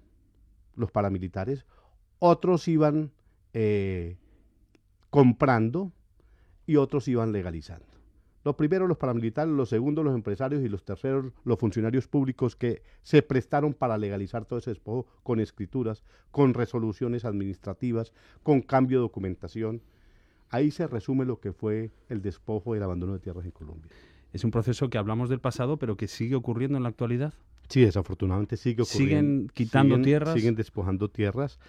los 0.76 0.92
paramilitares, 0.92 1.66
otros 2.20 2.68
iban 2.68 3.12
eh, 3.54 4.18
comprando 5.10 5.92
y 6.66 6.76
otros 6.76 7.08
iban 7.08 7.32
legalizando. 7.32 7.86
Los 8.44 8.56
primeros 8.56 8.90
los 8.90 8.98
paramilitares, 8.98 9.54
los 9.54 9.70
segundos 9.70 10.04
los 10.04 10.16
empresarios 10.16 10.64
y 10.64 10.68
los 10.68 10.84
terceros 10.84 11.32
los 11.44 11.60
funcionarios 11.60 12.08
públicos 12.08 12.56
que 12.56 12.82
se 13.04 13.22
prestaron 13.22 13.74
para 13.74 13.98
legalizar 13.98 14.46
todo 14.46 14.60
ese 14.60 14.72
despojo 14.72 15.06
con 15.24 15.40
escrituras, 15.40 16.04
con 16.32 16.54
resoluciones 16.54 17.24
administrativas, 17.24 18.14
con 18.44 18.62
cambio 18.62 18.98
de 18.98 19.04
documentación. 19.04 19.82
Ahí 20.50 20.72
se 20.72 20.88
resume 20.88 21.24
lo 21.24 21.40
que 21.40 21.54
fue 21.54 21.92
el 22.10 22.22
despojo 22.22 22.74
y 22.74 22.78
el 22.78 22.84
abandono 22.84 23.14
de 23.14 23.20
tierras 23.20 23.46
en 23.46 23.52
Colombia. 23.52 23.92
Es 24.34 24.44
un 24.44 24.52
proceso 24.52 24.90
que 24.90 24.98
hablamos 24.98 25.30
del 25.30 25.40
pasado, 25.40 25.78
pero 25.78 25.98
que 25.98 26.08
sigue 26.08 26.36
ocurriendo 26.36 26.78
en 26.78 26.84
la 26.84 26.90
actualidad. 26.90 27.34
Sí, 27.70 27.82
desafortunadamente 27.82 28.58
sigue 28.58 28.84
ocurriendo. 28.84 29.10
Siguen 29.10 29.52
quitando 29.54 30.02
tierras. 30.02 30.34
Siguen 30.34 30.56
despojando 30.56 31.10
tierras. 31.10 31.60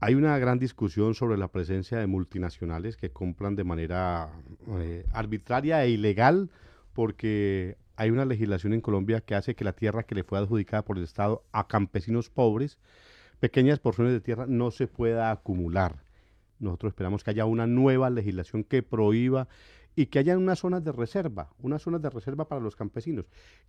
Hay 0.00 0.14
una 0.14 0.38
gran 0.38 0.58
discusión 0.58 1.14
sobre 1.14 1.36
la 1.36 1.48
presencia 1.48 1.98
de 1.98 2.06
multinacionales 2.06 2.96
que 2.96 3.10
compran 3.10 3.54
de 3.54 3.64
manera 3.64 4.30
eh, 4.78 5.04
arbitraria 5.12 5.84
e 5.84 5.90
ilegal 5.90 6.50
porque 6.94 7.76
hay 7.96 8.10
una 8.10 8.24
legislación 8.24 8.72
en 8.72 8.80
Colombia 8.80 9.20
que 9.20 9.34
hace 9.34 9.54
que 9.54 9.62
la 9.62 9.74
tierra 9.74 10.04
que 10.04 10.14
le 10.14 10.24
fue 10.24 10.38
adjudicada 10.38 10.82
por 10.82 10.96
el 10.96 11.04
Estado 11.04 11.44
a 11.52 11.66
campesinos 11.66 12.30
pobres, 12.30 12.78
pequeñas 13.40 13.78
porciones 13.78 14.14
de 14.14 14.20
tierra, 14.20 14.46
no 14.48 14.70
se 14.70 14.86
pueda 14.86 15.30
acumular. 15.30 16.02
Nosotros 16.58 16.92
esperamos 16.92 17.22
que 17.22 17.30
haya 17.30 17.44
una 17.44 17.66
nueva 17.66 18.08
legislación 18.08 18.64
que 18.64 18.82
prohíba 18.82 19.48
y 19.96 20.06
que 20.06 20.18
haya 20.18 20.36
unas 20.38 20.60
zonas 20.60 20.84
de 20.84 20.92
reserva, 20.92 21.50
unas 21.60 21.82
zonas 21.82 22.02
de 22.02 22.10
reserva 22.10 22.48
para 22.48 22.60
los 22.60 22.76
campesinos, 22.76 23.26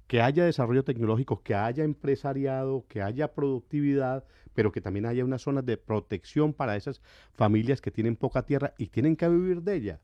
que 0.07 0.21
haya 0.21 0.45
desarrollo 0.45 0.83
tecnológico, 0.83 1.41
que 1.41 1.55
haya 1.55 1.83
empresariado, 1.83 2.85
que 2.87 3.01
haya 3.01 3.33
productividad, 3.33 4.23
pero 4.53 4.71
que 4.71 4.81
también 4.81 5.05
haya 5.05 5.25
unas 5.25 5.41
zonas 5.41 5.65
de 5.65 5.77
protección 5.77 6.53
para 6.53 6.75
esas 6.75 7.01
familias 7.33 7.81
que 7.81 7.91
tienen 7.91 8.15
poca 8.15 8.43
tierra 8.43 8.73
y 8.77 8.87
tienen 8.87 9.15
que 9.15 9.27
vivir 9.29 9.61
de 9.63 9.75
ella. 9.75 9.99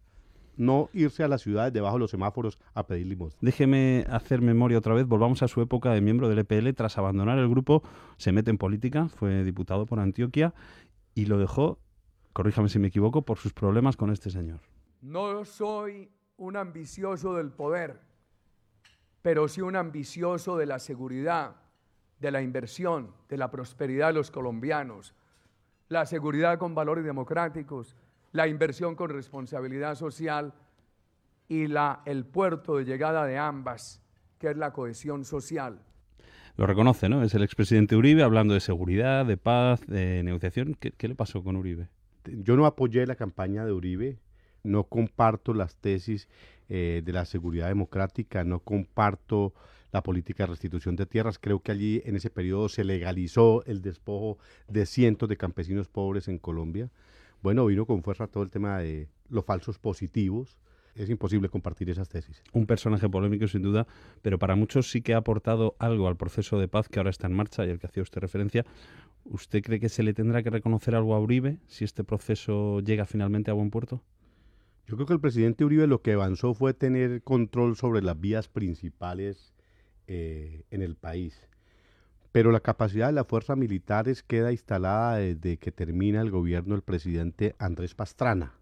No 0.55 0.89
irse 0.91 1.24
a 1.24 1.28
las 1.28 1.43
ciudades 1.43 1.72
debajo 1.72 1.97
de 1.97 1.99
los 1.99 2.11
semáforos 2.11 2.57
a 2.74 2.88
pedir 2.88 3.05
limosna. 3.05 3.38
Déjeme 3.41 4.05
hacer 4.09 4.41
memoria 4.41 4.80
otra 4.80 4.95
vez. 4.95 5.05
Volvamos 5.05 5.43
a 5.43 5.47
su 5.47 5.61
época 5.61 5.91
de 5.91 6.01
miembro 6.01 6.30
del 6.30 6.39
EPL. 6.39 6.74
Tras 6.74 6.97
abandonar 6.97 7.38
el 7.38 7.47
grupo, 7.47 7.84
se 8.18 8.32
mete 8.32 8.49
en 8.49 8.57
política. 8.57 9.07
Fue 9.07 9.43
diputado 9.43 9.86
por 9.86 9.99
Antioquia 9.99 10.55
y 11.13 11.26
lo 11.26 11.38
dejó, 11.38 11.78
corríjame 12.34 12.70
si 12.70 12.80
me 12.80 12.88
equivoco, 12.88 13.22
por 13.22 13.38
sus 13.38 13.53
problemas 13.53 13.97
con 13.97 14.11
este 14.11 14.32
señor. 14.32 14.61
No 15.01 15.45
soy 15.45 16.09
un 16.37 16.57
ambicioso 16.57 17.35
del 17.35 17.51
poder, 17.51 17.99
pero 19.21 19.47
sí 19.47 19.61
un 19.61 19.75
ambicioso 19.75 20.57
de 20.57 20.65
la 20.65 20.79
seguridad, 20.79 21.55
de 22.19 22.31
la 22.31 22.41
inversión, 22.41 23.11
de 23.29 23.37
la 23.37 23.51
prosperidad 23.51 24.07
de 24.07 24.13
los 24.13 24.31
colombianos, 24.31 25.13
la 25.89 26.05
seguridad 26.05 26.57
con 26.57 26.75
valores 26.75 27.05
democráticos, 27.05 27.95
la 28.31 28.47
inversión 28.47 28.95
con 28.95 29.09
responsabilidad 29.09 29.95
social 29.95 30.53
y 31.47 31.67
la, 31.67 32.01
el 32.05 32.25
puerto 32.25 32.77
de 32.77 32.85
llegada 32.85 33.25
de 33.25 33.37
ambas, 33.37 34.01
que 34.39 34.49
es 34.49 34.57
la 34.57 34.73
cohesión 34.73 35.25
social. 35.25 35.79
Lo 36.57 36.65
reconoce, 36.65 37.07
¿no? 37.07 37.23
Es 37.23 37.33
el 37.35 37.43
expresidente 37.43 37.95
Uribe 37.95 38.23
hablando 38.23 38.55
de 38.55 38.59
seguridad, 38.59 39.25
de 39.25 39.37
paz, 39.37 39.85
de 39.85 40.23
negociación. 40.23 40.75
¿Qué, 40.79 40.91
qué 40.91 41.07
le 41.07 41.15
pasó 41.15 41.43
con 41.43 41.55
Uribe? 41.55 41.89
Yo 42.25 42.57
no 42.57 42.65
apoyé 42.65 43.05
la 43.05 43.15
campaña 43.15 43.63
de 43.63 43.71
Uribe, 43.71 44.19
no 44.68 44.84
comparto 44.84 45.53
las 45.53 45.76
tesis 45.76 46.28
eh, 46.70 47.01
de 47.03 47.13
la 47.13 47.26
seguridad 47.26 47.68
democrática, 47.68 48.43
no 48.43 48.59
comparto 48.59 49.53
la 49.91 50.03
política 50.03 50.43
de 50.43 50.47
restitución 50.47 50.95
de 50.95 51.05
tierras. 51.05 51.39
Creo 51.39 51.61
que 51.61 51.72
allí 51.72 52.01
en 52.05 52.15
ese 52.15 52.30
periodo 52.30 52.70
se 52.70 52.84
legalizó 52.84 53.63
el 53.65 53.82
despojo 53.82 54.38
de 54.68 54.86
cientos 54.86 55.30
de 55.30 55.38
campesinos 55.38 55.88
pobres 55.88 56.28
en 56.28 56.39
Colombia. 56.39 56.91
Bueno, 57.41 57.65
vino 57.65 57.86
con 57.86 58.03
fuerza 58.03 58.28
todo 58.28 58.43
el 58.43 58.49
tema 58.49 58.80
de 58.80 59.07
los 59.30 59.45
falsos 59.45 59.80
positivos. 59.80 60.57
Es 60.95 61.09
imposible 61.09 61.47
compartir 61.47 61.89
esas 61.91 62.09
tesis. 62.09 62.41
Un 62.53 62.65
personaje 62.65 63.07
polémico 63.07 63.47
sin 63.47 63.61
duda, 63.61 63.86
pero 64.24 64.39
para 64.39 64.55
muchos 64.55 64.89
sí 64.89 65.01
que 65.01 65.13
ha 65.13 65.18
aportado 65.18 65.76
algo 65.78 66.07
al 66.07 66.18
proceso 66.18 66.59
de 66.59 66.68
paz 66.68 66.89
que 66.89 66.99
ahora 66.99 67.11
está 67.11 67.28
en 67.28 67.34
marcha 67.34 67.65
y 67.65 67.70
al 67.70 67.80
que 67.80 67.86
hacía 67.86 68.01
usted 68.01 68.20
referencia. 68.20 68.65
¿Usted 69.24 69.61
cree 69.61 69.80
que 69.80 69.89
se 69.89 70.01
le 70.01 70.13
tendrá 70.13 70.41
que 70.41 70.49
reconocer 70.49 70.95
algo 70.95 71.13
a 71.13 71.20
Uribe 71.20 71.59
si 71.68 71.86
este 71.86 72.03
proceso 72.03 72.80
llega 72.80 73.05
finalmente 73.05 73.51
a 73.51 73.53
buen 73.53 73.70
puerto? 73.70 74.01
Yo 74.88 74.95
creo 74.95 75.05
que 75.05 75.13
el 75.13 75.19
presidente 75.19 75.65
Uribe 75.65 75.85
lo 75.85 76.01
que 76.01 76.13
avanzó 76.13 76.53
fue 76.53 76.73
tener 76.73 77.21
control 77.21 77.75
sobre 77.75 78.01
las 78.01 78.17
vías 78.17 78.47
principales 78.47 79.53
eh, 80.07 80.63
en 80.71 80.81
el 80.81 80.95
país. 80.95 81.45
Pero 82.31 82.53
la 82.53 82.61
capacidad 82.61 83.07
de 83.07 83.13
las 83.13 83.27
fuerzas 83.27 83.57
militares 83.57 84.23
queda 84.23 84.53
instalada 84.53 85.17
desde 85.17 85.57
que 85.57 85.73
termina 85.73 86.21
el 86.21 86.31
gobierno 86.31 86.73
del 86.73 86.83
presidente 86.83 87.53
Andrés 87.59 87.95
Pastrana. 87.95 88.53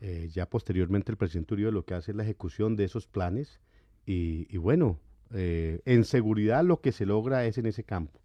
Eh, 0.00 0.28
ya 0.32 0.50
posteriormente 0.50 1.12
el 1.12 1.18
presidente 1.18 1.54
Uribe 1.54 1.70
lo 1.70 1.84
que 1.84 1.94
hace 1.94 2.10
es 2.10 2.16
la 2.16 2.24
ejecución 2.24 2.74
de 2.74 2.84
esos 2.84 3.06
planes 3.06 3.60
y, 4.06 4.56
bueno, 4.56 4.98
eh, 5.32 5.80
en 5.84 6.04
seguridad 6.04 6.64
lo 6.64 6.80
que 6.80 6.90
se 6.90 7.06
logra 7.06 7.46
es 7.46 7.58
en 7.58 7.66
ese 7.66 7.84
campo. 7.84 8.23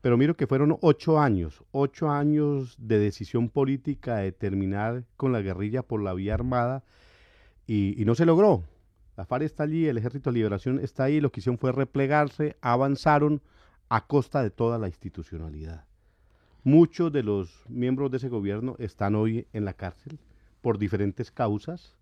Pero 0.00 0.16
miro 0.16 0.36
que 0.36 0.46
fueron 0.46 0.78
ocho 0.80 1.20
años, 1.20 1.62
ocho 1.72 2.10
años 2.10 2.76
de 2.78 2.98
decisión 2.98 3.50
política 3.50 4.16
de 4.16 4.32
terminar 4.32 5.04
con 5.16 5.32
la 5.32 5.42
guerrilla 5.42 5.82
por 5.82 6.02
la 6.02 6.14
vía 6.14 6.34
armada 6.34 6.84
y, 7.66 8.02
no 8.04 8.14
se 8.14 8.26
logró. 8.26 8.64
La 9.16 9.26
FARC 9.26 9.44
está 9.44 9.64
allí, 9.64 9.86
el 9.86 9.98
Ejército 9.98 10.30
de 10.30 10.34
Liberación 10.34 10.80
está 10.80 11.04
ahí, 11.04 11.20
lo 11.20 11.30
que 11.30 11.40
hicieron 11.40 11.58
fue 11.58 11.72
replegarse, 11.72 12.56
avanzaron 12.62 13.42
a 13.90 14.06
costa 14.06 14.42
de 14.42 14.50
toda 14.50 14.78
la 14.78 14.88
institucionalidad. 14.88 15.84
Muchos 16.64 17.12
de 17.12 17.22
los 17.22 17.64
miembros 17.68 18.10
de 18.10 18.16
ese 18.16 18.28
gobierno 18.28 18.76
están 18.78 19.14
hoy 19.14 19.46
en 19.52 19.64
la 19.64 19.74
cárcel 19.74 20.18
por 20.62 20.78
diferentes 20.78 21.30
causas. 21.30 21.96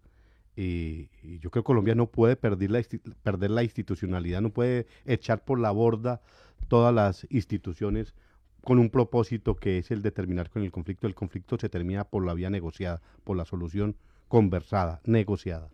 Y, 0.57 1.09
yo 1.41 1.51
creo 1.51 1.63
que 1.63 1.67
Colombia 1.67 1.95
no 1.95 2.07
puede 2.07 2.37
perder 2.37 2.71
la, 2.71 2.83
perder 3.23 3.51
la 3.51 3.63
institucionalidad, 3.63 4.41
no 4.41 4.51
puede 4.51 4.87
echar 5.05 5.45
por 5.45 5.59
la 5.59 5.71
borda 5.71 6.21
todas 6.67 6.95
las 6.95 7.27
instituciones 7.31 8.15
con 8.63 8.79
un 8.79 8.91
propósito 8.91 9.57
que 9.57 9.79
es 9.79 9.91
el 9.91 10.03
de 10.03 10.11
terminar 10.11 10.51
con 10.51 10.63
el 10.63 10.71
conflicto. 10.71 11.07
El 11.07 11.15
conflicto 11.15 11.57
se 11.59 11.69
termina 11.69 12.05
por 12.05 12.25
la 12.25 12.35
vía 12.35 12.51
negociada, 12.51 13.01
por 13.25 13.37
la 13.37 13.45
solución 13.45 13.97
conversada, 14.29 15.01
negociada. 15.05 15.71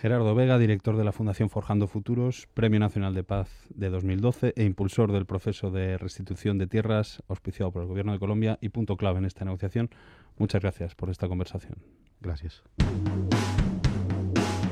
Gerardo 0.00 0.34
Vega, 0.34 0.58
director 0.58 0.96
de 0.96 1.04
la 1.04 1.12
Fundación 1.12 1.50
Forjando 1.50 1.86
Futuros, 1.86 2.48
Premio 2.54 2.80
Nacional 2.80 3.12
de 3.12 3.22
Paz 3.22 3.50
de 3.68 3.90
2012 3.90 4.54
e 4.56 4.64
impulsor 4.64 5.12
del 5.12 5.26
proceso 5.26 5.70
de 5.70 5.98
restitución 5.98 6.56
de 6.56 6.66
tierras 6.66 7.22
auspiciado 7.28 7.70
por 7.70 7.82
el 7.82 7.88
Gobierno 7.88 8.12
de 8.12 8.18
Colombia 8.18 8.58
y 8.62 8.70
punto 8.70 8.96
clave 8.96 9.18
en 9.18 9.26
esta 9.26 9.44
negociación. 9.44 9.90
Muchas 10.38 10.62
gracias 10.62 10.94
por 10.94 11.10
esta 11.10 11.28
conversación. 11.28 11.76
Gracias. 12.22 12.62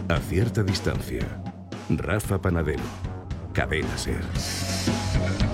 A 0.09 0.17
cierta 0.21 0.63
distancia, 0.63 1.43
Rafa 1.91 2.41
Panadero, 2.41 2.83
Cadena 3.59 3.99
Ser. 3.99 5.48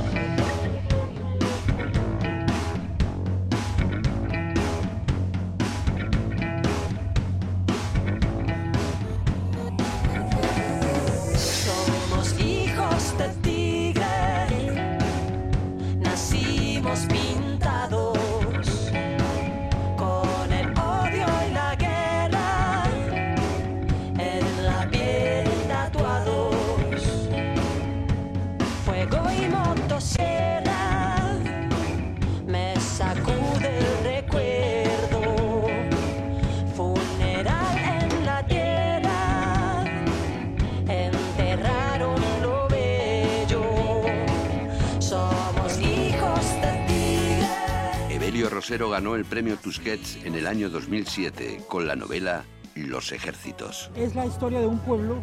Ganó 49.04 49.16
el 49.16 49.26
premio 49.26 49.58
Tusquets 49.58 50.24
en 50.24 50.34
el 50.34 50.46
año 50.46 50.70
2007 50.70 51.64
con 51.68 51.86
la 51.86 51.94
novela 51.94 52.46
los 52.74 53.12
ejércitos. 53.12 53.90
Es 53.94 54.14
la 54.14 54.24
historia 54.24 54.60
de 54.60 54.66
un 54.66 54.78
pueblo 54.78 55.16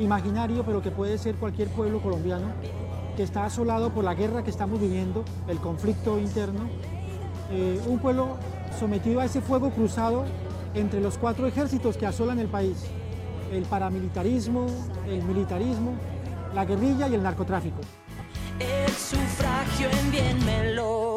imaginario, 0.00 0.64
pero 0.64 0.82
que 0.82 0.90
puede 0.90 1.16
ser 1.16 1.36
cualquier 1.36 1.68
pueblo 1.68 2.02
colombiano, 2.02 2.52
que 3.16 3.22
está 3.22 3.44
asolado 3.44 3.94
por 3.94 4.02
la 4.02 4.14
guerra 4.14 4.42
que 4.42 4.50
estamos 4.50 4.80
viviendo, 4.80 5.24
el 5.46 5.58
conflicto 5.58 6.18
interno. 6.18 6.68
Eh, 7.52 7.80
un 7.86 8.00
pueblo 8.00 8.36
sometido 8.76 9.20
a 9.20 9.26
ese 9.26 9.40
fuego 9.40 9.70
cruzado 9.70 10.24
entre 10.74 11.00
los 11.00 11.16
cuatro 11.16 11.46
ejércitos 11.46 11.96
que 11.96 12.06
asolan 12.06 12.40
el 12.40 12.48
país. 12.48 12.78
El 13.52 13.62
paramilitarismo, 13.62 14.66
el 15.08 15.22
militarismo, 15.22 15.94
la 16.52 16.64
guerrilla 16.64 17.06
y 17.06 17.14
el 17.14 17.22
narcotráfico. 17.22 17.78
El 18.58 18.90
sufragio 18.90 19.88
de 19.88 20.30
la 20.74 20.90
violencia 20.90 21.09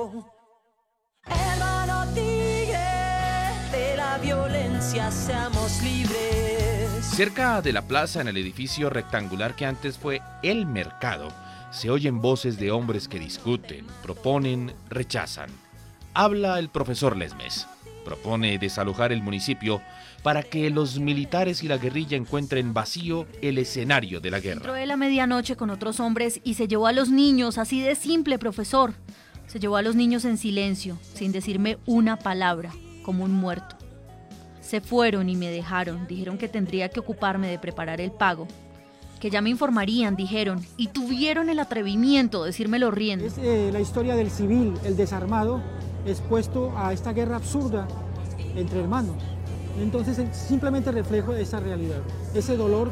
seamos 5.12 5.82
libres. 5.84 7.06
Cerca 7.06 7.62
de 7.62 7.74
la 7.74 7.82
plaza, 7.84 8.22
en 8.22 8.28
el 8.28 8.38
edificio 8.38 8.89
rectangular 8.89 9.56
que 9.56 9.66
antes 9.66 9.97
fue 9.97 10.22
el 10.41 10.66
mercado, 10.66 11.30
se 11.72 11.89
oyen 11.89 12.22
voces 12.22 12.58
de 12.58 12.72
hombres 12.72 13.08
que 13.08 13.20
discuten, 13.20 13.86
proponen, 14.01 14.74
rechazan. 14.89 15.49
Habla 16.14 16.60
el 16.60 16.70
profesor 16.70 17.18
Lesmes. 17.18 17.68
Propone 18.06 18.58
desalojar 18.58 19.12
el 19.12 19.24
municipio 19.24 19.82
para 20.24 20.43
que 20.43 20.70
los 20.70 20.99
militares 20.99 21.64
y 21.64 21.68
la 21.68 21.78
guerrilla 21.78 22.18
encuentren 22.18 22.74
vacío 22.74 23.26
el 23.41 23.58
escenario 23.58 24.20
de 24.20 24.32
la 24.32 24.39
guerra. 24.39 24.58
Entró 24.58 24.74
de 24.74 24.86
la 24.86 24.97
medianoche 24.97 25.56
con 25.56 25.70
otros 25.70 25.99
hombres 25.99 26.41
y 26.43 26.56
se 26.56 26.68
llevó 26.68 26.88
a 26.88 26.91
los 26.91 27.10
niños, 27.10 27.58
así 27.58 27.82
de 27.82 27.95
simple, 27.95 28.38
profesor. 28.38 28.93
Se 29.54 29.60
llevó 29.60 29.76
a 29.76 29.84
los 29.84 29.95
niños 29.95 30.26
en 30.26 30.39
silencio, 30.39 30.97
sin 31.14 31.32
decirme 31.32 31.78
una 31.86 32.18
palabra, 32.18 32.72
como 33.06 33.24
un 33.24 33.34
muerto. 33.34 33.76
Se 34.62 34.82
fueron 34.82 35.30
y 35.30 35.36
me 35.36 35.51
dejaron, 35.51 36.08
dijeron 36.08 36.39
que 36.39 36.47
tendría 36.47 36.89
que 36.89 36.99
ocuparme 36.99 37.47
de 37.47 37.60
preparar 37.60 38.01
el 38.01 38.12
pago, 38.12 38.47
que 39.20 39.30
ya 39.30 39.43
me 39.43 39.51
informarían, 39.51 40.16
dijeron, 40.16 40.66
y 40.76 40.88
tuvieron 40.88 41.51
el 41.51 41.60
atrevimiento 41.60 42.41
de 42.41 42.47
decírmelo 42.47 42.89
riendo. 42.89 43.26
Es 43.26 43.38
eh, 43.38 43.70
la 43.72 43.80
historia 43.80 44.16
del 44.16 44.32
civil, 44.32 44.74
el 44.86 44.97
desarmado, 44.97 45.62
expuesto 46.08 46.76
a 46.76 46.91
esta 46.91 47.14
guerra 47.14 47.36
absurda 47.36 47.88
entre 48.56 48.80
hermanos. 48.80 49.18
Entonces 49.80 50.18
es 50.18 50.36
simplemente 50.36 50.91
reflejo 50.91 51.34
esa 51.34 51.60
realidad, 51.60 52.01
ese 52.34 52.58
dolor 52.58 52.89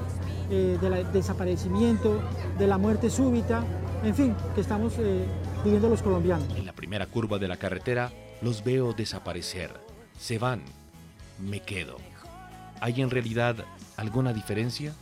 eh, 0.52 0.78
del 0.80 1.12
desaparecimiento, 1.12 2.22
de 2.60 2.68
la 2.68 2.78
muerte 2.78 3.10
súbita, 3.10 3.64
en 4.04 4.14
fin, 4.14 4.36
que 4.54 4.62
estamos 4.62 4.94
eh, 5.00 5.26
viviendo 5.64 5.90
los 5.90 6.02
colombianos. 6.02 6.48
En 6.56 6.66
la 6.66 6.74
primera 6.74 7.06
curva 7.06 7.38
de 7.38 7.48
la 7.48 7.58
carretera 7.58 8.12
los 8.42 8.64
veo 8.64 8.94
desaparecer. 8.94 9.72
Se 10.18 10.38
van. 10.38 10.62
Me 11.40 11.60
quedo. 11.62 11.98
¿Hay 12.80 13.02
en 13.02 13.10
realidad 13.10 13.56
alguna 13.98 14.34
diferencia? 14.34 14.94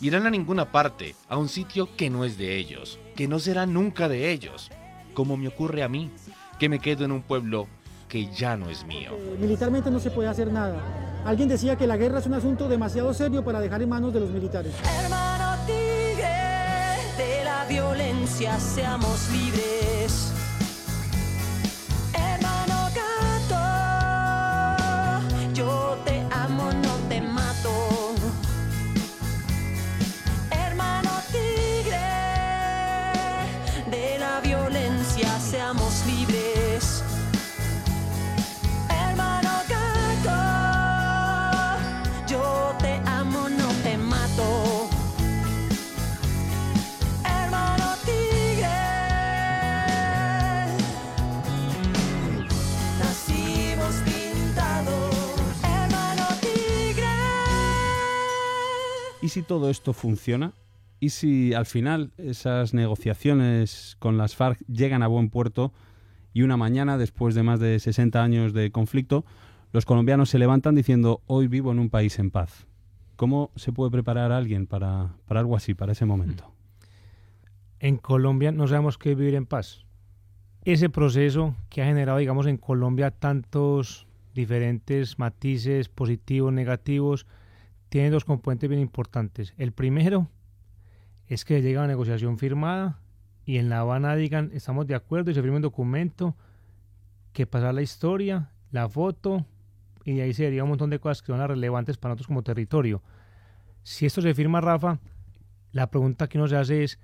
Irán 0.00 0.26
a 0.26 0.30
ninguna 0.30 0.72
parte, 0.72 1.14
a 1.28 1.36
un 1.36 1.48
sitio 1.48 1.88
que 1.96 2.10
no 2.10 2.24
es 2.24 2.36
de 2.36 2.56
ellos, 2.56 2.98
que 3.14 3.28
no 3.28 3.38
será 3.38 3.66
nunca 3.66 4.08
de 4.08 4.32
ellos, 4.32 4.70
como 5.14 5.36
me 5.36 5.48
ocurre 5.48 5.82
a 5.82 5.88
mí, 5.88 6.10
que 6.58 6.68
me 6.68 6.80
quedo 6.80 7.04
en 7.04 7.12
un 7.12 7.22
pueblo 7.22 7.68
que 8.08 8.26
ya 8.32 8.56
no 8.56 8.68
es 8.68 8.84
mío. 8.84 9.12
Eh, 9.12 9.36
militarmente 9.40 9.90
no 9.90 10.00
se 10.00 10.10
puede 10.10 10.28
hacer 10.28 10.52
nada. 10.52 10.76
Alguien 11.24 11.48
decía 11.48 11.76
que 11.76 11.86
la 11.86 11.96
guerra 11.96 12.18
es 12.18 12.26
un 12.26 12.34
asunto 12.34 12.68
demasiado 12.68 13.14
serio 13.14 13.44
para 13.44 13.60
dejar 13.60 13.80
en 13.80 13.88
manos 13.88 14.12
de 14.12 14.20
los 14.20 14.30
militares. 14.30 14.74
Violencia 17.72 18.60
seamos 18.60 19.30
libres. 19.30 19.91
Si 59.32 59.42
todo 59.42 59.70
esto 59.70 59.94
funciona? 59.94 60.52
¿Y 61.00 61.08
si 61.08 61.54
al 61.54 61.64
final 61.64 62.12
esas 62.18 62.74
negociaciones 62.74 63.96
con 63.98 64.18
las 64.18 64.36
FARC 64.36 64.58
llegan 64.66 65.02
a 65.02 65.06
buen 65.06 65.30
puerto 65.30 65.72
y 66.34 66.42
una 66.42 66.58
mañana, 66.58 66.98
después 66.98 67.34
de 67.34 67.42
más 67.42 67.58
de 67.58 67.78
60 67.78 68.22
años 68.22 68.52
de 68.52 68.70
conflicto, 68.70 69.24
los 69.72 69.86
colombianos 69.86 70.28
se 70.28 70.38
levantan 70.38 70.74
diciendo 70.74 71.22
hoy 71.26 71.48
vivo 71.48 71.72
en 71.72 71.78
un 71.78 71.88
país 71.88 72.18
en 72.18 72.30
paz? 72.30 72.66
¿Cómo 73.16 73.50
se 73.56 73.72
puede 73.72 73.90
preparar 73.90 74.32
a 74.32 74.36
alguien 74.36 74.66
para, 74.66 75.14
para 75.26 75.40
algo 75.40 75.56
así, 75.56 75.72
para 75.72 75.92
ese 75.92 76.04
momento? 76.04 76.52
En 77.80 77.96
Colombia 77.96 78.52
no 78.52 78.68
sabemos 78.68 78.98
qué 78.98 79.14
vivir 79.14 79.34
en 79.34 79.46
paz. 79.46 79.86
Ese 80.66 80.90
proceso 80.90 81.54
que 81.70 81.80
ha 81.80 81.86
generado, 81.86 82.18
digamos, 82.18 82.46
en 82.46 82.58
Colombia 82.58 83.10
tantos 83.10 84.06
diferentes 84.34 85.18
matices 85.18 85.88
positivos, 85.88 86.52
negativos, 86.52 87.26
tiene 87.92 88.08
dos 88.08 88.24
componentes 88.24 88.70
bien 88.70 88.80
importantes. 88.80 89.52
El 89.58 89.72
primero 89.72 90.30
es 91.26 91.44
que 91.44 91.60
llega 91.60 91.80
una 91.80 91.88
negociación 91.88 92.38
firmada 92.38 92.98
y 93.44 93.58
en 93.58 93.68
La 93.68 93.80
Habana 93.80 94.16
digan 94.16 94.48
estamos 94.54 94.86
de 94.86 94.94
acuerdo 94.94 95.30
y 95.30 95.34
se 95.34 95.42
firma 95.42 95.56
un 95.56 95.62
documento 95.62 96.34
que 97.34 97.46
pasa 97.46 97.70
la 97.70 97.82
historia, 97.82 98.48
la 98.70 98.88
foto 98.88 99.44
y 100.06 100.14
de 100.14 100.22
ahí 100.22 100.32
se 100.32 100.44
deriva 100.44 100.64
un 100.64 100.70
montón 100.70 100.88
de 100.88 101.00
cosas 101.00 101.20
que 101.20 101.26
son 101.26 101.38
las 101.38 101.48
relevantes 101.48 101.98
para 101.98 102.14
nosotros 102.14 102.28
como 102.28 102.42
territorio. 102.42 103.02
Si 103.82 104.06
esto 104.06 104.22
se 104.22 104.32
firma, 104.32 104.62
Rafa, 104.62 104.98
la 105.72 105.90
pregunta 105.90 106.30
que 106.30 106.38
uno 106.38 106.48
se 106.48 106.56
hace 106.56 106.84
es 106.84 106.98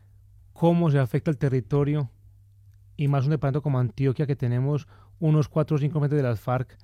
cómo 0.54 0.90
se 0.90 0.98
afecta 0.98 1.30
el 1.30 1.36
territorio 1.36 2.10
y 2.96 3.08
más 3.08 3.24
un 3.24 3.32
departamento 3.32 3.60
como 3.60 3.78
Antioquia 3.78 4.26
que 4.26 4.36
tenemos 4.36 4.88
unos 5.20 5.50
4 5.50 5.76
o 5.76 5.78
5 5.78 6.00
metros 6.00 6.16
de 6.16 6.26
las 6.26 6.40
FARC, 6.40 6.78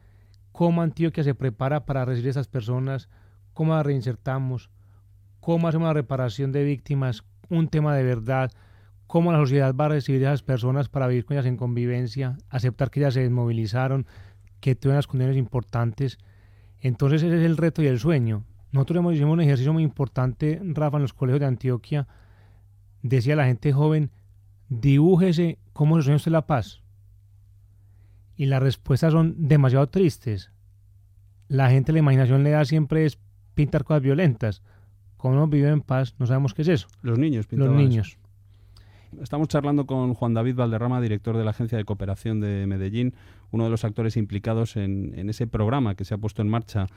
cómo 0.52 0.82
Antioquia 0.82 1.24
se 1.24 1.34
prepara 1.34 1.86
para 1.86 2.04
recibir 2.04 2.28
a 2.28 2.30
esas 2.32 2.48
personas, 2.48 3.08
cómo 3.54 3.74
las 3.74 3.86
reinsertamos, 3.86 4.70
cómo 5.40 5.68
hacemos 5.68 5.86
la 5.86 5.94
reparación 5.94 6.52
de 6.52 6.64
víctimas, 6.64 7.24
un 7.48 7.68
tema 7.68 7.94
de 7.96 8.02
verdad, 8.02 8.50
cómo 9.06 9.32
la 9.32 9.38
sociedad 9.38 9.74
va 9.74 9.86
a 9.86 9.90
recibir 9.90 10.26
a 10.26 10.30
esas 10.30 10.42
personas 10.42 10.88
para 10.88 11.06
vivir 11.06 11.24
con 11.24 11.36
ellas 11.36 11.46
en 11.46 11.56
convivencia, 11.56 12.36
aceptar 12.50 12.90
que 12.90 13.00
ellas 13.00 13.14
se 13.14 13.20
desmovilizaron, 13.20 14.06
que 14.60 14.74
tuvieron 14.74 14.96
las 14.96 15.06
condiciones 15.06 15.38
importantes. 15.38 16.18
Entonces 16.80 17.22
ese 17.22 17.38
es 17.38 17.44
el 17.44 17.56
reto 17.56 17.82
y 17.82 17.86
el 17.86 17.98
sueño. 17.98 18.44
Nosotros 18.72 18.98
hemos 18.98 19.14
hicimos 19.14 19.34
un 19.34 19.40
ejercicio 19.40 19.72
muy 19.72 19.82
importante, 19.82 20.60
Rafa, 20.64 20.96
en 20.96 21.02
los 21.02 21.12
colegios 21.12 21.40
de 21.40 21.46
Antioquia. 21.46 22.08
Decía 23.02 23.36
la 23.36 23.46
gente 23.46 23.72
joven, 23.72 24.10
dibújese 24.68 25.58
cómo 25.72 25.96
se 25.96 26.02
sueña 26.02 26.16
usted 26.16 26.32
la 26.32 26.46
paz. 26.46 26.82
Y 28.36 28.46
las 28.46 28.62
respuestas 28.62 29.12
son 29.12 29.46
demasiado 29.46 29.86
tristes. 29.88 30.50
La 31.46 31.70
gente, 31.70 31.92
la 31.92 32.00
imaginación 32.00 32.42
le 32.42 32.50
da 32.50 32.64
siempre 32.64 33.04
es 33.04 33.18
pintar 33.54 33.84
cosas 33.84 34.02
violentas. 34.02 34.62
Como 35.16 35.36
no 35.36 35.46
vive 35.46 35.68
en 35.70 35.80
paz, 35.80 36.14
no 36.18 36.26
sabemos 36.26 36.54
qué 36.54 36.62
es 36.62 36.68
eso. 36.68 36.88
Los 37.02 37.18
niños 37.18 37.38
Los 37.38 37.46
pintaban 37.46 37.76
niños. 37.76 38.08
eso. 38.08 39.22
Estamos 39.22 39.48
charlando 39.48 39.86
con 39.86 40.14
Juan 40.14 40.34
David 40.34 40.56
Valderrama, 40.56 41.00
director 41.00 41.36
de 41.36 41.44
la 41.44 41.50
Agencia 41.50 41.78
de 41.78 41.84
Cooperación 41.84 42.40
de 42.40 42.66
Medellín, 42.66 43.14
uno 43.52 43.64
de 43.64 43.70
los 43.70 43.84
actores 43.84 44.16
implicados 44.16 44.76
en, 44.76 45.12
en 45.16 45.30
ese 45.30 45.46
programa 45.46 45.94
que 45.94 46.04
se 46.04 46.14
ha 46.14 46.18
puesto 46.18 46.42
en 46.42 46.48
marcha 46.48 46.88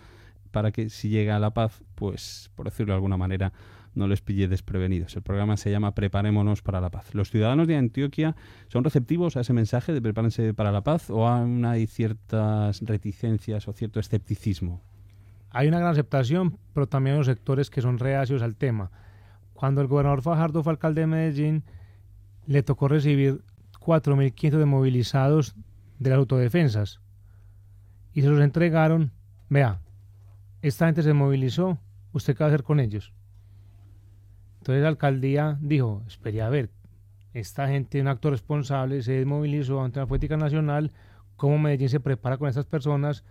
para 0.51 0.71
que 0.71 0.89
si 0.89 1.09
llega 1.09 1.35
a 1.35 1.39
la 1.39 1.51
paz, 1.51 1.83
pues 1.95 2.49
por 2.55 2.65
decirlo 2.65 2.93
de 2.93 2.95
alguna 2.95 3.17
manera, 3.17 3.53
no 3.97 4.07
les 4.07 4.21
pille 4.21 4.47
desprevenidos. 4.47 5.15
El 5.15 5.23
programa 5.23 5.57
se 5.57 5.71
llama 5.71 5.93
Preparémonos 5.93 6.61
para 6.61 6.79
la 6.79 6.89
paz. 6.89 7.13
¿Los 7.13 7.29
ciudadanos 7.31 7.67
de 7.67 7.75
Antioquia 7.75 8.35
son 8.67 8.83
receptivos 8.83 9.37
a 9.37 9.41
ese 9.41 9.53
mensaje 9.53 9.93
de 9.93 10.01
prepárense 10.01 10.53
para 10.53 10.71
la 10.71 10.81
paz 10.81 11.09
o 11.09 11.27
aún 11.27 11.65
hay 11.65 11.87
ciertas 11.87 12.81
reticencias 12.81 13.67
o 13.67 13.73
cierto 13.73 13.99
escepticismo? 13.99 14.81
Hay 15.57 15.67
una 15.69 15.79
gran 15.79 15.93
aceptación, 15.93 16.59
pero 16.75 16.87
también 16.87 17.15
hay 17.15 17.17
unos 17.17 17.25
sectores 17.25 17.71
que 17.71 17.81
son 17.81 17.97
reacios 17.97 18.43
al 18.43 18.55
tema. 18.55 18.91
Cuando 19.55 19.81
el 19.81 19.87
gobernador 19.87 20.21
Fajardo 20.21 20.61
fue 20.61 20.71
alcalde 20.71 21.01
de 21.01 21.07
Medellín, 21.07 21.63
le 22.45 22.61
tocó 22.61 22.87
recibir 22.87 23.43
4.500 23.79 24.51
desmovilizados 24.51 25.55
de 25.97 26.11
las 26.11 26.19
autodefensas 26.19 27.01
y 28.13 28.21
se 28.21 28.29
los 28.29 28.39
entregaron. 28.39 29.11
Vea, 29.49 29.81
esta 30.61 30.85
gente 30.85 31.01
se 31.01 31.13
movilizó, 31.13 31.79
¿usted 32.11 32.37
qué 32.37 32.43
va 32.43 32.45
a 32.45 32.49
hacer 32.49 32.61
con 32.61 32.79
ellos? 32.79 33.11
Entonces 34.59 34.83
la 34.83 34.89
alcaldía 34.89 35.57
dijo, 35.59 36.03
espere 36.05 36.43
a 36.43 36.49
ver, 36.49 36.69
esta 37.33 37.67
gente, 37.67 37.99
un 37.99 38.09
acto 38.09 38.29
responsable, 38.29 39.01
se 39.01 39.13
desmovilizó 39.13 39.83
ante 39.83 39.99
la 40.01 40.05
política 40.05 40.37
nacional, 40.37 40.91
cómo 41.35 41.57
Medellín 41.57 41.89
se 41.89 41.99
prepara 41.99 42.37
con 42.37 42.47
estas 42.47 42.67
personas, 42.67 43.23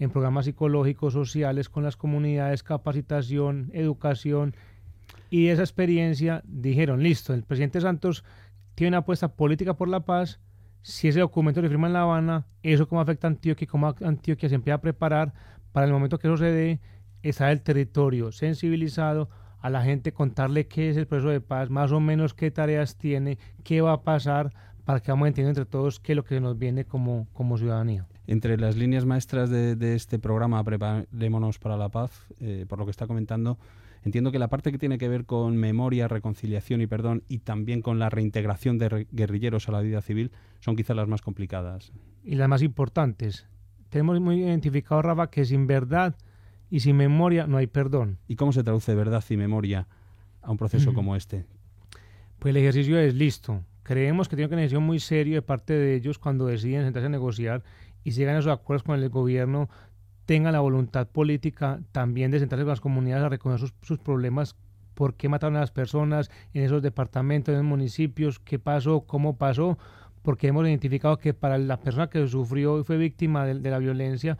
en 0.00 0.10
programas 0.10 0.46
psicológicos, 0.46 1.12
sociales, 1.12 1.68
con 1.68 1.84
las 1.84 1.96
comunidades, 1.96 2.62
capacitación, 2.62 3.70
educación. 3.74 4.54
Y 5.28 5.48
esa 5.48 5.62
experiencia 5.62 6.42
dijeron, 6.46 7.02
listo, 7.02 7.34
el 7.34 7.44
presidente 7.44 7.80
Santos 7.82 8.24
tiene 8.74 8.88
una 8.88 8.98
apuesta 8.98 9.28
política 9.28 9.74
por 9.74 9.88
la 9.88 10.00
paz. 10.00 10.40
Si 10.82 11.08
ese 11.08 11.20
documento 11.20 11.60
se 11.60 11.68
firma 11.68 11.86
en 11.86 11.92
La 11.92 12.02
Habana, 12.02 12.46
eso 12.62 12.88
cómo 12.88 13.02
afecta 13.02 13.26
a 13.26 13.30
Antioquia 13.30 13.64
y 13.64 13.68
cómo 13.68 13.94
Antioquia 14.00 14.48
se 14.48 14.54
empieza 14.54 14.76
a 14.76 14.80
preparar 14.80 15.34
para 15.72 15.86
el 15.86 15.92
momento 15.92 16.18
que 16.18 16.28
eso 16.28 16.38
se 16.38 16.50
dé, 16.50 16.80
estar 17.22 17.50
el 17.50 17.60
territorio 17.60 18.32
sensibilizado, 18.32 19.28
a 19.60 19.68
la 19.68 19.82
gente 19.82 20.12
contarle 20.12 20.66
qué 20.66 20.88
es 20.88 20.96
el 20.96 21.06
proceso 21.06 21.28
de 21.28 21.42
paz, 21.42 21.68
más 21.68 21.92
o 21.92 22.00
menos 22.00 22.32
qué 22.32 22.50
tareas 22.50 22.96
tiene, 22.96 23.36
qué 23.62 23.82
va 23.82 23.92
a 23.92 24.02
pasar, 24.02 24.50
para 24.86 25.00
que 25.00 25.12
vamos 25.12 25.28
entendiendo 25.28 25.60
entre 25.60 25.70
todos 25.70 26.00
qué 26.00 26.12
es 26.12 26.16
lo 26.16 26.24
que 26.24 26.40
nos 26.40 26.58
viene 26.58 26.86
como, 26.86 27.28
como 27.34 27.58
ciudadanía. 27.58 28.06
Entre 28.30 28.56
las 28.58 28.76
líneas 28.76 29.06
maestras 29.06 29.50
de, 29.50 29.94
este 29.96 30.20
programa 30.20 30.62
Preparémonos 30.62 31.58
para 31.58 31.76
la 31.76 31.88
Paz, 31.88 32.28
eh, 32.38 32.64
por 32.68 32.78
lo 32.78 32.84
que 32.84 32.92
está 32.92 33.08
comentando, 33.08 33.58
entiendo 34.04 34.30
que 34.30 34.38
la 34.38 34.46
parte 34.46 34.70
que 34.70 34.78
tiene 34.78 34.98
que 34.98 35.08
ver 35.08 35.24
con 35.26 35.56
memoria, 35.56 36.06
reconciliación 36.06 36.80
y 36.80 36.86
perdón 36.86 37.24
y 37.26 37.38
también 37.38 37.82
con 37.82 37.98
la 37.98 38.08
reintegración 38.08 38.78
de 38.78 39.08
guerrilleros 39.10 39.68
a 39.68 39.72
la 39.72 39.80
vida 39.80 40.00
civil 40.00 40.30
son 40.60 40.76
quizás 40.76 40.94
las 40.94 41.08
más 41.08 41.22
complicadas. 41.22 41.90
Y 42.22 42.36
las 42.36 42.48
más 42.48 42.62
importantes. 42.62 43.48
Tenemos 43.88 44.20
muy 44.20 44.44
identificado, 44.44 45.02
Rafa, 45.02 45.28
que 45.28 45.44
sin 45.44 45.66
verdad 45.66 46.14
y 46.70 46.78
sin 46.78 46.96
memoria 46.96 47.48
no 47.48 47.56
hay 47.56 47.66
perdón. 47.66 48.18
¿Y 48.28 48.36
cómo 48.36 48.52
se 48.52 48.62
traduce 48.62 48.94
verdad 48.94 49.24
y 49.28 49.36
memoria 49.36 49.88
a 50.40 50.52
un 50.52 50.56
proceso 50.56 50.94
como 50.94 51.16
este? 51.16 51.46
Pues 52.38 52.52
el 52.52 52.58
ejercicio 52.58 52.96
es 52.96 53.12
listo. 53.12 53.64
Creemos 53.82 54.28
que 54.28 54.36
tiene 54.36 54.48
que 54.56 54.68
ser 54.68 54.78
muy 54.78 55.00
serio 55.00 55.34
de 55.34 55.42
parte 55.42 55.72
de 55.72 55.96
ellos 55.96 56.20
cuando 56.20 56.46
deciden 56.46 56.84
sentarse 56.84 57.06
a 57.06 57.10
negociar 57.10 57.64
y 58.04 58.12
llegan 58.12 58.36
a 58.36 58.38
esos 58.40 58.52
acuerdos 58.52 58.82
con 58.82 58.98
el 58.98 59.08
gobierno, 59.08 59.68
tengan 60.30 60.52
la 60.52 60.60
voluntad 60.60 61.08
política 61.08 61.80
también 61.90 62.30
de 62.30 62.38
sentarse 62.38 62.62
con 62.62 62.70
las 62.70 62.80
comunidades 62.80 63.24
a 63.24 63.28
reconocer 63.28 63.70
sus, 63.82 63.98
problemas, 63.98 64.54
por 64.94 65.14
qué 65.14 65.28
mataron 65.28 65.56
a 65.56 65.60
las 65.60 65.72
personas 65.72 66.30
en 66.54 66.62
esos 66.62 66.82
departamentos, 66.82 67.52
en 67.52 67.58
los 67.58 67.66
municipios, 67.66 68.38
qué 68.38 68.58
pasó, 68.60 69.00
cómo 69.00 69.36
pasó, 69.36 69.76
porque 70.22 70.46
hemos 70.46 70.66
identificado 70.66 71.18
que 71.18 71.34
para 71.34 71.58
la 71.58 71.78
persona 71.80 72.08
que 72.08 72.26
sufrió 72.28 72.78
y 72.78 72.84
fue 72.84 72.96
víctima 72.96 73.44
de, 73.44 73.70
la 73.70 73.78
violencia, 73.78 74.38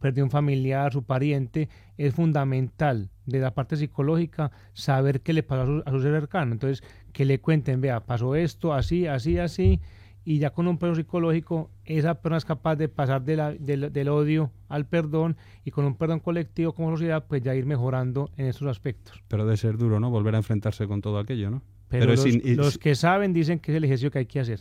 perdió 0.00 0.24
un 0.24 0.30
familiar, 0.30 0.92
su 0.92 1.04
pariente, 1.04 1.68
es 1.96 2.12
fundamental 2.14 3.08
de 3.24 3.38
la 3.38 3.54
parte 3.54 3.76
psicológica 3.76 4.50
saber 4.72 5.20
qué 5.20 5.32
le 5.32 5.44
pasó 5.44 5.82
a 5.86 5.90
su, 5.92 5.98
a 5.98 6.00
cercano. 6.00 6.52
Entonces, 6.52 6.82
que 7.12 7.24
le 7.24 7.40
cuenten, 7.40 7.80
vea, 7.80 8.00
pasó 8.00 8.34
esto, 8.34 8.74
así, 8.74 9.06
así, 9.06 9.38
así, 9.38 9.80
y 10.24 10.38
ya 10.38 10.50
con 10.50 10.68
un 10.68 10.78
perro 10.78 10.94
psicológico 10.94 11.70
esa 11.84 12.14
persona 12.14 12.38
es 12.38 12.44
capaz 12.44 12.76
de 12.76 12.88
pasar 12.88 13.22
del, 13.22 14.08
odio 14.08 14.52
al 14.68 14.86
perdón 14.86 15.36
y 15.64 15.70
con 15.70 15.84
un 15.84 15.96
perdón 15.96 16.20
colectivo 16.20 16.72
como 16.72 16.90
sociedad 16.90 17.26
pues 17.26 17.42
ya 17.42 17.54
ir 17.54 17.66
mejorando 17.66 18.30
en 18.36 18.46
esos 18.46 18.68
aspectos. 18.68 19.22
Pero 19.28 19.46
de 19.46 19.56
ser 19.56 19.76
duro, 19.78 19.98
¿no? 20.00 20.10
Volver 20.10 20.34
a 20.34 20.38
enfrentarse 20.38 20.86
con 20.86 21.00
todo 21.00 21.18
aquello, 21.18 21.50
¿no? 21.50 21.62
Pero, 21.88 22.06
los, 22.06 22.24
los 22.44 22.78
que 22.78 22.94
saben 22.94 23.32
dicen 23.32 23.58
que 23.58 23.72
es 23.72 23.76
el 23.76 23.84
ejercicio 23.84 24.10
que 24.10 24.20
hay 24.20 24.26
que 24.26 24.40
hacer. 24.40 24.60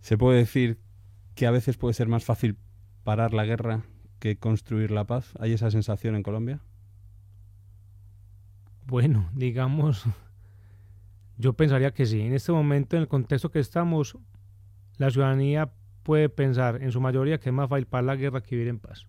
Se 0.00 0.16
puede 0.16 0.38
decir 0.38 0.78
que 1.34 1.46
a 1.46 1.50
veces 1.50 1.76
puede 1.76 1.94
ser 1.94 2.06
más 2.06 2.24
fácil 2.24 2.56
parar 3.02 3.34
la 3.34 3.44
guerra 3.44 3.82
que 4.20 4.36
construir 4.36 4.92
la 4.92 5.04
paz. 5.04 5.32
¿Hay 5.40 5.52
esa 5.52 5.70
sensación 5.70 6.14
en 6.14 6.22
Colombia? 6.22 6.60
Bueno, 8.86 9.28
digamos 9.34 10.04
yo 11.40 11.54
pensaría 11.54 11.92
que 11.92 12.06
sí. 12.06 12.20
En 12.20 12.34
este 12.34 12.52
momento, 12.52 12.96
en 12.96 13.02
el 13.02 13.08
contexto 13.08 13.50
que 13.50 13.58
estamos, 13.58 14.16
la 14.98 15.10
ciudadanía 15.10 15.72
puede 16.02 16.28
pensar 16.28 16.82
en 16.82 16.92
su 16.92 17.00
mayoría 17.00 17.38
que 17.38 17.48
es 17.48 17.54
más 17.54 17.68
para 17.68 18.02
la 18.02 18.16
guerra 18.16 18.42
que 18.42 18.54
vivir 18.56 18.68
en 18.68 18.78
paz. 18.78 19.06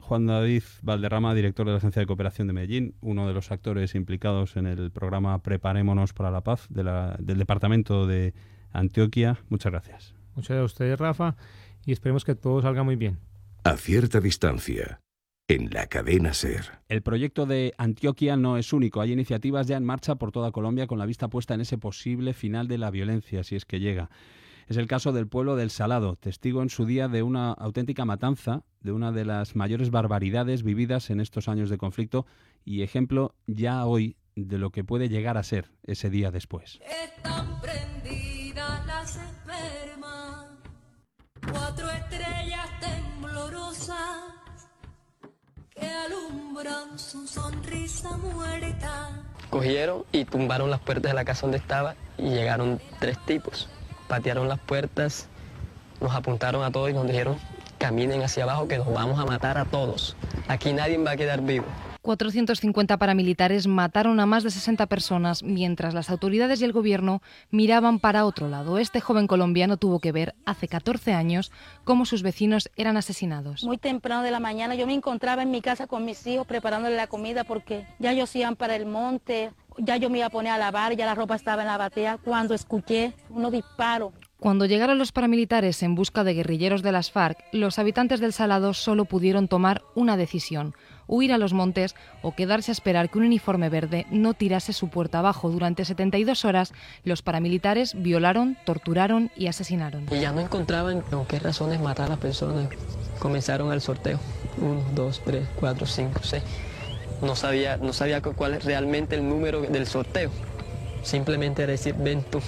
Juan 0.00 0.26
David 0.26 0.62
Valderrama, 0.82 1.34
director 1.34 1.66
de 1.66 1.72
la 1.72 1.78
Agencia 1.78 2.00
de 2.00 2.06
Cooperación 2.06 2.46
de 2.46 2.52
Medellín, 2.52 2.94
uno 3.00 3.26
de 3.26 3.34
los 3.34 3.50
actores 3.50 3.94
implicados 3.94 4.56
en 4.56 4.66
el 4.66 4.90
programa 4.90 5.42
Preparémonos 5.42 6.12
para 6.12 6.30
la 6.30 6.42
Paz 6.42 6.66
del 6.68 7.38
Departamento 7.38 8.06
de 8.06 8.34
Antioquia. 8.72 9.38
Muchas 9.48 9.72
gracias. 9.72 10.14
Muchas 10.34 10.50
gracias 10.50 10.62
a 10.62 10.64
ustedes, 10.64 10.98
Rafa, 10.98 11.36
y 11.84 11.92
esperemos 11.92 12.24
que 12.24 12.34
todo 12.34 12.60
salga 12.62 12.82
muy 12.82 12.96
bien. 12.96 13.18
A 13.64 13.76
cierta 13.76 14.20
distancia 14.20 15.00
en 15.48 15.70
la 15.70 15.86
cadena 15.86 16.34
Ser. 16.34 16.80
El 16.88 17.02
proyecto 17.02 17.46
de 17.46 17.74
Antioquia 17.78 18.36
no 18.36 18.56
es 18.56 18.72
único. 18.72 19.00
Hay 19.00 19.12
iniciativas 19.12 19.66
ya 19.66 19.76
en 19.76 19.84
marcha 19.84 20.16
por 20.16 20.32
toda 20.32 20.50
Colombia 20.50 20.86
con 20.86 20.98
la 20.98 21.06
vista 21.06 21.28
puesta 21.28 21.54
en 21.54 21.60
ese 21.60 21.78
posible 21.78 22.32
final 22.34 22.66
de 22.68 22.78
la 22.78 22.90
violencia, 22.90 23.44
si 23.44 23.54
es 23.54 23.64
que 23.64 23.80
llega. 23.80 24.10
Es 24.66 24.76
el 24.76 24.88
caso 24.88 25.12
del 25.12 25.28
pueblo 25.28 25.54
del 25.54 25.70
Salado, 25.70 26.16
testigo 26.16 26.60
en 26.62 26.70
su 26.70 26.86
día 26.86 27.06
de 27.06 27.22
una 27.22 27.52
auténtica 27.52 28.04
matanza, 28.04 28.64
de 28.80 28.90
una 28.90 29.12
de 29.12 29.24
las 29.24 29.54
mayores 29.54 29.90
barbaridades 29.90 30.64
vividas 30.64 31.10
en 31.10 31.20
estos 31.20 31.48
años 31.48 31.70
de 31.70 31.78
conflicto 31.78 32.26
y 32.64 32.82
ejemplo 32.82 33.36
ya 33.46 33.86
hoy 33.86 34.16
de 34.34 34.58
lo 34.58 34.70
que 34.70 34.82
puede 34.82 35.08
llegar 35.08 35.36
a 35.36 35.44
ser 35.44 35.70
ese 35.84 36.10
día 36.10 36.32
después. 36.32 36.80
Están 36.82 37.60
prendidas 37.60 38.84
las 38.86 39.16
espermas, 39.16 40.46
cuatro 41.48 41.88
estrellas 41.88 42.68
temblorosas 42.80 44.45
Cogieron 49.50 50.04
y 50.12 50.24
tumbaron 50.24 50.70
las 50.70 50.80
puertas 50.80 51.12
de 51.12 51.14
la 51.14 51.24
casa 51.24 51.42
donde 51.42 51.58
estaba 51.58 51.94
y 52.18 52.30
llegaron 52.30 52.80
tres 52.98 53.18
tipos. 53.26 53.68
Patearon 54.08 54.48
las 54.48 54.58
puertas, 54.58 55.28
nos 56.00 56.14
apuntaron 56.14 56.62
a 56.62 56.70
todos 56.70 56.90
y 56.90 56.92
nos 56.92 57.06
dijeron, 57.06 57.38
caminen 57.78 58.22
hacia 58.22 58.44
abajo 58.44 58.68
que 58.68 58.78
nos 58.78 58.92
vamos 58.92 59.18
a 59.18 59.24
matar 59.24 59.58
a 59.58 59.64
todos. 59.64 60.16
Aquí 60.48 60.72
nadie 60.72 60.98
va 60.98 61.12
a 61.12 61.16
quedar 61.16 61.40
vivo. 61.42 61.66
450 62.06 62.98
paramilitares 62.98 63.66
mataron 63.66 64.20
a 64.20 64.26
más 64.26 64.44
de 64.44 64.52
60 64.52 64.86
personas 64.86 65.42
mientras 65.42 65.92
las 65.92 66.08
autoridades 66.08 66.60
y 66.60 66.64
el 66.64 66.72
gobierno 66.72 67.20
miraban 67.50 67.98
para 67.98 68.24
otro 68.26 68.48
lado. 68.48 68.78
Este 68.78 69.00
joven 69.00 69.26
colombiano 69.26 69.76
tuvo 69.76 69.98
que 69.98 70.12
ver 70.12 70.36
hace 70.44 70.68
14 70.68 71.12
años 71.12 71.50
cómo 71.82 72.06
sus 72.06 72.22
vecinos 72.22 72.70
eran 72.76 72.96
asesinados. 72.96 73.64
Muy 73.64 73.76
temprano 73.76 74.22
de 74.22 74.30
la 74.30 74.38
mañana 74.38 74.76
yo 74.76 74.86
me 74.86 74.94
encontraba 74.94 75.42
en 75.42 75.50
mi 75.50 75.60
casa 75.60 75.88
con 75.88 76.04
mis 76.04 76.24
hijos 76.28 76.46
preparándole 76.46 76.94
la 76.94 77.08
comida 77.08 77.42
porque 77.42 77.88
ya 77.98 78.12
ellos 78.12 78.34
iban 78.36 78.54
para 78.54 78.76
el 78.76 78.86
monte, 78.86 79.50
ya 79.76 79.96
yo 79.96 80.08
me 80.08 80.18
iba 80.18 80.28
a 80.28 80.30
poner 80.30 80.52
a 80.52 80.58
lavar, 80.58 80.94
ya 80.94 81.06
la 81.06 81.16
ropa 81.16 81.34
estaba 81.34 81.62
en 81.62 81.68
la 81.68 81.76
batea 81.76 82.18
cuando 82.18 82.54
escuché 82.54 83.14
unos 83.30 83.50
disparos. 83.50 84.12
Cuando 84.38 84.66
llegaron 84.66 84.98
los 84.98 85.12
paramilitares 85.12 85.82
en 85.82 85.94
busca 85.94 86.22
de 86.22 86.34
guerrilleros 86.34 86.82
de 86.82 86.92
las 86.92 87.10
FARC, 87.10 87.38
los 87.52 87.78
habitantes 87.78 88.20
del 88.20 88.34
Salado 88.34 88.74
solo 88.74 89.06
pudieron 89.06 89.48
tomar 89.48 89.82
una 89.94 90.18
decisión, 90.18 90.74
huir 91.06 91.32
a 91.32 91.38
los 91.38 91.52
montes 91.52 91.94
o 92.22 92.34
quedarse 92.34 92.70
a 92.70 92.74
esperar 92.74 93.10
que 93.10 93.18
un 93.18 93.24
uniforme 93.24 93.68
verde 93.68 94.06
no 94.10 94.34
tirase 94.34 94.72
su 94.72 94.88
puerta 94.88 95.18
abajo. 95.18 95.50
Durante 95.50 95.84
72 95.84 96.44
horas, 96.44 96.72
los 97.04 97.22
paramilitares 97.22 97.94
violaron, 98.00 98.56
torturaron 98.64 99.30
y 99.36 99.46
asesinaron. 99.46 100.06
Y 100.10 100.20
ya 100.20 100.32
no 100.32 100.40
encontraban 100.40 101.00
con 101.02 101.26
qué 101.26 101.38
razones 101.38 101.80
matar 101.80 102.06
a 102.06 102.10
las 102.10 102.18
personas. 102.18 102.68
Comenzaron 103.18 103.72
el 103.72 103.80
sorteo. 103.80 104.18
Uno, 104.58 104.82
dos, 104.94 105.22
tres, 105.24 105.46
cuatro, 105.58 105.86
cinco, 105.86 106.20
seis. 106.22 106.42
No 107.22 107.34
sabía, 107.34 107.78
no 107.78 107.92
sabía 107.92 108.20
cuál 108.20 108.54
es 108.54 108.64
realmente 108.64 109.16
el 109.16 109.26
número 109.28 109.62
del 109.62 109.86
sorteo. 109.86 110.30
Simplemente 111.02 111.62
era 111.62 111.72
decir, 111.72 111.94
ven 111.96 112.22
tú, 112.22 112.40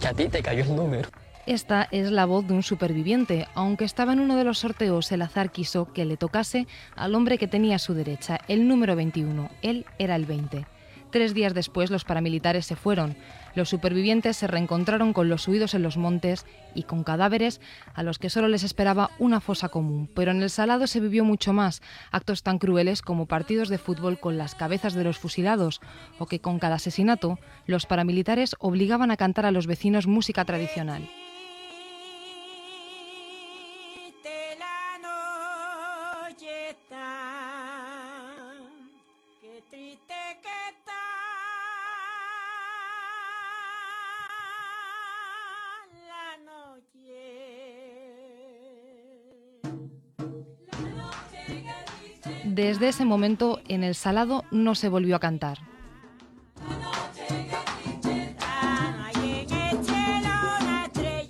que 0.00 0.08
a 0.08 0.14
ti 0.14 0.28
te 0.28 0.42
cayó 0.42 0.62
el 0.62 0.74
número. 0.74 1.08
Esta 1.46 1.88
es 1.90 2.12
la 2.12 2.24
voz 2.24 2.46
de 2.46 2.54
un 2.54 2.62
superviviente. 2.62 3.48
Aunque 3.54 3.84
estaba 3.84 4.12
en 4.12 4.20
uno 4.20 4.36
de 4.36 4.44
los 4.44 4.60
sorteos, 4.60 5.10
el 5.10 5.22
azar 5.22 5.50
quiso 5.50 5.92
que 5.92 6.04
le 6.04 6.16
tocase 6.16 6.68
al 6.94 7.16
hombre 7.16 7.36
que 7.36 7.48
tenía 7.48 7.76
a 7.76 7.80
su 7.80 7.94
derecha, 7.94 8.38
el 8.46 8.68
número 8.68 8.94
21. 8.94 9.50
Él 9.60 9.84
era 9.98 10.14
el 10.14 10.24
20. 10.24 10.64
Tres 11.10 11.34
días 11.34 11.52
después 11.52 11.90
los 11.90 12.04
paramilitares 12.04 12.64
se 12.64 12.76
fueron. 12.76 13.16
Los 13.56 13.68
supervivientes 13.68 14.36
se 14.36 14.46
reencontraron 14.46 15.12
con 15.12 15.28
los 15.28 15.46
huidos 15.48 15.74
en 15.74 15.82
los 15.82 15.96
montes 15.96 16.46
y 16.76 16.84
con 16.84 17.02
cadáveres 17.02 17.60
a 17.92 18.04
los 18.04 18.20
que 18.20 18.30
solo 18.30 18.46
les 18.46 18.62
esperaba 18.62 19.10
una 19.18 19.40
fosa 19.40 19.68
común. 19.68 20.08
Pero 20.14 20.30
en 20.30 20.42
el 20.42 20.48
Salado 20.48 20.86
se 20.86 21.00
vivió 21.00 21.24
mucho 21.24 21.52
más, 21.52 21.82
actos 22.12 22.44
tan 22.44 22.58
crueles 22.58 23.02
como 23.02 23.26
partidos 23.26 23.68
de 23.68 23.78
fútbol 23.78 24.20
con 24.20 24.38
las 24.38 24.54
cabezas 24.54 24.94
de 24.94 25.04
los 25.04 25.18
fusilados, 25.18 25.80
o 26.18 26.26
que 26.26 26.40
con 26.40 26.60
cada 26.60 26.76
asesinato 26.76 27.38
los 27.66 27.84
paramilitares 27.84 28.54
obligaban 28.60 29.10
a 29.10 29.16
cantar 29.16 29.44
a 29.44 29.50
los 29.50 29.66
vecinos 29.66 30.06
música 30.06 30.44
tradicional. 30.44 31.10
Desde 52.62 52.90
ese 52.90 53.04
momento 53.04 53.60
en 53.66 53.82
el 53.82 53.96
Salado 53.96 54.44
no 54.52 54.76
se 54.76 54.88
volvió 54.88 55.16
a 55.16 55.18
cantar. 55.18 55.58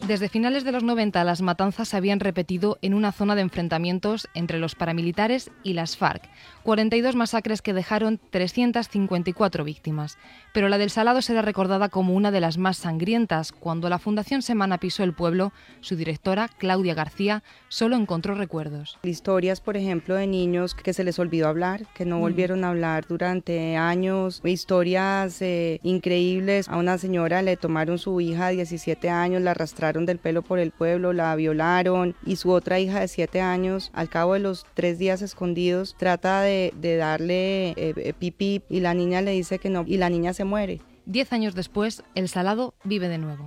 Desde 0.06 0.28
finales 0.28 0.62
de 0.62 0.72
los 0.72 0.82
90 0.82 1.24
las 1.24 1.40
matanzas 1.40 1.88
se 1.88 1.96
habían 1.96 2.20
repetido 2.20 2.76
en 2.82 2.92
una 2.92 3.12
zona 3.12 3.34
de 3.34 3.40
enfrentamientos 3.40 4.28
entre 4.34 4.58
los 4.58 4.74
paramilitares 4.74 5.50
y 5.62 5.72
las 5.72 5.96
FARC, 5.96 6.28
42 6.64 7.16
masacres 7.16 7.62
que 7.62 7.72
dejaron 7.72 8.20
354 8.28 9.64
víctimas. 9.64 10.18
Pero 10.52 10.68
la 10.68 10.78
del 10.78 10.90
Salado 10.90 11.22
será 11.22 11.40
recordada 11.40 11.88
como 11.88 12.14
una 12.14 12.30
de 12.30 12.40
las 12.40 12.58
más 12.58 12.76
sangrientas. 12.76 13.52
Cuando 13.52 13.88
la 13.88 13.98
Fundación 13.98 14.42
Semana 14.42 14.78
pisó 14.78 15.02
el 15.02 15.14
pueblo, 15.14 15.52
su 15.80 15.96
directora, 15.96 16.48
Claudia 16.58 16.94
García, 16.94 17.42
solo 17.68 17.96
encontró 17.96 18.34
recuerdos. 18.34 18.98
Historias, 19.02 19.60
por 19.60 19.76
ejemplo, 19.78 20.14
de 20.14 20.26
niños 20.26 20.74
que 20.74 20.92
se 20.92 21.04
les 21.04 21.18
olvidó 21.18 21.48
hablar, 21.48 21.86
que 21.94 22.04
no 22.04 22.18
volvieron 22.18 22.64
a 22.64 22.68
hablar 22.68 23.06
durante 23.08 23.76
años, 23.76 24.42
historias 24.44 25.40
eh, 25.40 25.80
increíbles. 25.82 26.68
A 26.68 26.76
una 26.76 26.98
señora 26.98 27.40
le 27.40 27.56
tomaron 27.56 27.98
su 27.98 28.20
hija 28.20 28.48
de 28.48 28.56
17 28.56 29.08
años, 29.08 29.40
la 29.40 29.52
arrastraron 29.52 30.04
del 30.04 30.18
pelo 30.18 30.42
por 30.42 30.58
el 30.58 30.70
pueblo, 30.70 31.12
la 31.12 31.34
violaron 31.34 32.14
y 32.26 32.36
su 32.36 32.50
otra 32.50 32.78
hija 32.78 33.00
de 33.00 33.08
7 33.08 33.40
años, 33.40 33.90
al 33.94 34.10
cabo 34.10 34.34
de 34.34 34.40
los 34.40 34.66
tres 34.74 34.98
días 34.98 35.22
escondidos, 35.22 35.96
trata 35.98 36.42
de, 36.42 36.74
de 36.76 36.96
darle 36.96 37.70
eh, 37.70 37.74
eh, 37.76 38.12
pipí 38.18 38.62
y 38.68 38.80
la 38.80 38.92
niña 38.92 39.22
le 39.22 39.30
dice 39.30 39.58
que 39.58 39.70
no 39.70 39.84
y 39.86 39.96
la 39.96 40.10
niña 40.10 40.34
se 40.34 40.41
muere. 40.44 40.80
Diez 41.06 41.32
años 41.32 41.54
después, 41.54 42.02
el 42.14 42.28
Salado 42.28 42.74
vive 42.84 43.08
de 43.08 43.18
nuevo. 43.18 43.46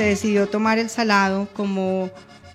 se 0.00 0.06
decidió 0.06 0.48
tomar 0.48 0.78
el 0.78 0.88
salado 0.88 1.46
como 1.52 2.08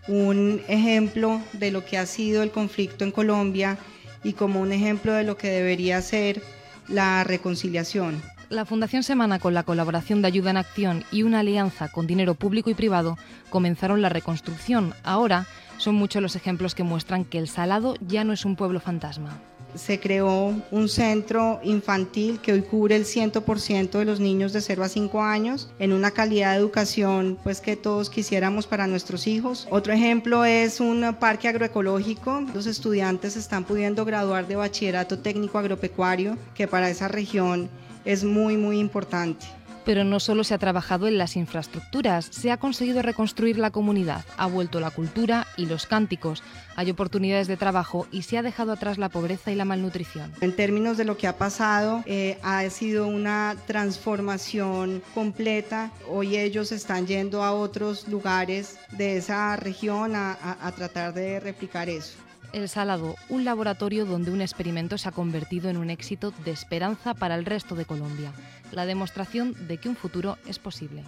un 0.08 0.64
ejemplo 0.68 1.40
de 1.54 1.70
lo 1.70 1.86
que 1.86 2.00
ha 2.00 2.08
sido 2.08 2.42
el 2.42 2.50
conflicto 2.50 3.04
en 3.04 3.12
Colombia 3.12 3.78
y 4.24 4.34
como 4.34 4.62
un 4.62 4.72
ejemplo 4.72 5.14
de 5.14 5.24
lo 5.24 5.38
que 5.38 5.52
debería 5.52 6.02
ser 6.02 6.42
la 6.88 7.24
reconciliación. 7.24 8.24
La 8.50 8.66
Fundación 8.66 9.02
Semana, 9.02 9.40
con 9.40 9.56
la 9.56 9.64
colaboración 9.64 10.22
de 10.22 10.28
Ayuda 10.28 10.52
en 10.52 10.58
Acción 10.58 11.04
y 11.12 11.24
una 11.24 11.40
alianza 11.40 11.88
con 11.88 12.06
dinero 12.06 12.36
público 12.36 12.70
y 12.70 12.76
privado, 12.76 13.18
comenzaron 13.50 14.04
la 14.04 14.10
reconstrucción. 14.10 14.94
Ahora 15.04 15.48
son 15.78 15.96
muchos 15.96 16.22
los 16.22 16.36
ejemplos 16.36 16.76
que 16.76 16.84
muestran 16.84 17.26
que 17.26 17.40
el 17.40 17.48
Salado 17.48 17.96
ya 18.08 18.24
no 18.24 18.34
es 18.34 18.46
un 18.46 18.56
pueblo 18.56 18.80
fantasma. 18.80 19.42
Se 19.74 20.00
creó 20.00 20.54
un 20.72 20.88
centro 20.88 21.60
infantil 21.64 22.40
que 22.40 22.54
hoy 22.54 22.62
cubre 22.62 22.96
el 22.96 23.06
100% 23.06 23.90
de 23.90 24.06
los 24.06 24.20
niños 24.20 24.54
de 24.54 24.62
0 24.62 24.84
a 24.84 24.90
5 24.90 25.22
años 25.24 25.70
en 25.80 25.92
una 25.92 26.12
calidad 26.12 26.52
de 26.52 26.60
educación 26.60 27.38
pues 27.44 27.62
que 27.62 27.76
todos 27.76 28.12
quisiéramos 28.12 28.68
para 28.68 28.86
nuestros 28.86 29.26
hijos. 29.26 29.68
Otro 29.72 29.92
ejemplo 29.92 30.46
es 30.46 30.80
un 30.80 31.16
parque 31.20 31.48
agroecológico. 31.48 32.42
Los 32.54 32.68
estudiantes 32.68 33.36
están 33.36 33.66
pudiendo 33.66 34.06
graduar 34.06 34.48
de 34.48 34.56
bachillerato 34.56 35.18
técnico 35.20 35.58
agropecuario 35.58 36.38
que 36.54 36.68
para 36.68 36.90
esa 36.90 37.08
región 37.08 37.70
es 38.06 38.24
muy 38.24 38.56
muy 38.58 38.80
importante. 38.80 39.46
Pero 39.84 40.04
no 40.04 40.20
solo 40.20 40.44
se 40.44 40.56
ha 40.56 40.58
trabajado 40.58 41.08
en 41.08 41.20
las 41.20 41.36
infraestructuras, 41.36 42.26
se 42.26 42.50
ha 42.50 42.58
conseguido 42.58 43.04
reconstruir 43.04 43.60
la 43.60 43.70
comunidad, 43.70 44.26
ha 44.36 44.48
vuelto 44.48 44.80
la 44.80 44.90
cultura 44.90 45.46
y 45.58 45.68
los 45.68 45.86
cánticos, 45.86 46.42
hay 46.76 46.90
oportunidades 46.90 47.48
de 47.48 47.56
trabajo 47.56 48.08
y 48.12 48.24
se 48.24 48.40
ha 48.40 48.42
dejado 48.42 48.72
atrás 48.72 48.98
la 48.98 49.10
pobreza 49.10 49.52
y 49.52 49.56
la 49.56 49.64
malnutrición. 49.64 50.34
En 50.42 50.56
términos 50.56 50.98
de 50.98 51.06
lo 51.06 51.18
que 51.18 51.28
ha 51.28 51.38
pasado, 51.38 52.02
eh, 52.08 52.40
ha 52.42 52.68
sido 52.72 53.06
una 53.06 53.56
transformación 53.68 55.04
completa. 55.14 55.92
Hoy 56.10 56.36
ellos 56.36 56.72
están 56.72 57.06
yendo 57.06 57.44
a 57.44 57.54
otros 57.54 58.08
lugares 58.08 58.80
de 58.92 59.18
esa 59.18 59.56
región 59.56 60.16
a, 60.16 60.32
a, 60.32 60.68
a 60.68 60.72
tratar 60.72 61.14
de 61.14 61.40
replicar 61.40 61.90
eso. 61.90 62.25
El 62.56 62.70
Salado, 62.70 63.18
un 63.28 63.44
laboratorio 63.44 64.06
donde 64.06 64.32
un 64.32 64.40
experimento 64.40 64.98
se 64.98 65.10
ha 65.10 65.12
convertido 65.12 65.70
en 65.70 65.76
un 65.76 65.90
éxito 65.90 66.32
de 66.46 66.52
esperanza 66.52 67.14
para 67.14 67.36
el 67.36 67.44
resto 67.44 67.76
de 67.76 67.84
Colombia, 67.84 68.32
la 68.72 68.86
demostración 68.86 69.68
de 69.68 69.78
que 69.78 69.90
un 69.90 69.98
futuro 69.98 70.38
es 70.48 70.58
posible. 70.58 71.04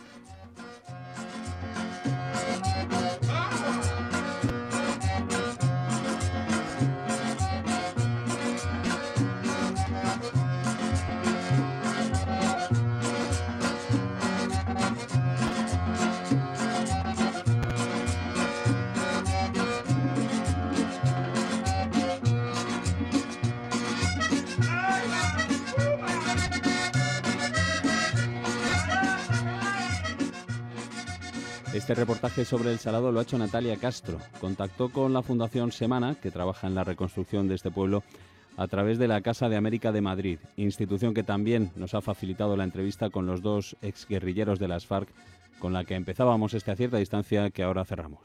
Este 31.88 32.02
reportaje 32.02 32.44
sobre 32.44 32.74
el 32.74 32.80
Salado 32.80 33.14
lo 33.14 33.22
ha 33.22 33.24
hecho 33.24 33.38
Natalia 33.38 33.78
Castro. 33.78 34.20
Contactó 34.42 34.90
con 34.90 35.14
la 35.14 35.22
Fundación 35.22 35.72
Semana, 35.72 36.16
que 36.16 36.32
trabaja 36.32 36.68
en 36.68 36.76
la 36.76 36.84
reconstrucción 36.84 37.48
de 37.48 37.56
este 37.56 37.72
pueblo, 37.72 38.04
a 38.58 38.68
través 38.68 39.00
de 39.00 39.08
la 39.08 39.22
Casa 39.22 39.48
de 39.48 39.56
América 39.56 39.94
de 39.94 40.02
Madrid, 40.02 40.40
institución 40.58 41.14
que 41.14 41.24
también 41.24 41.72
nos 41.78 41.94
ha 41.94 42.02
facilitado 42.02 42.58
la 42.58 42.66
entrevista 42.66 43.10
con 43.10 43.26
los 43.26 43.42
dos 43.42 43.78
exguerrilleros 43.82 44.60
de 44.60 44.68
las 44.68 44.86
FARC, 44.86 45.08
con 45.60 45.72
la 45.72 45.86
que 45.86 45.96
empezábamos 45.96 46.54
este 46.54 46.72
a 46.72 46.76
cierta 46.76 46.98
distancia 46.98 47.52
que 47.52 47.64
ahora 47.64 47.86
cerramos. 47.86 48.20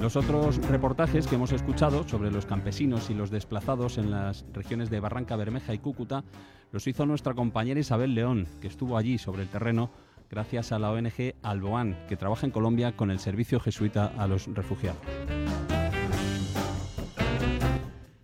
Los 0.00 0.16
otros 0.16 0.56
reportajes 0.68 1.26
que 1.26 1.34
hemos 1.34 1.52
escuchado 1.52 2.08
sobre 2.08 2.30
los 2.30 2.46
campesinos 2.46 3.10
y 3.10 3.14
los 3.14 3.30
desplazados 3.30 3.98
en 3.98 4.10
las 4.10 4.46
regiones 4.54 4.88
de 4.88 4.98
Barranca 4.98 5.36
Bermeja 5.36 5.74
y 5.74 5.78
Cúcuta 5.78 6.24
los 6.72 6.86
hizo 6.86 7.04
nuestra 7.04 7.34
compañera 7.34 7.80
Isabel 7.80 8.14
León, 8.14 8.48
que 8.62 8.68
estuvo 8.68 8.96
allí 8.96 9.18
sobre 9.18 9.42
el 9.42 9.48
terreno 9.48 9.90
gracias 10.30 10.72
a 10.72 10.78
la 10.78 10.90
ONG 10.90 11.34
Alboán, 11.42 11.98
que 12.08 12.16
trabaja 12.16 12.46
en 12.46 12.52
Colombia 12.52 12.96
con 12.96 13.10
el 13.10 13.18
servicio 13.18 13.60
jesuita 13.60 14.06
a 14.16 14.26
los 14.26 14.46
refugiados. 14.46 15.02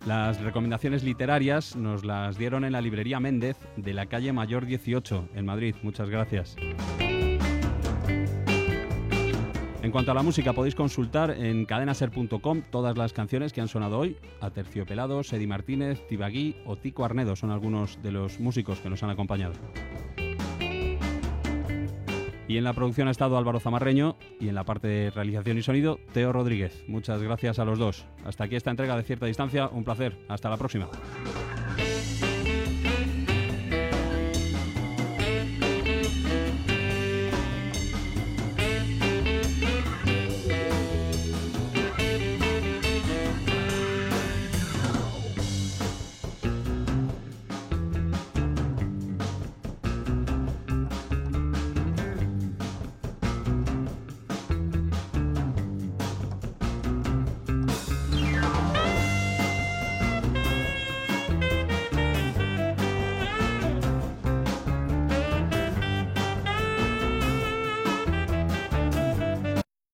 Las 0.07 0.41
recomendaciones 0.41 1.03
literarias 1.03 1.75
nos 1.75 2.03
las 2.03 2.39
dieron 2.39 2.65
en 2.65 2.71
la 2.71 2.81
librería 2.81 3.19
Méndez 3.19 3.57
de 3.75 3.93
la 3.93 4.07
calle 4.07 4.33
Mayor 4.33 4.65
18 4.65 5.29
en 5.35 5.45
Madrid. 5.45 5.75
Muchas 5.83 6.09
gracias. 6.09 6.55
En 9.87 9.91
cuanto 9.91 10.11
a 10.11 10.15
la 10.15 10.21
música, 10.21 10.51
podéis 10.51 10.75
consultar 10.75 11.31
en 11.31 11.63
cadenaser.com 11.63 12.61
todas 12.69 12.97
las 12.97 13.13
canciones 13.13 13.53
que 13.53 13.61
han 13.61 13.69
sonado 13.69 13.97
hoy. 13.97 14.17
A 14.41 14.49
Terciopelados, 14.49 15.31
Eddie 15.31 15.47
Martínez, 15.47 16.05
Tibagui 16.09 16.57
o 16.65 16.75
Tico 16.75 17.05
Arnedo 17.05 17.37
son 17.37 17.51
algunos 17.51 17.97
de 18.03 18.11
los 18.11 18.41
músicos 18.41 18.81
que 18.81 18.89
nos 18.89 19.01
han 19.03 19.11
acompañado. 19.11 19.53
Y 22.49 22.57
en 22.57 22.65
la 22.65 22.73
producción 22.73 23.07
ha 23.07 23.11
estado 23.11 23.37
Álvaro 23.37 23.61
Zamarreño 23.61 24.17
y 24.41 24.49
en 24.49 24.55
la 24.55 24.65
parte 24.65 24.89
de 24.89 25.09
realización 25.09 25.57
y 25.57 25.63
sonido, 25.63 26.01
Teo 26.11 26.33
Rodríguez. 26.33 26.83
Muchas 26.89 27.23
gracias 27.23 27.57
a 27.57 27.63
los 27.63 27.79
dos. 27.79 28.05
Hasta 28.25 28.43
aquí 28.43 28.57
esta 28.57 28.71
entrega 28.71 28.97
de 28.97 29.03
cierta 29.03 29.25
distancia. 29.25 29.69
Un 29.69 29.85
placer. 29.85 30.17
Hasta 30.27 30.49
la 30.49 30.57
próxima. 30.57 30.89